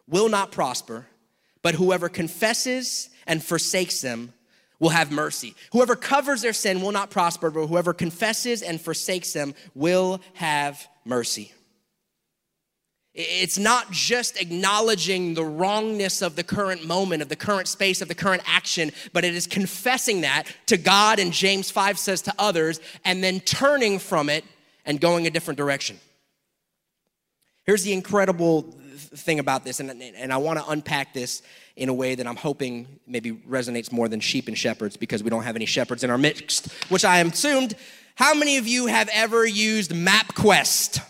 will 0.08 0.28
not 0.28 0.50
prosper, 0.50 1.06
but 1.62 1.76
whoever 1.76 2.08
confesses 2.08 3.08
and 3.24 3.40
forsakes 3.40 4.00
them 4.00 4.32
will 4.80 4.88
have 4.88 5.12
mercy. 5.12 5.54
Whoever 5.70 5.94
covers 5.94 6.42
their 6.42 6.54
sin 6.54 6.82
will 6.82 6.90
not 6.90 7.10
prosper, 7.10 7.52
but 7.52 7.68
whoever 7.68 7.94
confesses 7.94 8.62
and 8.62 8.80
forsakes 8.80 9.32
them 9.32 9.54
will 9.76 10.20
have 10.32 10.88
mercy. 11.04 11.52
It's 13.14 13.60
not 13.60 13.92
just 13.92 14.42
acknowledging 14.42 15.34
the 15.34 15.44
wrongness 15.44 16.20
of 16.20 16.34
the 16.34 16.42
current 16.42 16.84
moment, 16.84 17.22
of 17.22 17.28
the 17.28 17.36
current 17.36 17.68
space, 17.68 18.02
of 18.02 18.08
the 18.08 18.16
current 18.16 18.42
action, 18.44 18.90
but 19.12 19.24
it 19.24 19.36
is 19.36 19.46
confessing 19.46 20.22
that 20.22 20.48
to 20.66 20.76
God, 20.76 21.20
and 21.20 21.32
James 21.32 21.70
5 21.70 21.96
says 21.96 22.22
to 22.22 22.34
others, 22.40 22.80
and 23.04 23.22
then 23.22 23.38
turning 23.38 24.00
from 24.00 24.28
it 24.28 24.44
and 24.84 25.00
going 25.00 25.28
a 25.28 25.30
different 25.30 25.58
direction. 25.58 26.00
Here's 27.64 27.84
the 27.84 27.92
incredible 27.92 28.62
thing 28.62 29.38
about 29.38 29.64
this, 29.64 29.80
and, 29.80 29.90
and 29.90 30.32
I 30.32 30.36
want 30.36 30.58
to 30.58 30.68
unpack 30.68 31.14
this 31.14 31.42
in 31.76 31.88
a 31.88 31.94
way 31.94 32.14
that 32.14 32.26
I'm 32.26 32.36
hoping 32.36 32.86
maybe 33.06 33.32
resonates 33.32 33.92
more 33.92 34.08
than 34.08 34.20
sheep 34.20 34.48
and 34.48 34.58
shepherds 34.58 34.96
because 34.96 35.22
we 35.22 35.30
don't 35.30 35.44
have 35.44 35.56
any 35.56 35.66
shepherds 35.66 36.04
in 36.04 36.10
our 36.10 36.18
midst, 36.18 36.72
which 36.90 37.04
I 37.04 37.18
assumed. 37.20 37.74
How 38.14 38.34
many 38.34 38.58
of 38.58 38.66
you 38.66 38.86
have 38.86 39.08
ever 39.12 39.46
used 39.46 39.92
MapQuest? 39.92 41.02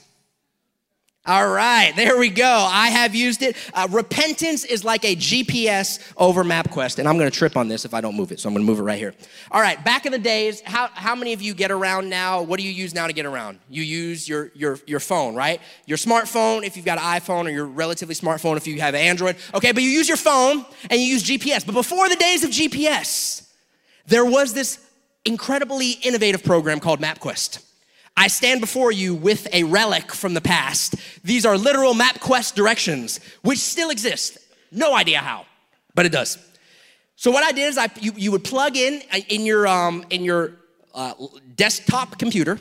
All 1.24 1.48
right, 1.48 1.92
there 1.94 2.18
we 2.18 2.30
go. 2.30 2.44
I 2.68 2.88
have 2.88 3.14
used 3.14 3.42
it. 3.42 3.56
Uh, 3.72 3.86
repentance 3.92 4.64
is 4.64 4.82
like 4.82 5.04
a 5.04 5.14
GPS 5.14 6.12
over 6.16 6.42
MapQuest, 6.42 6.98
and 6.98 7.06
I'm 7.06 7.16
to 7.16 7.30
trip 7.30 7.56
on 7.56 7.68
this 7.68 7.84
if 7.84 7.94
I 7.94 8.00
don't 8.00 8.16
move 8.16 8.32
it, 8.32 8.40
so 8.40 8.48
I'm 8.48 8.56
to 8.56 8.60
move 8.60 8.80
it 8.80 8.82
right 8.82 8.98
here. 8.98 9.14
All 9.52 9.60
right, 9.60 9.82
back 9.84 10.04
in 10.04 10.10
the 10.10 10.18
days, 10.18 10.60
how, 10.62 10.88
how 10.88 11.14
many 11.14 11.32
of 11.32 11.40
you 11.40 11.54
get 11.54 11.70
around 11.70 12.08
now? 12.08 12.42
What 12.42 12.58
do 12.58 12.66
you 12.66 12.72
use 12.72 12.92
now 12.92 13.06
to 13.06 13.12
get 13.12 13.24
around? 13.24 13.60
You 13.70 13.84
use 13.84 14.28
your, 14.28 14.50
your, 14.56 14.80
your 14.84 14.98
phone, 14.98 15.36
right? 15.36 15.60
Your 15.86 15.96
smartphone, 15.96 16.64
if 16.64 16.76
you've 16.76 16.84
got 16.84 16.98
an 16.98 17.04
iPhone, 17.04 17.46
or 17.46 17.50
your 17.50 17.66
relatively 17.66 18.16
smartphone, 18.16 18.56
if 18.56 18.66
you 18.66 18.80
have 18.80 18.96
Android. 18.96 19.36
Okay, 19.54 19.70
but 19.70 19.84
you 19.84 19.90
use 19.90 20.08
your 20.08 20.16
phone 20.16 20.66
and 20.90 21.00
you 21.00 21.06
use 21.06 21.22
GPS. 21.22 21.64
But 21.64 21.76
before 21.76 22.08
the 22.08 22.16
days 22.16 22.42
of 22.42 22.50
GPS, 22.50 23.48
there 24.08 24.24
was 24.24 24.54
this 24.54 24.84
incredibly 25.24 25.92
innovative 26.02 26.42
program 26.42 26.80
called 26.80 27.00
MapQuest. 27.00 27.64
I 28.16 28.28
stand 28.28 28.60
before 28.60 28.92
you 28.92 29.14
with 29.14 29.48
a 29.52 29.64
relic 29.64 30.12
from 30.12 30.34
the 30.34 30.40
past. 30.40 30.96
These 31.24 31.46
are 31.46 31.56
literal 31.56 31.94
MapQuest 31.94 32.54
directions, 32.54 33.20
which 33.42 33.58
still 33.58 33.90
exist. 33.90 34.38
No 34.70 34.94
idea 34.94 35.18
how, 35.18 35.46
but 35.94 36.06
it 36.06 36.12
does. 36.12 36.38
So 37.16 37.30
what 37.30 37.44
I 37.44 37.52
did 37.52 37.68
is 37.68 37.78
I 37.78 37.88
you, 38.00 38.12
you 38.16 38.32
would 38.32 38.44
plug 38.44 38.76
in 38.76 39.02
uh, 39.12 39.18
in 39.28 39.46
your 39.46 39.66
um, 39.66 40.04
in 40.10 40.24
your 40.24 40.54
uh, 40.94 41.14
desktop 41.56 42.18
computer. 42.18 42.58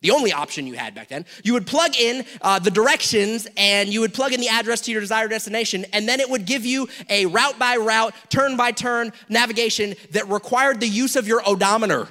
The 0.00 0.12
only 0.12 0.32
option 0.32 0.66
you 0.66 0.74
had 0.74 0.94
back 0.94 1.08
then, 1.08 1.26
you 1.42 1.52
would 1.54 1.66
plug 1.66 1.96
in 1.96 2.24
uh, 2.40 2.60
the 2.60 2.70
directions 2.70 3.48
and 3.56 3.88
you 3.88 4.00
would 4.00 4.14
plug 4.14 4.32
in 4.32 4.40
the 4.40 4.48
address 4.48 4.80
to 4.82 4.92
your 4.92 5.00
desired 5.00 5.30
destination, 5.30 5.84
and 5.92 6.08
then 6.08 6.20
it 6.20 6.30
would 6.30 6.46
give 6.46 6.64
you 6.64 6.88
a 7.10 7.26
route 7.26 7.58
by 7.58 7.76
route, 7.76 8.14
turn 8.28 8.56
by 8.56 8.70
turn 8.70 9.12
navigation 9.28 9.94
that 10.12 10.28
required 10.28 10.78
the 10.78 10.88
use 10.88 11.16
of 11.16 11.26
your 11.26 11.42
odometer. 11.48 12.08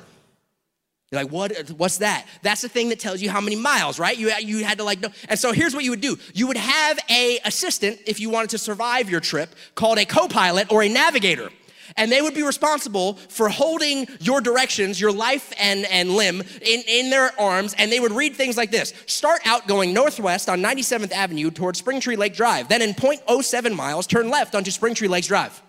You're 1.11 1.23
like, 1.23 1.31
what, 1.31 1.69
what's 1.77 1.99
that? 1.99 2.27
That's 2.41 2.61
the 2.61 2.67
thing 2.67 2.89
that 2.89 2.99
tells 2.99 3.21
you 3.21 3.29
how 3.29 3.39
many 3.39 3.55
miles, 3.55 3.97
right? 3.97 4.17
You, 4.17 4.29
you 4.41 4.65
had 4.65 4.79
to 4.79 4.83
like 4.83 4.99
know. 4.99 5.07
And 5.29 5.39
so 5.39 5.53
here's 5.53 5.73
what 5.73 5.85
you 5.85 5.91
would 5.91 6.01
do. 6.01 6.17
You 6.33 6.47
would 6.47 6.57
have 6.57 6.99
a 7.09 7.39
assistant, 7.45 7.99
if 8.05 8.19
you 8.19 8.29
wanted 8.29 8.49
to 8.49 8.57
survive 8.57 9.09
your 9.09 9.21
trip, 9.21 9.55
called 9.73 9.99
a 9.99 10.05
co-pilot 10.05 10.69
or 10.69 10.83
a 10.83 10.89
navigator. 10.89 11.49
And 11.95 12.11
they 12.11 12.21
would 12.21 12.33
be 12.33 12.43
responsible 12.43 13.13
for 13.13 13.47
holding 13.47 14.05
your 14.19 14.41
directions, 14.41 14.99
your 14.99 15.13
life 15.13 15.53
and, 15.57 15.85
and 15.85 16.11
limb 16.11 16.41
in, 16.61 16.83
in 16.85 17.09
their 17.09 17.31
arms. 17.39 17.73
And 17.77 17.89
they 17.89 18.01
would 18.01 18.11
read 18.11 18.35
things 18.35 18.57
like 18.57 18.71
this. 18.71 18.93
Start 19.05 19.39
out 19.45 19.65
going 19.65 19.93
northwest 19.93 20.49
on 20.49 20.61
97th 20.61 21.13
Avenue 21.13 21.51
towards 21.51 21.81
Springtree 21.81 22.17
Lake 22.17 22.35
Drive. 22.35 22.67
Then 22.67 22.81
in 22.81 22.93
0.07 22.93 23.73
miles, 23.73 24.07
turn 24.07 24.29
left 24.29 24.55
onto 24.55 24.71
Springtree 24.71 25.07
Lakes 25.07 25.27
Drive. 25.27 25.61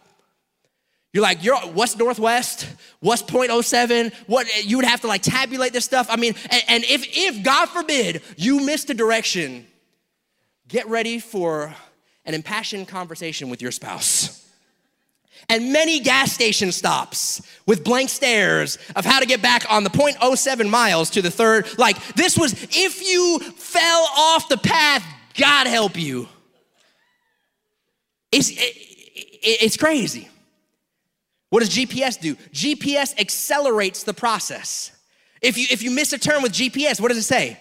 You're 1.13 1.23
like, 1.23 1.43
you're 1.43 1.57
what's 1.57 1.97
northwest? 1.97 2.67
What's 3.01 3.23
0.07? 3.23 4.13
What 4.27 4.47
you 4.67 4.77
would 4.77 4.85
have 4.85 5.01
to 5.01 5.07
like 5.07 5.23
tabulate 5.23 5.73
this 5.73 5.85
stuff. 5.85 6.07
I 6.11 6.17
mean, 6.17 6.35
and, 6.51 6.63
and 6.69 6.85
if 6.85 7.05
if 7.07 7.43
God 7.43 7.67
forbid 7.67 8.23
you 8.37 8.61
missed 8.61 8.91
a 8.91 8.95
direction, 8.95 9.67
get 10.69 10.87
ready 10.89 11.19
for 11.19 11.75
an 12.25 12.35
impassioned 12.35 12.89
conversation 12.89 13.49
with 13.49 13.63
your 13.63 13.71
spouse. 13.71 14.45
And 15.49 15.73
many 15.73 16.01
gas 16.01 16.33
station 16.33 16.73
stops 16.73 17.41
with 17.65 17.83
blank 17.83 18.11
stares 18.11 18.77
of 18.95 19.07
how 19.07 19.19
to 19.19 19.25
get 19.25 19.41
back 19.41 19.65
on 19.71 19.83
the 19.83 19.89
0.07 19.89 20.69
miles 20.69 21.09
to 21.11 21.23
the 21.23 21.31
third. 21.31 21.67
Like, 21.79 21.97
this 22.15 22.37
was 22.37 22.53
if 22.71 23.01
you 23.01 23.39
fell 23.39 24.07
off 24.15 24.51
the 24.51 24.59
path, 24.59 25.03
God 25.39 25.67
help 25.67 25.97
you. 25.97 26.29
It's, 28.31 28.51
it, 28.51 28.57
it, 28.57 29.63
it's 29.63 29.77
crazy. 29.79 30.29
What 31.51 31.61
does 31.61 31.71
GPS 31.71 32.21
do? 32.21 32.35
GPS 32.53 33.19
accelerates 33.19 34.03
the 34.03 34.15
process. 34.15 34.93
If 35.41 35.57
you, 35.57 35.67
if 35.71 35.83
you 35.83 35.91
miss 35.91 36.13
a 36.13 36.19
turn 36.19 36.43
with 36.43 36.53
GPS, 36.53 37.01
what 37.01 37.09
does 37.09 37.19
it 37.19 37.23
say? 37.23 37.59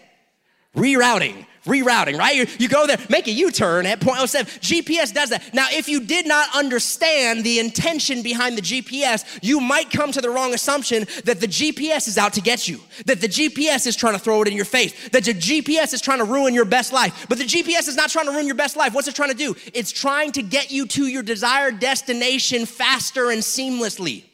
Rerouting, 0.76 1.46
rerouting, 1.66 2.18
right? 2.18 2.36
You, 2.36 2.46
you 2.60 2.68
go 2.70 2.86
there, 2.86 2.98
make 3.10 3.28
a 3.28 3.32
U 3.32 3.52
turn 3.52 3.86
at 3.86 4.00
0.07. 4.00 4.60
GPS 4.60 5.14
does 5.14 5.30
that. 5.30 5.54
Now, 5.54 5.68
if 5.72 5.90
you 5.90 6.02
did 6.02 6.28
not 6.28 6.56
understand 6.56 7.44
the 7.44 7.60
intention 7.60 8.22
behind 8.22 8.58
the 8.58 8.62
GPS, 8.62 9.40
you 9.42 9.60
might 9.60 9.90
come 9.90 10.12
to 10.12 10.22
the 10.22 10.30
wrong 10.30 10.54
assumption 10.54 11.08
that 11.26 11.40
the 11.40 11.48
GPS 11.48 12.08
is 12.08 12.18
out 12.18 12.34
to 12.34 12.42
get 12.42 12.68
you, 12.68 12.80
that 13.06 13.22
the 13.22 13.28
GPS 13.28 13.88
is 13.88 13.96
trying 13.96 14.14
to 14.14 14.20
throw 14.20 14.42
it 14.42 14.48
in 14.48 14.54
your 14.54 14.66
face, 14.66 15.10
that 15.10 15.24
the 15.24 15.34
GPS 15.34 15.94
is 15.94 16.02
trying 16.02 16.20
to 16.20 16.26
ruin 16.26 16.54
your 16.54 16.66
best 16.66 16.94
life. 16.94 17.26
But 17.28 17.38
the 17.38 17.46
GPS 17.46 17.88
is 17.88 17.96
not 17.96 18.10
trying 18.10 18.26
to 18.26 18.32
ruin 18.32 18.46
your 18.46 18.56
best 18.56 18.78
life. 18.78 18.94
What's 18.94 19.08
it 19.08 19.16
trying 19.16 19.32
to 19.32 19.36
do? 19.36 19.56
It's 19.74 19.92
trying 19.92 20.32
to 20.34 20.44
get 20.44 20.72
you 20.72 20.86
to 20.88 21.08
your 21.08 21.24
desired 21.24 21.80
destination 21.80 22.66
faster 22.66 23.32
and 23.32 23.42
seamlessly. 23.42 24.26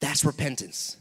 That's 0.00 0.24
repentance. 0.24 0.96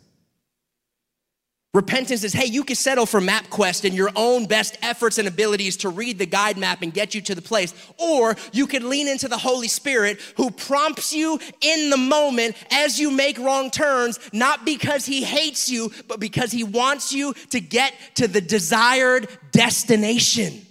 Repentance 1.79 2.25
is, 2.25 2.33
hey, 2.33 2.43
you 2.43 2.65
can 2.65 2.75
settle 2.75 3.05
for 3.05 3.21
MapQuest 3.21 3.85
and 3.85 3.95
your 3.95 4.11
own 4.13 4.47
best 4.47 4.77
efforts 4.81 5.17
and 5.17 5.29
abilities 5.29 5.77
to 5.77 5.87
read 5.87 6.19
the 6.19 6.25
guide 6.25 6.57
map 6.57 6.81
and 6.81 6.93
get 6.93 7.15
you 7.15 7.21
to 7.21 7.33
the 7.33 7.41
place. 7.41 7.73
Or 7.97 8.35
you 8.51 8.67
can 8.67 8.89
lean 8.89 9.07
into 9.07 9.29
the 9.29 9.37
Holy 9.37 9.69
Spirit 9.69 10.19
who 10.35 10.51
prompts 10.51 11.13
you 11.13 11.39
in 11.61 11.89
the 11.89 11.95
moment 11.95 12.57
as 12.69 12.99
you 12.99 13.09
make 13.11 13.39
wrong 13.39 13.71
turns, 13.71 14.19
not 14.33 14.65
because 14.65 15.05
he 15.05 15.23
hates 15.23 15.69
you, 15.69 15.89
but 16.09 16.19
because 16.19 16.51
he 16.51 16.65
wants 16.65 17.13
you 17.13 17.33
to 17.51 17.61
get 17.61 17.93
to 18.15 18.27
the 18.27 18.41
desired 18.41 19.29
destination. 19.53 20.65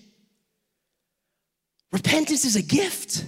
Repentance 1.90 2.44
is 2.44 2.54
a 2.54 2.62
gift. 2.62 3.24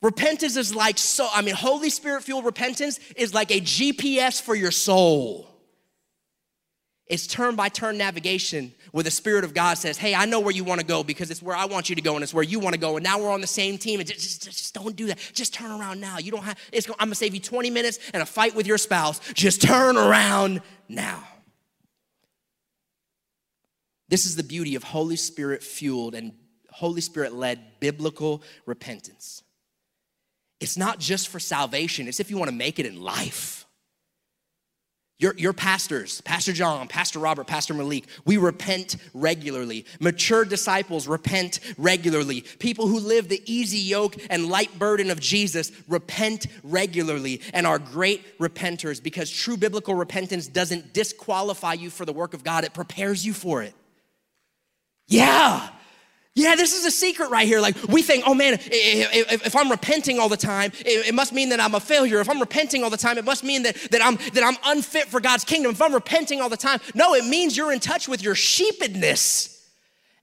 Repentance 0.00 0.56
is 0.56 0.72
like 0.72 0.96
so, 0.96 1.28
I 1.34 1.42
mean, 1.42 1.56
Holy 1.56 1.90
Spirit 1.90 2.22
fueled 2.22 2.44
repentance 2.44 3.00
is 3.16 3.34
like 3.34 3.50
a 3.50 3.60
GPS 3.60 4.40
for 4.40 4.54
your 4.54 4.70
soul. 4.70 5.51
It's 7.06 7.26
turn 7.26 7.56
by 7.56 7.68
turn 7.68 7.98
navigation 7.98 8.72
where 8.92 9.04
the 9.04 9.10
Spirit 9.10 9.44
of 9.44 9.54
God 9.54 9.76
says, 9.76 9.98
Hey, 9.98 10.14
I 10.14 10.24
know 10.24 10.40
where 10.40 10.52
you 10.52 10.64
want 10.64 10.80
to 10.80 10.86
go 10.86 11.02
because 11.02 11.30
it's 11.30 11.42
where 11.42 11.56
I 11.56 11.64
want 11.64 11.88
you 11.88 11.96
to 11.96 12.02
go 12.02 12.14
and 12.14 12.22
it's 12.22 12.32
where 12.32 12.44
you 12.44 12.58
want 12.58 12.74
to 12.74 12.80
go. 12.80 12.96
And 12.96 13.04
now 13.04 13.18
we're 13.18 13.30
on 13.30 13.40
the 13.40 13.46
same 13.46 13.76
team. 13.76 14.00
And 14.00 14.08
just, 14.08 14.42
just, 14.44 14.58
just 14.58 14.74
don't 14.74 14.94
do 14.94 15.06
that. 15.06 15.18
Just 15.32 15.52
turn 15.52 15.70
around 15.70 16.00
now. 16.00 16.18
You 16.18 16.30
don't 16.30 16.44
have, 16.44 16.58
it's, 16.72 16.88
I'm 16.88 16.94
going 16.98 17.10
to 17.10 17.14
save 17.16 17.34
you 17.34 17.40
20 17.40 17.70
minutes 17.70 17.98
and 18.14 18.22
a 18.22 18.26
fight 18.26 18.54
with 18.54 18.66
your 18.66 18.78
spouse. 18.78 19.20
Just 19.34 19.62
turn 19.62 19.96
around 19.96 20.62
now. 20.88 21.24
This 24.08 24.26
is 24.26 24.36
the 24.36 24.42
beauty 24.44 24.74
of 24.74 24.84
Holy 24.84 25.16
Spirit 25.16 25.62
fueled 25.62 26.14
and 26.14 26.32
Holy 26.70 27.00
Spirit 27.00 27.32
led 27.32 27.80
biblical 27.80 28.42
repentance. 28.66 29.42
It's 30.60 30.76
not 30.76 31.00
just 31.00 31.28
for 31.28 31.40
salvation, 31.40 32.06
it's 32.06 32.20
if 32.20 32.30
you 32.30 32.38
want 32.38 32.50
to 32.50 32.56
make 32.56 32.78
it 32.78 32.86
in 32.86 33.00
life. 33.00 33.61
Your, 35.22 35.34
your 35.38 35.52
pastors, 35.52 36.20
Pastor 36.22 36.52
John, 36.52 36.88
Pastor 36.88 37.20
Robert, 37.20 37.46
Pastor 37.46 37.74
Malik, 37.74 38.06
we 38.24 38.38
repent 38.38 38.96
regularly. 39.14 39.86
Mature 40.00 40.44
disciples 40.44 41.06
repent 41.06 41.60
regularly. 41.78 42.40
People 42.58 42.88
who 42.88 42.98
live 42.98 43.28
the 43.28 43.40
easy 43.46 43.78
yoke 43.78 44.16
and 44.30 44.48
light 44.48 44.76
burden 44.80 45.12
of 45.12 45.20
Jesus 45.20 45.70
repent 45.86 46.48
regularly 46.64 47.40
and 47.54 47.68
are 47.68 47.78
great 47.78 48.36
repenters 48.40 49.00
because 49.00 49.30
true 49.30 49.56
biblical 49.56 49.94
repentance 49.94 50.48
doesn't 50.48 50.92
disqualify 50.92 51.74
you 51.74 51.88
for 51.88 52.04
the 52.04 52.12
work 52.12 52.34
of 52.34 52.42
God, 52.42 52.64
it 52.64 52.74
prepares 52.74 53.24
you 53.24 53.32
for 53.32 53.62
it. 53.62 53.74
Yeah, 55.06 55.68
yeah, 56.34 56.56
this 56.56 56.72
is 56.72 56.86
a 56.86 56.90
secret 56.90 57.30
right 57.30 57.46
here. 57.46 57.60
Like, 57.60 57.76
we 57.88 58.00
think, 58.00 58.24
oh 58.26 58.32
man, 58.32 58.58
if, 58.58 59.54
I'm 59.54 59.70
repenting 59.70 60.18
all 60.18 60.30
the 60.30 60.36
time, 60.36 60.72
it, 60.78 61.14
must 61.14 61.34
mean 61.34 61.50
that 61.50 61.60
I'm 61.60 61.74
a 61.74 61.80
failure. 61.80 62.20
If 62.20 62.30
I'm 62.30 62.40
repenting 62.40 62.82
all 62.82 62.88
the 62.88 62.96
time, 62.96 63.18
it 63.18 63.24
must 63.24 63.44
mean 63.44 63.64
that, 63.64 63.76
that, 63.90 64.00
I'm, 64.02 64.16
that 64.32 64.42
I'm 64.42 64.56
unfit 64.64 65.08
for 65.08 65.20
God's 65.20 65.44
kingdom. 65.44 65.72
If 65.72 65.82
I'm 65.82 65.92
repenting 65.92 66.40
all 66.40 66.48
the 66.48 66.56
time, 66.56 66.80
no, 66.94 67.14
it 67.14 67.26
means 67.26 67.54
you're 67.54 67.72
in 67.72 67.80
touch 67.80 68.08
with 68.08 68.22
your 68.22 68.34
sheepedness. 68.34 69.50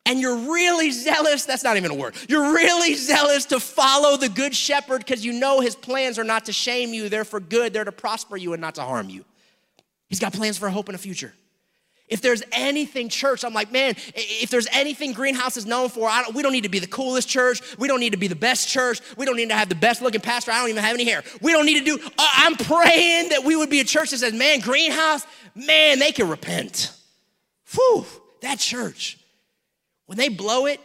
And 0.08 0.20
you're 0.20 0.52
really 0.52 0.90
zealous, 0.90 1.46
that's 1.46 1.64
not 1.64 1.78
even 1.78 1.92
a 1.92 1.96
word. 1.96 2.16
You're 2.28 2.54
really 2.56 2.96
zealous 2.96 3.46
to 3.48 3.60
follow 3.60 4.18
the 4.18 4.30
good 4.30 4.56
shepherd 4.56 5.00
because 5.00 5.24
you 5.24 5.34
know 5.34 5.60
his 5.60 5.76
plans 5.76 6.18
are 6.18 6.24
not 6.24 6.46
to 6.46 6.54
shame 6.54 6.92
you, 6.92 7.10
they're 7.10 7.26
for 7.26 7.40
good, 7.40 7.74
they're 7.74 7.84
to 7.84 7.92
prosper 7.92 8.36
you 8.36 8.54
and 8.54 8.62
not 8.62 8.76
to 8.76 8.82
harm 8.82 9.10
you. 9.10 9.24
He's 10.08 10.20
got 10.20 10.34
plans 10.34 10.58
for 10.58 10.66
a 10.66 10.72
hope 10.72 10.88
and 10.88 10.96
a 10.96 10.98
future. 10.98 11.34
If 12.10 12.22
there's 12.22 12.42
anything 12.52 13.08
church, 13.08 13.46
I'm 13.46 13.54
like, 13.54 13.72
man, 13.72 13.94
if 14.16 14.50
there's 14.50 14.68
anything 14.72 15.14
Greenhouse 15.14 15.58
is 15.58 15.68
known 15.68 15.90
for, 15.90 16.10
don't, 16.10 16.34
we 16.34 16.42
don't 16.42 16.52
need 16.52 16.64
to 16.64 16.70
be 16.70 16.80
the 16.80 16.88
coolest 16.88 17.30
church. 17.30 17.62
We 17.78 17.88
don't 17.88 18.00
need 18.00 18.14
to 18.14 18.18
be 18.18 18.28
the 18.28 18.36
best 18.36 18.68
church. 18.68 19.00
We 19.16 19.28
don't 19.28 19.36
need 19.36 19.50
to 19.50 19.56
have 19.56 19.70
the 19.70 19.76
best 19.76 20.02
looking 20.02 20.22
pastor. 20.22 20.52
I 20.52 20.60
don't 20.60 20.70
even 20.70 20.84
have 20.84 20.96
any 20.96 21.06
hair. 21.06 21.24
We 21.42 21.52
don't 21.52 21.68
need 21.68 21.86
to 21.86 21.86
do, 21.86 22.04
uh, 22.18 22.30
I'm 22.34 22.56
praying 22.56 23.30
that 23.30 23.44
we 23.44 23.56
would 23.56 23.70
be 23.70 23.80
a 23.80 23.84
church 23.84 24.10
that 24.10 24.18
says, 24.18 24.34
man, 24.34 24.60
Greenhouse, 24.60 25.24
man, 25.54 26.00
they 26.00 26.12
can 26.12 26.28
repent. 26.28 26.92
Whew, 27.76 28.06
that 28.42 28.58
church, 28.58 29.20
when 30.08 30.18
they 30.18 30.30
blow 30.30 30.66
it, 30.66 30.82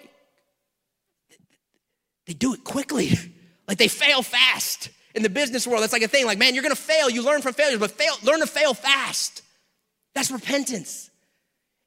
they 2.26 2.34
do 2.34 2.54
it 2.54 2.64
quickly. 2.64 3.10
Like 3.66 3.78
they 3.78 3.88
fail 3.88 4.20
fast. 4.20 4.90
In 5.14 5.22
the 5.22 5.30
business 5.30 5.66
world, 5.66 5.82
that's 5.82 5.94
like 5.94 6.02
a 6.02 6.08
thing. 6.08 6.26
Like, 6.26 6.36
man, 6.36 6.52
you're 6.52 6.62
gonna 6.62 6.76
fail. 6.76 7.08
You 7.08 7.22
learn 7.22 7.40
from 7.40 7.54
failures, 7.54 7.80
but 7.80 7.92
fail, 7.92 8.12
learn 8.22 8.40
to 8.40 8.46
fail 8.46 8.74
fast. 8.74 9.40
That's 10.14 10.30
repentance. 10.30 11.08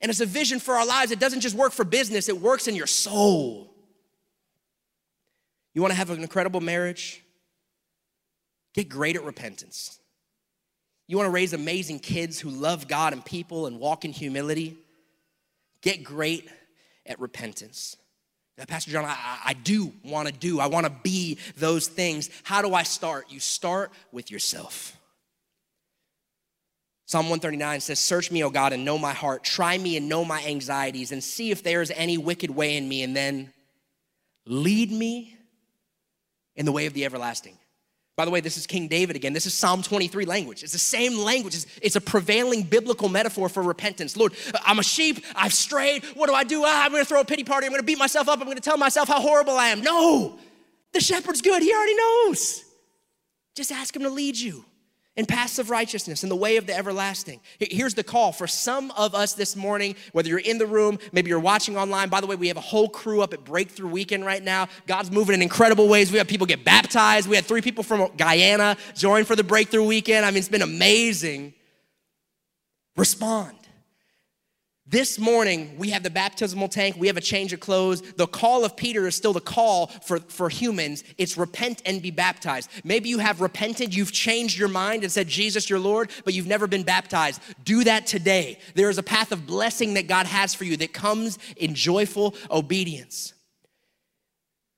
And 0.01 0.09
it's 0.09 0.19
a 0.19 0.25
vision 0.25 0.59
for 0.59 0.75
our 0.75 0.85
lives. 0.85 1.11
It 1.11 1.19
doesn't 1.19 1.41
just 1.41 1.55
work 1.55 1.73
for 1.73 1.83
business, 1.83 2.29
it 2.29 2.39
works 2.39 2.67
in 2.67 2.75
your 2.75 2.87
soul. 2.87 3.73
You 5.73 5.81
want 5.81 5.91
to 5.91 5.97
have 5.97 6.09
an 6.09 6.21
incredible 6.21 6.61
marriage? 6.61 7.23
Get 8.73 8.89
great 8.89 9.15
at 9.15 9.23
repentance. 9.23 9.99
You 11.07 11.17
want 11.17 11.27
to 11.27 11.31
raise 11.31 11.53
amazing 11.53 11.99
kids 11.99 12.39
who 12.39 12.49
love 12.49 12.87
God 12.87 13.13
and 13.13 13.23
people 13.23 13.65
and 13.65 13.79
walk 13.79 14.03
in 14.03 14.11
humility? 14.11 14.77
Get 15.81 16.03
great 16.03 16.49
at 17.05 17.19
repentance. 17.19 17.95
Now, 18.57 18.65
Pastor 18.65 18.91
John, 18.91 19.05
I, 19.05 19.15
I 19.45 19.53
do 19.53 19.93
want 20.03 20.27
to 20.27 20.33
do, 20.33 20.59
I 20.59 20.67
want 20.67 20.85
to 20.85 20.91
be 21.03 21.37
those 21.57 21.87
things. 21.87 22.29
How 22.43 22.61
do 22.61 22.73
I 22.73 22.83
start? 22.83 23.31
You 23.31 23.39
start 23.39 23.91
with 24.11 24.31
yourself. 24.31 24.97
Psalm 27.07 27.29
139 27.29 27.79
says, 27.79 27.99
Search 27.99 28.31
me, 28.31 28.43
O 28.43 28.49
God, 28.49 28.73
and 28.73 28.83
know 28.83 28.97
my 28.97 29.13
heart. 29.13 29.41
Try 29.41 29.77
me 29.77 29.95
and 29.95 30.09
know 30.09 30.25
my 30.25 30.43
anxieties, 30.43 31.13
and 31.13 31.23
see 31.23 31.51
if 31.51 31.63
there 31.63 31.81
is 31.81 31.89
any 31.95 32.17
wicked 32.17 32.51
way 32.51 32.75
in 32.75 32.87
me, 32.87 33.01
and 33.01 33.15
then 33.15 33.53
lead 34.45 34.91
me 34.91 35.35
in 36.57 36.65
the 36.65 36.71
way 36.73 36.85
of 36.85 36.93
the 36.93 37.05
everlasting. 37.05 37.57
By 38.17 38.25
the 38.25 38.31
way, 38.31 38.41
this 38.41 38.57
is 38.57 38.67
King 38.67 38.89
David 38.89 39.15
again. 39.15 39.31
This 39.31 39.45
is 39.45 39.53
Psalm 39.53 39.83
23 39.83 40.25
language. 40.25 40.63
It's 40.63 40.73
the 40.73 40.79
same 40.79 41.17
language. 41.17 41.55
It's, 41.81 41.95
a 41.95 42.01
prevailing 42.01 42.63
biblical 42.63 43.07
metaphor 43.07 43.47
for 43.47 43.63
repentance. 43.63 44.17
Lord, 44.17 44.33
I'm 44.65 44.79
a 44.79 44.83
sheep. 44.83 45.23
I've 45.35 45.53
strayed. 45.53 46.03
What 46.15 46.27
do 46.27 46.33
I 46.33 46.43
do? 46.43 46.63
Ah, 46.65 46.83
I'm 46.83 46.91
going 46.91 47.03
to 47.03 47.07
throw 47.07 47.21
a 47.21 47.25
pity 47.25 47.43
party. 47.43 47.67
I'm 47.67 47.71
going 47.71 47.81
to 47.81 47.85
beat 47.85 47.99
myself 47.99 48.27
up. 48.27 48.39
I'm 48.39 48.45
going 48.45 48.57
to 48.57 48.61
tell 48.61 48.77
myself 48.77 49.07
how 49.07 49.21
horrible 49.21 49.53
I 49.53 49.67
am. 49.67 49.81
No, 49.81 50.39
the 50.93 50.99
shepherd's 50.99 51.41
good. 51.41 51.61
He 51.61 51.71
already 51.71 51.95
knows. 51.95 52.65
Just 53.55 53.71
ask 53.71 53.95
him 53.95 54.01
to 54.01 54.09
lead 54.09 54.35
you 54.35 54.65
and 55.17 55.27
paths 55.27 55.57
of 55.57 55.69
righteousness 55.69 56.23
in 56.23 56.29
the 56.29 56.35
way 56.35 56.57
of 56.57 56.67
the 56.67 56.77
everlasting. 56.77 57.41
Here's 57.59 57.95
the 57.95 58.03
call 58.03 58.31
for 58.31 58.47
some 58.47 58.91
of 58.91 59.15
us 59.15 59.33
this 59.33 59.55
morning, 59.55 59.95
whether 60.13 60.29
you're 60.29 60.39
in 60.39 60.59
the 60.59 60.67
room, 60.67 60.99
maybe 61.11 61.29
you're 61.29 61.39
watching 61.39 61.75
online. 61.75 62.09
By 62.09 62.21
the 62.21 62.27
way, 62.27 62.35
we 62.35 62.47
have 62.47 62.57
a 62.57 62.61
whole 62.61 62.87
crew 62.87 63.21
up 63.21 63.33
at 63.33 63.43
Breakthrough 63.43 63.89
Weekend 63.89 64.25
right 64.25 64.43
now. 64.43 64.67
God's 64.85 65.11
moving 65.11 65.33
in 65.33 65.41
incredible 65.41 65.87
ways. 65.89 66.11
We 66.11 66.19
have 66.19 66.27
people 66.27 66.47
get 66.47 66.63
baptized. 66.63 67.27
We 67.27 67.35
had 67.35 67.45
three 67.45 67.61
people 67.61 67.83
from 67.83 68.09
Guyana 68.15 68.77
join 68.95 69.25
for 69.25 69.35
the 69.35 69.43
Breakthrough 69.43 69.85
Weekend. 69.85 70.25
I 70.25 70.29
mean, 70.29 70.37
it's 70.37 70.49
been 70.49 70.61
amazing. 70.61 71.53
Respond. 72.95 73.57
This 74.89 75.19
morning, 75.19 75.75
we 75.77 75.89
have 75.89 76.03
the 76.03 76.09
baptismal 76.09 76.69
tank, 76.69 76.95
we 76.97 77.07
have 77.07 77.17
a 77.17 77.21
change 77.21 77.51
of 77.51 77.59
clothes. 77.59 78.01
The 78.13 78.25
call 78.25 78.63
of 78.63 78.77
Peter 78.77 79.05
is 79.05 79.15
still 79.15 79.33
the 79.33 79.41
call 79.41 79.87
for, 79.87 80.19
for 80.19 80.47
humans. 80.47 81.03
It's 81.17 81.35
repent 81.35 81.81
and 81.85 82.01
be 82.01 82.09
baptized. 82.09 82.69
Maybe 82.85 83.09
you 83.09 83.19
have 83.19 83.41
repented, 83.41 83.93
you've 83.93 84.13
changed 84.13 84.57
your 84.57 84.69
mind 84.69 85.03
and 85.03 85.11
said, 85.11 85.27
Jesus, 85.27 85.69
your 85.69 85.79
Lord, 85.79 86.09
but 86.23 86.33
you've 86.33 86.47
never 86.47 86.67
been 86.67 86.83
baptized. 86.83 87.41
Do 87.65 87.83
that 87.83 88.07
today. 88.07 88.59
There 88.75 88.89
is 88.89 88.97
a 88.97 89.03
path 89.03 89.33
of 89.33 89.45
blessing 89.45 89.95
that 89.95 90.07
God 90.07 90.25
has 90.25 90.55
for 90.55 90.63
you 90.63 90.77
that 90.77 90.93
comes 90.93 91.37
in 91.57 91.75
joyful 91.75 92.33
obedience. 92.49 93.33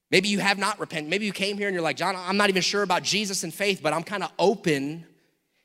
Maybe 0.09 0.29
you 0.29 0.39
have 0.39 0.57
not 0.57 0.79
repented. 0.79 1.07
Maybe 1.07 1.27
you 1.27 1.33
came 1.33 1.55
here 1.55 1.67
and 1.67 1.75
you're 1.75 1.83
like, 1.83 1.97
John, 1.97 2.15
I'm 2.15 2.37
not 2.37 2.49
even 2.49 2.63
sure 2.63 2.81
about 2.81 3.03
Jesus 3.03 3.43
and 3.43 3.53
faith, 3.53 3.81
but 3.83 3.93
I'm 3.93 4.01
kind 4.01 4.23
of 4.23 4.31
open 4.39 5.05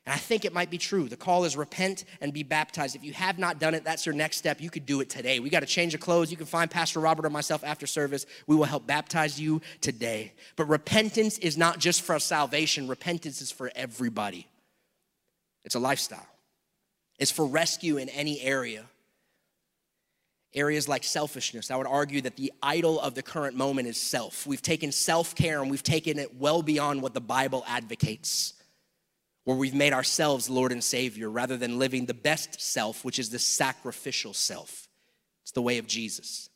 and 0.05 0.13
I 0.13 0.17
think 0.17 0.45
it 0.45 0.53
might 0.53 0.69
be 0.69 0.77
true. 0.77 1.09
The 1.09 1.17
call 1.17 1.45
is 1.45 1.57
repent 1.57 2.05
and 2.21 2.31
be 2.31 2.43
baptized. 2.43 2.95
If 2.95 3.03
you 3.03 3.13
have 3.13 3.39
not 3.39 3.59
done 3.59 3.73
it, 3.73 3.83
that's 3.83 4.05
your 4.05 4.13
next 4.13 4.37
step. 4.37 4.61
You 4.61 4.69
could 4.69 4.85
do 4.85 5.01
it 5.01 5.09
today. 5.09 5.39
We 5.39 5.49
got 5.49 5.61
to 5.61 5.65
change 5.65 5.95
of 5.95 5.99
clothes. 5.99 6.29
You 6.29 6.37
can 6.37 6.45
find 6.45 6.69
Pastor 6.69 6.99
Robert 6.99 7.25
or 7.25 7.31
myself 7.31 7.63
after 7.63 7.87
service. 7.87 8.27
We 8.45 8.55
will 8.55 8.65
help 8.65 8.85
baptize 8.85 9.41
you 9.41 9.61
today. 9.81 10.33
But 10.57 10.65
repentance 10.65 11.39
is 11.39 11.57
not 11.57 11.79
just 11.79 12.03
for 12.03 12.19
salvation, 12.19 12.87
repentance 12.87 13.41
is 13.41 13.51
for 13.51 13.71
everybody. 13.75 14.47
It's 15.63 15.75
a 15.75 15.79
lifestyle, 15.79 16.27
it's 17.17 17.31
for 17.31 17.47
rescue 17.47 17.97
in 17.97 18.09
any 18.09 18.39
area. 18.41 18.85
Areas 20.53 20.87
like 20.87 21.03
selfishness. 21.03 21.69
I 21.69 21.75
would 21.75 21.87
argue 21.87 22.21
that 22.21 22.37
the 22.37 22.53
idol 22.63 22.97
of 23.01 23.13
the 23.13 23.21
current 23.21 23.57
moment 23.57 23.89
is 23.89 23.99
self. 23.99 24.47
We've 24.47 24.61
taken 24.61 24.91
self 24.91 25.35
care 25.35 25.61
and 25.61 25.69
we've 25.69 25.83
taken 25.83 26.17
it 26.17 26.35
well 26.35 26.61
beyond 26.61 27.01
what 27.01 27.13
the 27.13 27.19
Bible 27.19 27.65
advocates 27.67 28.53
where 29.45 29.55
we've 29.55 29.75
made 29.75 29.93
ourselves 29.93 30.49
Lord 30.49 30.71
and 30.71 30.83
Savior 30.83 31.29
rather 31.29 31.55
than 31.55 31.79
living 31.79 32.05
the 32.05 32.13
best 32.13 32.59
self, 32.59 33.05
which 33.05 33.19
is 33.19 33.29
the 33.29 33.39
sacrificial 33.39 34.33
self. 34.33 34.87
It's 35.43 35.51
the 35.51 35.61
way 35.61 35.77
of 35.77 35.87
Jesus. 35.87 36.49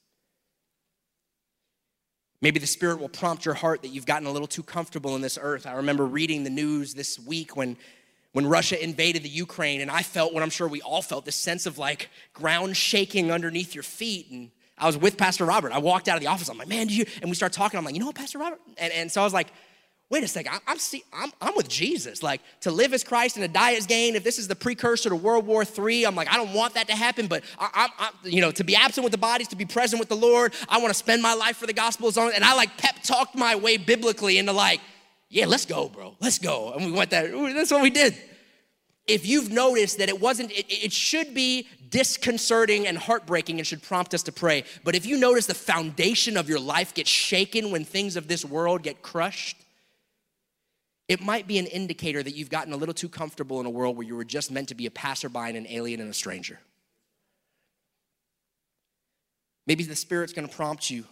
Maybe 2.42 2.60
the 2.60 2.68
Spirit 2.68 3.00
will 3.00 3.10
prompt 3.10 3.46
your 3.46 3.54
heart 3.54 3.84
that 3.84 3.90
you've 3.90 4.06
gotten 4.06 4.28
a 4.28 4.32
little 4.32 4.48
too 4.48 4.64
comfortable 4.64 5.16
in 5.16 5.22
this 5.22 5.38
earth. 5.40 5.68
I 5.68 5.74
remember 5.74 6.06
reading 6.06 6.44
the 6.44 6.50
news 6.50 6.94
this 6.94 7.20
week 7.20 7.56
when, 7.56 7.78
when 8.32 8.48
Russia 8.48 8.82
invaded 8.82 9.24
the 9.24 9.30
Ukraine, 9.30 9.82
and 9.82 9.92
I 9.92 10.02
felt 10.02 10.34
what 10.34 10.42
I'm 10.42 10.50
sure 10.50 10.68
we 10.68 10.82
all 10.82 11.02
felt 11.02 11.26
this 11.26 11.36
sense 11.36 11.66
of 11.66 11.78
like 11.78 12.10
ground 12.34 12.76
shaking 12.76 13.32
underneath 13.32 13.76
your 13.76 13.84
feet. 13.84 14.32
And 14.32 14.52
I 14.78 14.88
was 14.88 14.98
with 14.98 15.18
Pastor 15.18 15.46
Robert. 15.46 15.74
I 15.74 15.80
walked 15.80 16.08
out 16.08 16.16
of 16.16 16.22
the 16.22 16.28
office. 16.28 16.50
I'm 16.50 16.58
like, 16.58 16.70
man, 16.70 16.90
you? 16.90 17.06
And 17.22 17.30
we 17.30 17.36
start 17.36 17.52
talking. 17.54 17.78
I'm 17.78 17.84
like, 17.84 17.94
you 17.94 18.00
know 18.00 18.08
what, 18.08 18.16
Pastor 18.16 18.40
Robert? 18.40 18.62
And, 18.78 18.92
and 18.94 19.12
so 19.12 19.22
I 19.22 19.26
was 19.26 19.34
like, 19.34 19.50
wait 20.10 20.24
a 20.24 20.28
second, 20.28 20.54
I'm, 20.54 20.62
I'm, 20.68 20.80
see, 20.80 21.04
I'm, 21.14 21.32
I'm 21.40 21.56
with 21.56 21.70
Jesus. 21.70 22.24
Like, 22.24 22.42
to 22.62 22.72
live 22.72 22.94
as 22.94 23.04
Christ 23.04 23.38
and 23.38 23.44
to 23.46 23.48
die 23.48 23.74
as 23.74 23.86
gain, 23.86 24.16
if 24.16 24.24
this 24.24 24.40
is 24.40 24.48
the 24.48 24.56
precursor 24.56 25.10
to 25.10 25.16
World 25.16 25.46
War 25.46 25.64
III, 25.64 26.06
I'm 26.06 26.16
like, 26.16 26.32
I 26.32 26.36
don't 26.36 26.54
want 26.54 26.74
that 26.74 26.88
to 26.88 26.96
happen, 26.96 27.28
but 27.28 27.44
I, 27.60 27.70
I, 28.00 28.06
I 28.06 28.10
you 28.24 28.42
know, 28.42 28.52
to 28.52 28.64
be 28.64 28.76
absent 28.76 29.04
with 29.04 29.12
the 29.12 29.20
bodies, 29.20 29.48
to 29.50 29.56
be 29.56 29.66
present 29.66 30.00
with 30.00 30.10
the 30.10 30.16
Lord, 30.16 30.54
I 30.68 30.80
want 30.80 30.90
to 30.90 30.96
spend 30.96 31.22
my 31.22 31.36
life 31.36 31.58
for 31.58 31.68
the 31.68 31.74
gospel. 31.74 32.12
And 32.18 32.44
I 32.44 32.56
like 32.56 32.76
pep 32.78 33.04
talked 33.04 33.36
my 33.36 33.56
way 33.56 33.78
biblically 33.78 34.40
into 34.40 34.52
like, 34.52 34.82
yeah, 35.30 35.46
let's 35.46 35.66
go, 35.66 35.90
bro, 35.90 36.16
let's 36.20 36.40
go. 36.40 36.74
And 36.74 36.86
we 36.86 36.92
went 36.92 37.12
that, 37.12 37.32
that's 37.56 37.72
what 37.72 37.84
we 37.84 37.92
did. 37.92 38.18
If 39.06 39.28
you've 39.28 39.52
noticed 39.52 40.00
that 40.00 40.10
it 40.10 40.20
wasn't, 40.20 40.52
it, 40.52 40.66
it 40.70 40.92
should 40.92 41.34
be 41.36 41.68
disconcerting 41.90 42.88
and 42.88 42.98
heartbreaking 42.98 43.60
and 43.60 43.66
should 43.66 43.82
prompt 43.84 44.14
us 44.16 44.24
to 44.24 44.32
pray. 44.32 44.64
But 44.84 44.96
if 44.96 45.06
you 45.06 45.18
notice 45.18 45.46
the 45.46 45.54
foundation 45.54 46.36
of 46.36 46.50
your 46.50 46.60
life 46.60 46.94
gets 46.96 47.10
shaken 47.10 47.72
when 47.72 47.86
things 47.86 48.16
of 48.16 48.28
this 48.28 48.44
world 48.44 48.82
get 48.84 49.02
crushed, 49.04 49.58
it 51.10 51.22
might 51.22 51.48
be 51.48 51.58
an 51.58 51.66
indicator 51.66 52.22
that 52.22 52.36
you've 52.36 52.52
gotten 52.52 52.72
a 52.72 52.78
little 52.78 52.94
too 52.94 53.10
comfortable 53.10 53.60
in 53.60 53.66
a 53.66 53.70
world 53.70 53.98
where 53.98 54.06
you 54.06 54.16
were 54.16 54.24
just 54.24 54.52
meant 54.52 54.70
to 54.70 54.76
be 54.76 54.86
a 54.86 54.92
passerby 54.92 55.40
and 55.40 55.58
an 55.58 55.66
alien 55.68 56.00
and 56.00 56.10
a 56.10 56.14
stranger. 56.14 56.60
Maybe 59.66 59.84
the 59.84 59.96
Spirit's 59.96 60.34
gonna 60.34 60.48
prompt 60.48 60.90
you 60.92 61.06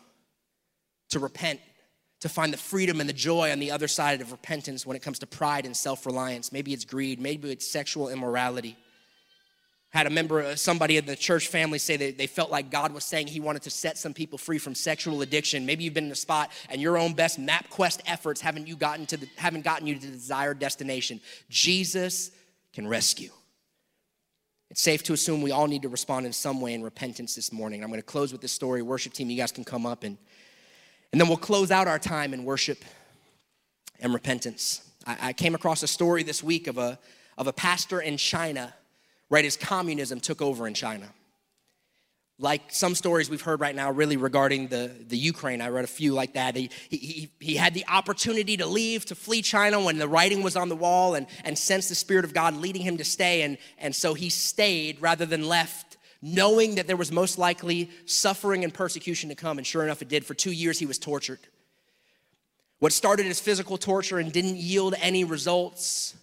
to 1.09 1.19
repent, 1.19 1.59
to 2.21 2.29
find 2.29 2.53
the 2.53 2.57
freedom 2.57 2.99
and 2.99 3.09
the 3.09 3.13
joy 3.13 3.51
on 3.51 3.59
the 3.59 3.71
other 3.71 3.87
side 3.87 4.21
of 4.21 4.31
repentance 4.31 4.85
when 4.85 4.95
it 4.95 5.01
comes 5.01 5.17
to 5.19 5.27
pride 5.27 5.65
and 5.65 5.75
self 5.75 6.05
reliance. 6.05 6.51
Maybe 6.51 6.73
it's 6.73 6.85
greed, 6.85 7.19
maybe 7.19 7.51
it's 7.51 7.67
sexual 7.67 8.09
immorality 8.09 8.77
had 9.89 10.05
a 10.05 10.09
member, 10.09 10.41
uh, 10.41 10.55
somebody 10.55 10.97
in 10.97 11.05
the 11.05 11.15
church 11.15 11.47
family 11.47 11.79
say 11.79 11.95
that 11.97 12.17
they 12.17 12.27
felt 12.27 12.51
like 12.51 12.69
God 12.69 12.93
was 12.93 13.03
saying 13.03 13.27
he 13.27 13.39
wanted 13.39 13.61
to 13.63 13.69
set 13.69 13.97
some 13.97 14.13
people 14.13 14.37
free 14.37 14.57
from 14.57 14.75
sexual 14.75 15.21
addiction. 15.21 15.65
Maybe 15.65 15.83
you've 15.83 15.93
been 15.93 16.05
in 16.05 16.11
a 16.11 16.15
spot 16.15 16.51
and 16.69 16.81
your 16.81 16.97
own 16.97 17.13
best 17.13 17.39
MapQuest 17.39 18.01
efforts 18.05 18.41
haven't 18.41 18.67
you 18.67 18.75
gotten 18.75 19.05
to 19.07 19.17
the, 19.17 19.27
haven't 19.37 19.63
gotten 19.63 19.87
you 19.87 19.95
to 19.95 20.05
the 20.05 20.11
desired 20.11 20.59
destination. 20.59 21.21
Jesus 21.49 22.31
can 22.73 22.87
rescue. 22.87 23.31
It's 24.69 24.81
safe 24.81 25.03
to 25.03 25.13
assume 25.13 25.41
we 25.41 25.51
all 25.51 25.67
need 25.67 25.83
to 25.83 25.89
respond 25.89 26.25
in 26.25 26.33
some 26.33 26.59
way 26.59 26.73
in 26.73 26.83
repentance 26.83 27.35
this 27.35 27.53
morning. 27.53 27.81
I'm 27.81 27.89
going 27.89 28.01
to 28.01 28.05
close 28.05 28.33
with 28.33 28.41
this 28.41 28.51
story. 28.51 28.81
Worship 28.81 29.13
team, 29.13 29.29
you 29.29 29.37
guys 29.37 29.51
can 29.51 29.63
come 29.63 29.85
up 29.85 30.03
and 30.03 30.17
and 31.13 31.21
then 31.21 31.29
we'll 31.29 31.37
close 31.37 31.71
out 31.71 31.87
our 31.87 31.99
time 31.99 32.33
in 32.33 32.43
worship 32.43 32.83
and 34.01 34.13
repentance. 34.13 34.81
I, 35.05 35.29
I 35.29 35.33
came 35.33 35.55
across 35.55 35.81
a 35.83 35.87
story 35.87 36.23
this 36.23 36.43
week 36.43 36.67
of 36.67 36.77
a 36.77 36.99
of 37.37 37.47
a 37.47 37.53
pastor 37.53 38.01
in 38.01 38.17
China, 38.17 38.73
right 39.29 39.45
as 39.45 39.57
communism 39.57 40.19
took 40.19 40.41
over 40.41 40.67
in 40.67 40.73
China. 40.73 41.07
Like 42.39 42.61
some 42.69 42.93
stories 42.93 43.29
we've 43.29 43.41
heard 43.41 43.61
right 43.61 43.75
now 43.75 43.89
really 43.89 44.15
regarding 44.15 44.67
the, 44.67 44.91
the 45.07 45.17
ukraine 45.17 45.59
i 45.59 45.69
read 45.69 45.85
a 45.85 45.87
few 45.87 46.13
like 46.13 46.33
that. 46.33 46.55
He, 46.55 46.69
he, 46.89 47.31
he 47.39 47.55
had 47.55 47.73
the 47.73 47.83
opportunity 47.87 48.57
to 48.57 48.67
leave 48.67 49.05
to 49.05 49.15
flee 49.15 49.41
china 49.41 49.81
when 49.81 49.97
the 49.97 50.07
writing 50.07 50.43
was 50.43 50.55
on 50.55 50.69
the 50.69 50.75
wall 50.75 51.15
and, 51.15 51.25
and 51.43 51.57
sensed 51.57 51.89
the 51.89 51.95
spirit 51.95 52.25
of 52.25 52.35
god 52.35 52.55
leading 52.55 52.83
him 52.83 52.97
to 52.97 53.03
stay. 53.03 53.41
And, 53.41 53.57
and 53.79 53.95
so 53.95 54.13
he 54.13 54.29
stayed 54.29 55.01
rather 55.01 55.25
than 55.25 55.47
left 55.47 55.97
knowing 56.21 56.75
that 56.75 56.87
there 56.87 56.97
was 56.97 57.11
most 57.11 57.37
likely 57.37 57.89
suffering 58.05 58.63
and 58.63 58.73
persecution 58.73 59.29
to 59.29 59.35
come. 59.35 59.57
And 59.57 59.65
sure 59.65 59.83
enough 59.83 60.01
it 60.01 60.09
did. 60.09 60.25
For 60.25 60.33
two 60.33 60.51
years 60.51 60.79
he 60.79 60.85
was 60.85 60.97
tortured. 60.97 61.39
What 62.79 62.93
started 62.93 63.25
as 63.25 63.39
physical 63.39 63.77
torture 63.77 64.19
and 64.19 64.31
didn't 64.31 64.57
yield 64.57 64.93
any 65.01 65.23
results 65.23 66.15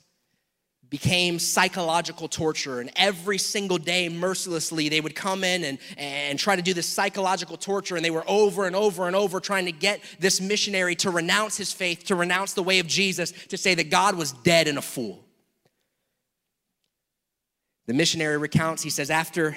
became 0.90 1.38
psychological 1.38 2.28
torture. 2.28 2.80
And 2.80 2.90
every 2.96 3.38
single 3.38 3.78
day, 3.78 4.08
mercilessly, 4.08 4.88
they 4.88 5.00
would 5.00 5.14
come 5.14 5.42
in 5.42 5.64
and, 5.64 5.78
and 5.96 6.38
try 6.38 6.54
to 6.56 6.62
do 6.62 6.74
this 6.74 6.86
psychological 6.86 7.56
torture. 7.56 7.96
And 7.96 8.04
they 8.04 8.10
were 8.10 8.24
over 8.28 8.66
and 8.66 8.76
over 8.76 9.06
and 9.06 9.16
over 9.16 9.40
trying 9.40 9.66
to 9.66 9.72
get 9.72 10.00
this 10.20 10.40
missionary 10.40 10.94
to 10.96 11.10
renounce 11.10 11.56
his 11.56 11.72
faith, 11.72 12.04
to 12.04 12.14
renounce 12.14 12.52
the 12.52 12.62
way 12.62 12.78
of 12.78 12.86
Jesus, 12.86 13.32
to 13.48 13.56
say 13.56 13.74
that 13.74 13.90
God 13.90 14.14
was 14.14 14.32
dead 14.32 14.68
and 14.68 14.78
a 14.78 14.82
fool. 14.82 15.24
The 17.86 17.94
missionary 17.94 18.38
recounts, 18.38 18.82
he 18.82 18.90
says, 18.90 19.10
after, 19.10 19.56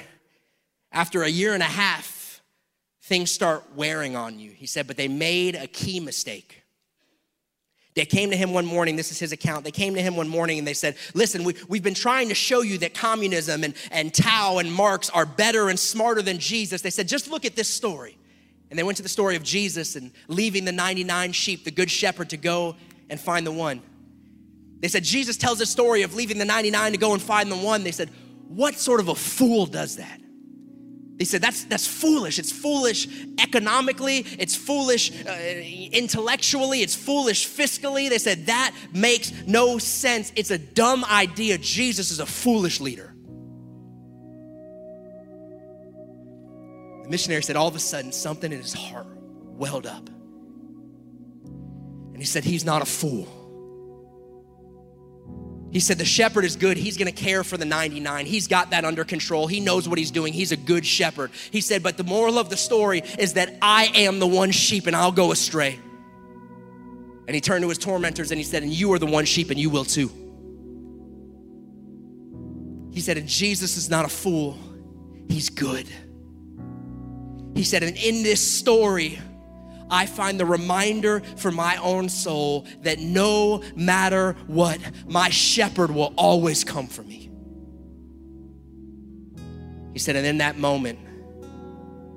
after 0.92 1.24
a 1.24 1.30
year 1.30 1.54
and 1.54 1.64
a 1.64 1.68
half, 1.68 2.42
things 3.04 3.32
start 3.32 3.64
wearing 3.76 4.16
on 4.16 4.40
you. 4.40 4.52
He 4.52 4.66
said, 4.66 4.86
but 4.86 4.98
they 4.98 5.08
made 5.08 5.56
a 5.56 5.68
key 5.68 6.00
mistake. 6.00 6.64
They 7.98 8.06
came 8.06 8.30
to 8.30 8.38
him 8.38 8.54
one 8.54 8.68
morning, 8.68 8.96
this 8.96 9.10
is 9.10 9.18
his 9.18 9.32
account. 9.32 9.64
They 9.64 9.72
came 9.72 9.96
to 9.96 10.02
him 10.04 10.16
one 10.16 10.30
morning 10.30 10.60
and 10.60 10.68
they 10.68 10.76
said, 10.76 10.98
Listen, 11.16 11.44
we, 11.44 11.56
we've 11.68 11.82
been 11.82 11.96
trying 11.96 12.30
to 12.30 12.36
show 12.36 12.62
you 12.62 12.78
that 12.78 12.94
communism 12.94 13.64
and, 13.64 13.74
and 13.90 14.14
Mao 14.24 14.60
and 14.60 14.72
Marx 14.72 15.10
are 15.10 15.26
better 15.26 15.70
and 15.70 15.80
smarter 15.80 16.22
than 16.22 16.38
Jesus. 16.38 16.84
They 16.84 16.92
said, 16.92 17.08
Just 17.08 17.32
look 17.32 17.44
at 17.44 17.56
this 17.56 17.68
story. 17.68 18.16
And 18.70 18.78
they 18.78 18.84
went 18.84 18.98
to 18.98 19.04
the 19.04 19.10
story 19.10 19.36
of 19.36 19.42
Jesus 19.42 19.96
and 19.96 20.12
leaving 20.28 20.64
the 20.64 20.72
99 20.72 21.32
sheep, 21.32 21.64
the 21.64 21.72
good 21.72 21.90
shepherd, 21.90 22.30
to 22.30 22.38
go 22.38 22.76
and 23.10 23.20
find 23.20 23.48
the 23.48 23.52
one. 23.52 23.82
They 24.80 24.90
said, 24.90 25.04
Jesus 25.04 25.36
tells 25.36 25.60
a 25.60 25.66
story 25.66 26.04
of 26.04 26.14
leaving 26.14 26.38
the 26.38 26.46
99 26.46 26.92
to 26.92 26.98
go 27.00 27.14
and 27.14 27.22
find 27.22 27.52
the 27.52 27.58
one. 27.58 27.84
They 27.84 27.92
said, 27.92 28.12
What 28.48 28.76
sort 28.76 29.00
of 29.00 29.08
a 29.08 29.16
fool 29.16 29.66
does 29.66 29.96
that? 29.96 30.22
They 31.18 31.26
said 31.26 31.42
that's 31.42 31.64
that's 31.66 31.88
foolish. 31.88 32.38
It's 32.38 32.52
foolish 32.52 33.08
economically. 33.40 34.20
It's 34.38 34.56
foolish 34.56 35.12
uh, 35.26 35.32
intellectually. 35.92 36.82
It's 36.82 36.96
foolish 36.96 37.48
fiscally. 37.48 38.08
They 38.08 38.20
said 38.20 38.46
that 38.46 38.76
makes 38.94 39.34
no 39.48 39.80
sense. 39.80 40.32
It's 40.36 40.52
a 40.52 40.60
dumb 40.60 41.04
idea. 41.06 41.58
Jesus 41.58 42.12
is 42.12 42.20
a 42.20 42.26
foolish 42.26 42.80
leader. 42.80 43.16
The 47.04 47.10
missionary 47.10 47.42
said 47.42 47.56
all 47.56 47.68
of 47.68 47.76
a 47.76 47.80
sudden 47.80 48.12
something 48.12 48.52
in 48.52 48.60
his 48.60 48.74
heart 48.74 49.08
welled 49.46 49.88
up, 49.88 50.08
and 52.14 52.18
he 52.18 52.26
said 52.26 52.44
he's 52.44 52.64
not 52.66 52.84
a 52.84 52.86
fool. 52.86 53.28
He 55.78 55.82
said, 55.82 56.00
The 56.00 56.06
shepherd 56.06 56.44
is 56.44 56.56
good. 56.56 56.76
He's 56.76 56.98
going 56.98 57.06
to 57.06 57.12
care 57.12 57.44
for 57.44 57.56
the 57.56 57.64
99. 57.64 58.26
He's 58.26 58.48
got 58.48 58.72
that 58.72 58.84
under 58.84 59.04
control. 59.04 59.46
He 59.46 59.60
knows 59.60 59.88
what 59.88 60.00
he's 60.00 60.10
doing. 60.10 60.34
He's 60.34 60.52
a 60.52 60.58
good 60.58 60.84
shepherd. 60.84 61.30
He 61.52 61.62
said, 61.62 61.84
But 61.84 61.98
the 61.98 62.04
moral 62.04 62.40
of 62.40 62.50
the 62.50 62.58
story 62.58 63.04
is 63.20 63.34
that 63.34 63.54
I 63.62 63.92
am 63.94 64.18
the 64.18 64.26
one 64.26 64.50
sheep 64.50 64.88
and 64.88 64.96
I'll 64.96 65.12
go 65.12 65.32
astray. 65.32 65.78
And 67.28 67.36
he 67.36 67.42
turned 67.42 67.62
to 67.62 67.70
his 67.70 67.78
tormentors 67.78 68.32
and 68.32 68.40
he 68.40 68.44
said, 68.44 68.64
And 68.64 68.74
you 68.74 68.92
are 68.94 68.98
the 68.98 69.06
one 69.06 69.26
sheep 69.26 69.52
and 69.52 69.60
you 69.60 69.70
will 69.70 69.86
too. 69.86 70.08
He 72.92 73.00
said, 73.00 73.20
And 73.20 73.28
Jesus 73.28 73.78
is 73.78 73.88
not 73.88 74.04
a 74.04 74.10
fool, 74.10 74.58
he's 75.30 75.52
good. 75.52 75.86
He 77.54 77.64
said, 77.64 77.84
And 77.84 77.96
in 77.98 78.24
this 78.24 78.42
story, 78.58 79.20
I 79.90 80.06
find 80.06 80.40
the 80.40 80.46
reminder 80.46 81.22
for 81.38 81.52
my 81.52 81.78
own 81.78 82.10
soul 82.10 82.66
that 82.82 83.00
no 83.00 83.64
matter 83.76 84.36
what, 84.48 84.80
my 85.08 85.30
shepherd 85.30 85.92
will 85.92 86.14
always 86.18 86.64
come 86.64 86.88
for 86.88 87.04
me. 87.04 87.32
He 89.94 90.00
said, 90.00 90.16
and 90.16 90.28
in 90.28 90.40
that 90.40 90.58
moment, 90.58 91.00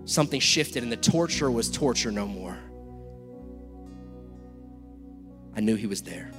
something 0.04 0.40
shifted, 0.40 0.82
and 0.82 0.90
the 0.90 0.96
torture 0.96 1.50
was 1.50 1.70
torture 1.70 2.10
no 2.10 2.26
more. 2.26 2.58
I 5.56 5.60
knew 5.60 5.76
he 5.76 5.86
was 5.86 6.02
there. 6.02 6.30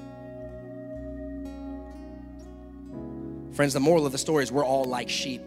Friends, 3.54 3.74
the 3.74 3.80
moral 3.80 4.06
of 4.06 4.12
the 4.12 4.18
story 4.18 4.44
is 4.44 4.52
we're 4.52 4.66
all 4.66 4.86
like 4.86 5.10
sheep. 5.10 5.42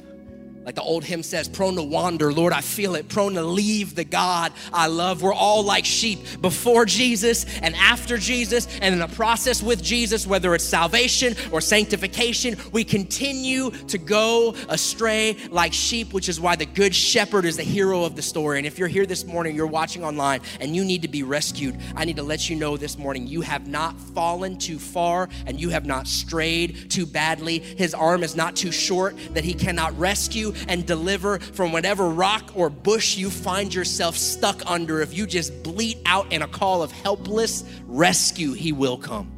Like 0.65 0.75
the 0.75 0.83
old 0.83 1.05
hymn 1.05 1.23
says, 1.23 1.49
prone 1.49 1.77
to 1.77 1.83
wander, 1.83 2.33
Lord, 2.33 2.53
I 2.53 2.63
feel 2.63 2.95
it, 2.95 3.09
prone 3.09 3.35
to 3.35 3.43
leave 3.43 3.95
the 3.95 4.05
God 4.05 4.53
I 4.73 4.87
love. 4.87 5.23
We're 5.23 5.35
all 5.35 5.63
like 5.63 5.85
sheep 5.85 6.41
before 6.41 6.87
Jesus 6.87 7.45
and 7.61 7.75
after 7.77 8.17
Jesus, 8.17 8.67
and 8.81 8.95
in 8.95 8.99
the 8.99 9.15
process 9.15 9.63
with 9.63 9.83
Jesus, 9.83 10.27
whether 10.27 10.55
it's 10.55 10.65
salvation 10.65 11.35
or 11.53 11.61
sanctification, 11.61 12.57
we 12.73 12.83
continue 12.83 13.71
to 13.71 13.99
go 13.99 14.55
astray 14.69 15.37
like 15.51 15.73
sheep, 15.73 16.13
which 16.13 16.29
is 16.29 16.41
why 16.41 16.57
the 16.57 16.67
Good 16.67 16.95
Shepherd 16.95 17.45
is 17.45 17.59
the 17.59 17.63
hero 17.63 18.05
of 18.05 18.17
the 18.17 18.23
story. 18.23 18.59
And 18.59 18.67
if 18.67 18.79
you're 18.79 18.89
here 18.89 19.07
this 19.07 19.25
morning, 19.25 19.55
you're 19.55 19.67
watching 19.67 20.03
online, 20.05 20.41
and 20.61 20.75
you 20.75 20.85
need 20.85 21.03
to 21.03 21.09
be 21.09 21.23
rescued, 21.23 21.79
I 21.95 22.05
need 22.05 22.17
to 22.17 22.23
let 22.23 22.49
you 22.49 22.57
know 22.57 22.77
this 22.77 22.97
morning 22.97 23.27
you 23.27 23.43
have 23.43 23.67
not 23.67 24.01
fallen 24.01 24.57
too 24.57 24.79
far 24.79 25.29
and 25.47 25.61
you 25.61 25.69
have 25.71 25.85
not 25.85 26.07
strayed 26.07 26.91
too 26.91 27.05
badly. 27.05 27.59
His 27.59 27.95
arm 27.95 28.23
is 28.23 28.35
not 28.35 28.57
too 28.57 28.73
short 28.73 29.17
that 29.35 29.45
he 29.45 29.53
cannot 29.53 29.99
rescue 29.99 30.54
and 30.69 30.87
deliver 30.87 31.39
from 31.39 31.73
whatever 31.73 32.09
rock 32.09 32.53
or 32.55 32.71
bush 32.71 33.17
you 33.17 33.31
find 33.31 33.75
yourself 33.75 34.17
stuck 34.17 34.63
under. 34.71 35.01
If 35.01 35.15
you 35.15 35.27
just 35.27 35.63
bleat 35.63 35.99
out 36.07 36.33
in 36.33 36.43
a 36.43 36.49
call 36.49 36.83
of 36.83 36.93
helpless 36.93 37.65
rescue, 37.87 38.53
He 38.53 38.73
will 38.73 38.99
come. 38.99 39.31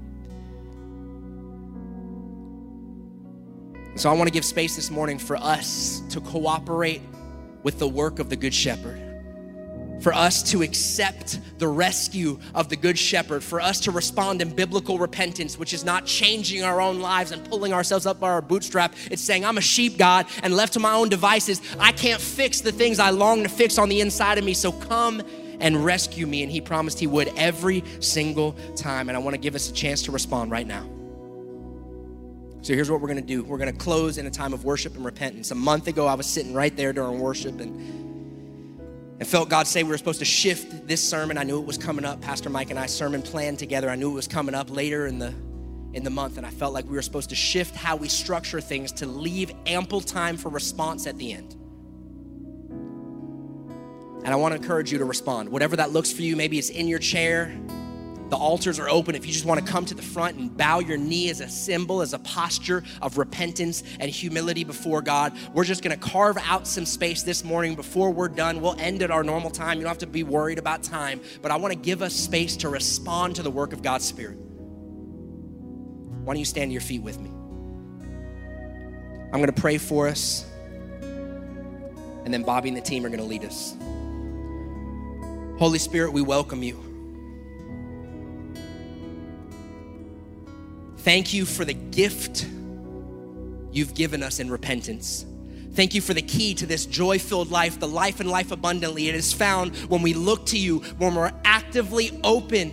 So 3.97 4.11
I 4.11 4.13
want 4.13 4.29
to 4.29 4.33
give 4.33 4.45
space 4.45 4.77
this 4.77 4.91
morning 4.91 5.19
for 5.19 5.37
us 5.37 6.03
to 6.11 6.21
cooperate 6.21 7.01
with 7.63 7.79
the 7.79 7.89
work 7.89 8.19
of 8.19 8.29
the 8.29 8.37
Good 8.37 8.53
Shepherd 8.53 9.06
for 10.01 10.13
us 10.13 10.43
to 10.51 10.63
accept 10.63 11.41
the 11.59 11.69
rescue 11.69 12.39
of 12.55 12.69
the 12.69 12.77
Good 12.77 12.99
Shepherd, 12.99 13.43
for 13.43 13.61
us 13.61 13.81
to 13.81 13.91
respond 13.91 14.43
in 14.43 14.55
biblical 14.55 14.99
repentance, 14.99 15.59
which 15.59 15.73
is 15.73 15.85
not 15.85 16.07
changing 16.07 16.63
our 16.63 16.81
own 16.81 17.01
lives 17.01 17.33
and 17.33 17.45
pulling 17.49 17.73
ourselves 17.73 18.07
up 18.07 18.21
by 18.21 18.29
our 18.29 18.43
bootstrap. 18.43 18.95
It's 19.11 19.23
saying, 19.23 19.45
I'm 19.45 19.59
a 19.59 19.63
sheep, 19.63 19.99
God, 19.99 20.27
and 20.43 20.55
left 20.55 20.75
to 20.75 20.81
my 20.81 20.93
own 20.93 21.09
devices, 21.09 21.61
I 21.79 21.93
can't 21.93 22.21
fix 22.21 22.61
the 22.61 22.73
things 22.73 22.99
I 22.99 23.11
long 23.11 23.43
to 23.43 23.49
fix 23.49 23.79
on 23.79 23.89
the 23.89 24.01
inside 24.01 24.39
of 24.39 24.45
me. 24.45 24.55
So 24.55 24.73
come 24.73 25.23
and 25.61 25.85
rescue 25.85 26.27
me. 26.27 26.43
And 26.43 26.53
He 26.53 26.61
promised 26.61 26.99
He 26.99 27.07
would 27.07 27.29
every 27.37 27.83
single 28.01 28.53
time. 28.77 29.09
And 29.09 29.17
I 29.17 29.21
want 29.21 29.35
to 29.35 29.41
give 29.41 29.55
us 29.55 29.71
a 29.71 29.73
chance 29.73 30.03
to 30.03 30.13
respond 30.13 30.51
right 30.51 30.67
now. 30.67 30.87
So 32.63 32.75
here's 32.75 32.91
what 32.91 33.01
we're 33.01 33.09
going 33.09 33.21
to 33.21 33.27
do. 33.27 33.45
We're 33.45 33.59
going 33.59 33.73
to 33.73 33.79
close 33.79 34.19
in 34.19 34.27
a 34.27 34.31
time 34.31 34.53
of 34.53 34.65
worship 34.65 34.97
and 34.97 35.05
repentance. 35.05 35.53
A 35.53 35.55
month 35.55 35.87
ago, 35.87 36.07
I 36.07 36.15
was 36.15 36.27
sitting 36.27 36.53
right 36.53 36.77
there 36.77 36.93
during 36.93 37.21
worship 37.21 37.61
and 37.61 38.16
and 39.19 39.27
felt 39.27 39.49
God 39.49 39.67
say 39.67 39.83
we 39.83 39.91
were 39.91 39.99
supposed 39.99 40.19
to 40.19 40.27
shift 40.27 40.87
this 40.87 41.07
sermon. 41.07 41.39
I 41.39 41.43
knew 41.43 41.59
it 41.59 41.67
was 41.67 41.79
coming 41.79 42.05
up. 42.05 42.21
Pastor 42.21 42.51
Mike 42.51 42.71
and 42.71 42.79
I 42.79 42.87
sermon 42.87 43.23
planned 43.23 43.59
together. 43.59 43.89
I 43.89 43.97
knew 43.97 44.11
it 44.11 44.15
was 44.15 44.29
coming 44.29 44.55
up 44.55 44.71
later 44.71 45.07
in 45.07 45.19
the 45.19 45.33
in 45.95 46.05
the 46.05 46.11
month, 46.11 46.37
and 46.37 46.45
I 46.45 46.51
felt 46.51 46.75
like 46.75 46.85
we 46.85 46.91
were 46.91 47.03
supposed 47.03 47.31
to 47.31 47.35
shift 47.35 47.75
how 47.75 47.97
we 47.97 48.09
structure 48.09 48.61
things 48.61 48.93
to 48.93 49.07
leave 49.07 49.51
ample 49.65 50.03
time 50.03 50.37
for 50.37 50.51
response 50.51 51.07
at 51.07 51.17
the 51.17 51.33
end. 51.33 51.57
And 54.25 54.29
I 54.29 54.37
want 54.37 54.53
to 54.53 54.61
encourage 54.61 54.93
you 54.93 54.99
to 54.99 55.07
respond. 55.07 55.49
Whatever 55.49 55.77
that 55.77 55.93
looks 55.93 56.13
for 56.13 56.21
you, 56.21 56.37
maybe 56.37 56.59
it's 56.59 56.69
in 56.69 56.87
your 56.87 56.99
chair, 56.99 57.57
the 58.29 58.37
altars 58.37 58.79
are 58.79 58.89
open. 58.89 59.15
If 59.15 59.25
you 59.27 59.33
just 59.33 59.45
want 59.45 59.65
to 59.65 59.73
come 59.73 59.85
to 59.87 59.95
the 59.95 60.03
front 60.03 60.37
and 60.37 60.57
bow 60.57 60.81
your 60.81 60.97
knee 60.97 61.31
as 61.31 61.41
a 61.41 61.49
symbol, 61.49 62.03
as 62.03 62.13
a 62.13 62.19
posture 62.19 62.83
of 63.01 63.19
repentance 63.19 63.85
and 64.01 64.11
humility 64.11 64.65
before 64.65 65.01
God, 65.03 65.33
we're 65.55 65.65
just 65.65 65.83
going 65.83 65.97
to 65.97 66.09
carve 66.09 66.37
out 66.39 66.67
some 66.67 66.85
space 66.85 67.23
this 67.23 67.45
morning 67.45 67.75
before 67.77 68.11
we're 68.11 68.29
done. 68.29 68.61
We'll 68.61 68.79
end 68.81 69.03
at 69.03 69.11
our 69.11 69.23
normal 69.23 69.51
time. 69.51 69.79
You 69.79 69.85
don't 69.85 69.91
have 69.91 69.99
to 69.99 70.07
be 70.07 70.25
worried 70.25 70.59
about 70.59 70.83
time, 70.83 71.21
but 71.41 71.53
I 71.53 71.57
want 71.57 71.73
to 71.73 71.79
give 71.79 72.03
us 72.03 72.15
space 72.15 72.57
to 72.59 72.69
respond 72.69 73.37
to 73.37 73.43
the 73.43 73.51
work 73.51 73.73
of 73.73 73.83
God's 73.83 74.05
Spirit. 74.05 74.39
Why 76.25 76.35
don't 76.35 76.39
you 76.41 76.45
stand 76.45 76.71
to 76.71 76.73
your 76.73 76.81
feet 76.81 77.03
with 77.03 77.21
me? 77.21 77.31
I'm 79.27 79.41
going 79.41 79.47
to 79.47 79.61
pray 79.61 79.79
for 79.79 80.09
us, 80.09 80.45
and 81.01 82.33
then 82.33 82.43
Bobby 82.43 82.69
and 82.69 82.77
the 82.77 82.81
team 82.81 83.05
are 83.05 83.09
going 83.09 83.21
to 83.21 83.27
lead 83.27 83.45
us. 83.45 83.77
Holy 85.59 85.79
Spirit, 85.79 86.13
we 86.13 86.23
welcome 86.23 86.63
you. 86.63 86.86
Thank 91.07 91.33
you 91.33 91.45
for 91.45 91.65
the 91.65 91.73
gift 91.73 92.49
you've 93.71 93.95
given 93.95 94.25
us 94.25 94.41
in 94.41 94.51
repentance. 94.51 95.25
Thank 95.75 95.95
you 95.95 96.01
for 96.01 96.15
the 96.15 96.23
key 96.23 96.53
to 96.55 96.67
this 96.67 96.85
joy 96.85 97.21
filled 97.21 97.49
life, 97.49 97.79
the 97.79 97.87
life 97.87 98.19
and 98.19 98.29
life 98.29 98.51
abundantly. 98.51 99.09
It 99.09 99.15
is 99.15 99.33
found 99.33 99.77
when 99.89 100.03
we 100.03 100.15
look 100.15 100.47
to 100.47 100.59
you, 100.59 100.81
when 100.99 101.15
we're 101.15 101.31
actively 101.45 102.19
open 102.25 102.73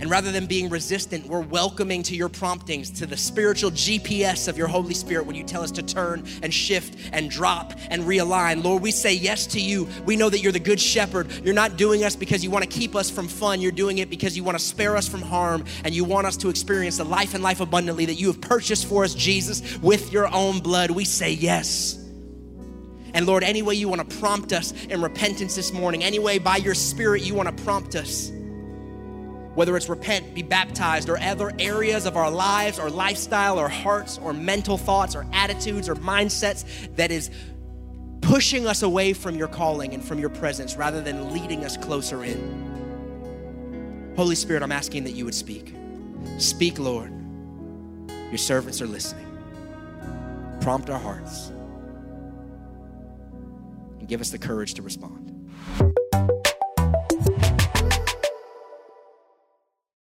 and 0.00 0.10
rather 0.10 0.32
than 0.32 0.46
being 0.46 0.68
resistant, 0.68 1.26
we're 1.26 1.40
welcoming 1.40 2.02
to 2.04 2.16
your 2.16 2.28
promptings, 2.28 2.90
to 2.90 3.06
the 3.06 3.16
spiritual 3.16 3.70
GPS 3.70 4.48
of 4.48 4.58
your 4.58 4.66
Holy 4.66 4.92
Spirit 4.92 5.24
when 5.24 5.36
you 5.36 5.44
tell 5.44 5.62
us 5.62 5.70
to 5.72 5.82
turn 5.82 6.26
and 6.42 6.52
shift 6.52 6.98
and 7.12 7.30
drop 7.30 7.72
and 7.90 8.02
realign. 8.02 8.64
Lord, 8.64 8.82
we 8.82 8.90
say 8.90 9.14
yes 9.14 9.46
to 9.48 9.60
you. 9.60 9.88
We 10.04 10.16
know 10.16 10.28
that 10.28 10.40
you're 10.40 10.52
the 10.52 10.58
good 10.58 10.80
shepherd. 10.80 11.30
You're 11.44 11.54
not 11.54 11.76
doing 11.76 12.02
us 12.02 12.16
because 12.16 12.42
you 12.42 12.50
want 12.50 12.64
to 12.64 12.70
keep 12.70 12.96
us 12.96 13.08
from 13.08 13.28
fun. 13.28 13.60
You're 13.60 13.72
doing 13.72 13.98
it 13.98 14.10
because 14.10 14.36
you 14.36 14.42
want 14.42 14.58
to 14.58 14.64
spare 14.64 14.96
us 14.96 15.06
from 15.06 15.22
harm 15.22 15.64
and 15.84 15.94
you 15.94 16.02
want 16.02 16.26
us 16.26 16.36
to 16.38 16.48
experience 16.48 16.96
the 16.96 17.04
life 17.04 17.34
and 17.34 17.42
life 17.42 17.60
abundantly 17.60 18.06
that 18.06 18.14
you 18.14 18.26
have 18.26 18.40
purchased 18.40 18.86
for 18.86 19.04
us, 19.04 19.14
Jesus, 19.14 19.78
with 19.78 20.12
your 20.12 20.26
own 20.34 20.58
blood. 20.58 20.90
We 20.90 21.04
say 21.04 21.32
yes. 21.32 21.94
And 23.14 23.26
Lord, 23.26 23.44
any 23.44 23.62
way 23.62 23.76
you 23.76 23.88
want 23.88 24.10
to 24.10 24.16
prompt 24.18 24.52
us 24.52 24.72
in 24.86 25.00
repentance 25.00 25.54
this 25.54 25.72
morning, 25.72 26.02
any 26.02 26.18
way 26.18 26.38
by 26.38 26.56
your 26.56 26.74
Spirit 26.74 27.22
you 27.22 27.32
want 27.34 27.56
to 27.56 27.64
prompt 27.64 27.94
us 27.94 28.32
whether 29.54 29.76
it's 29.76 29.88
repent, 29.88 30.34
be 30.34 30.42
baptized, 30.42 31.08
or 31.08 31.18
other 31.18 31.52
areas 31.58 32.06
of 32.06 32.16
our 32.16 32.30
lives, 32.30 32.78
or 32.78 32.90
lifestyle, 32.90 33.58
or 33.58 33.68
hearts, 33.68 34.18
or 34.18 34.32
mental 34.32 34.76
thoughts, 34.76 35.14
or 35.14 35.26
attitudes, 35.32 35.88
or 35.88 35.94
mindsets 35.96 36.64
that 36.96 37.10
is 37.10 37.30
pushing 38.20 38.66
us 38.66 38.82
away 38.82 39.12
from 39.12 39.36
your 39.36 39.48
calling 39.48 39.92
and 39.94 40.04
from 40.04 40.18
your 40.18 40.30
presence 40.30 40.76
rather 40.76 41.00
than 41.00 41.32
leading 41.32 41.64
us 41.64 41.76
closer 41.76 42.24
in. 42.24 44.12
Holy 44.16 44.34
Spirit, 44.34 44.62
I'm 44.62 44.72
asking 44.72 45.04
that 45.04 45.12
you 45.12 45.24
would 45.24 45.34
speak. 45.34 45.74
Speak, 46.38 46.78
Lord. 46.78 47.12
Your 48.08 48.38
servants 48.38 48.80
are 48.80 48.86
listening. 48.86 49.26
Prompt 50.60 50.88
our 50.88 50.98
hearts 50.98 51.48
and 53.98 54.08
give 54.08 54.20
us 54.20 54.30
the 54.30 54.38
courage 54.38 54.74
to 54.74 54.82
respond. 54.82 55.23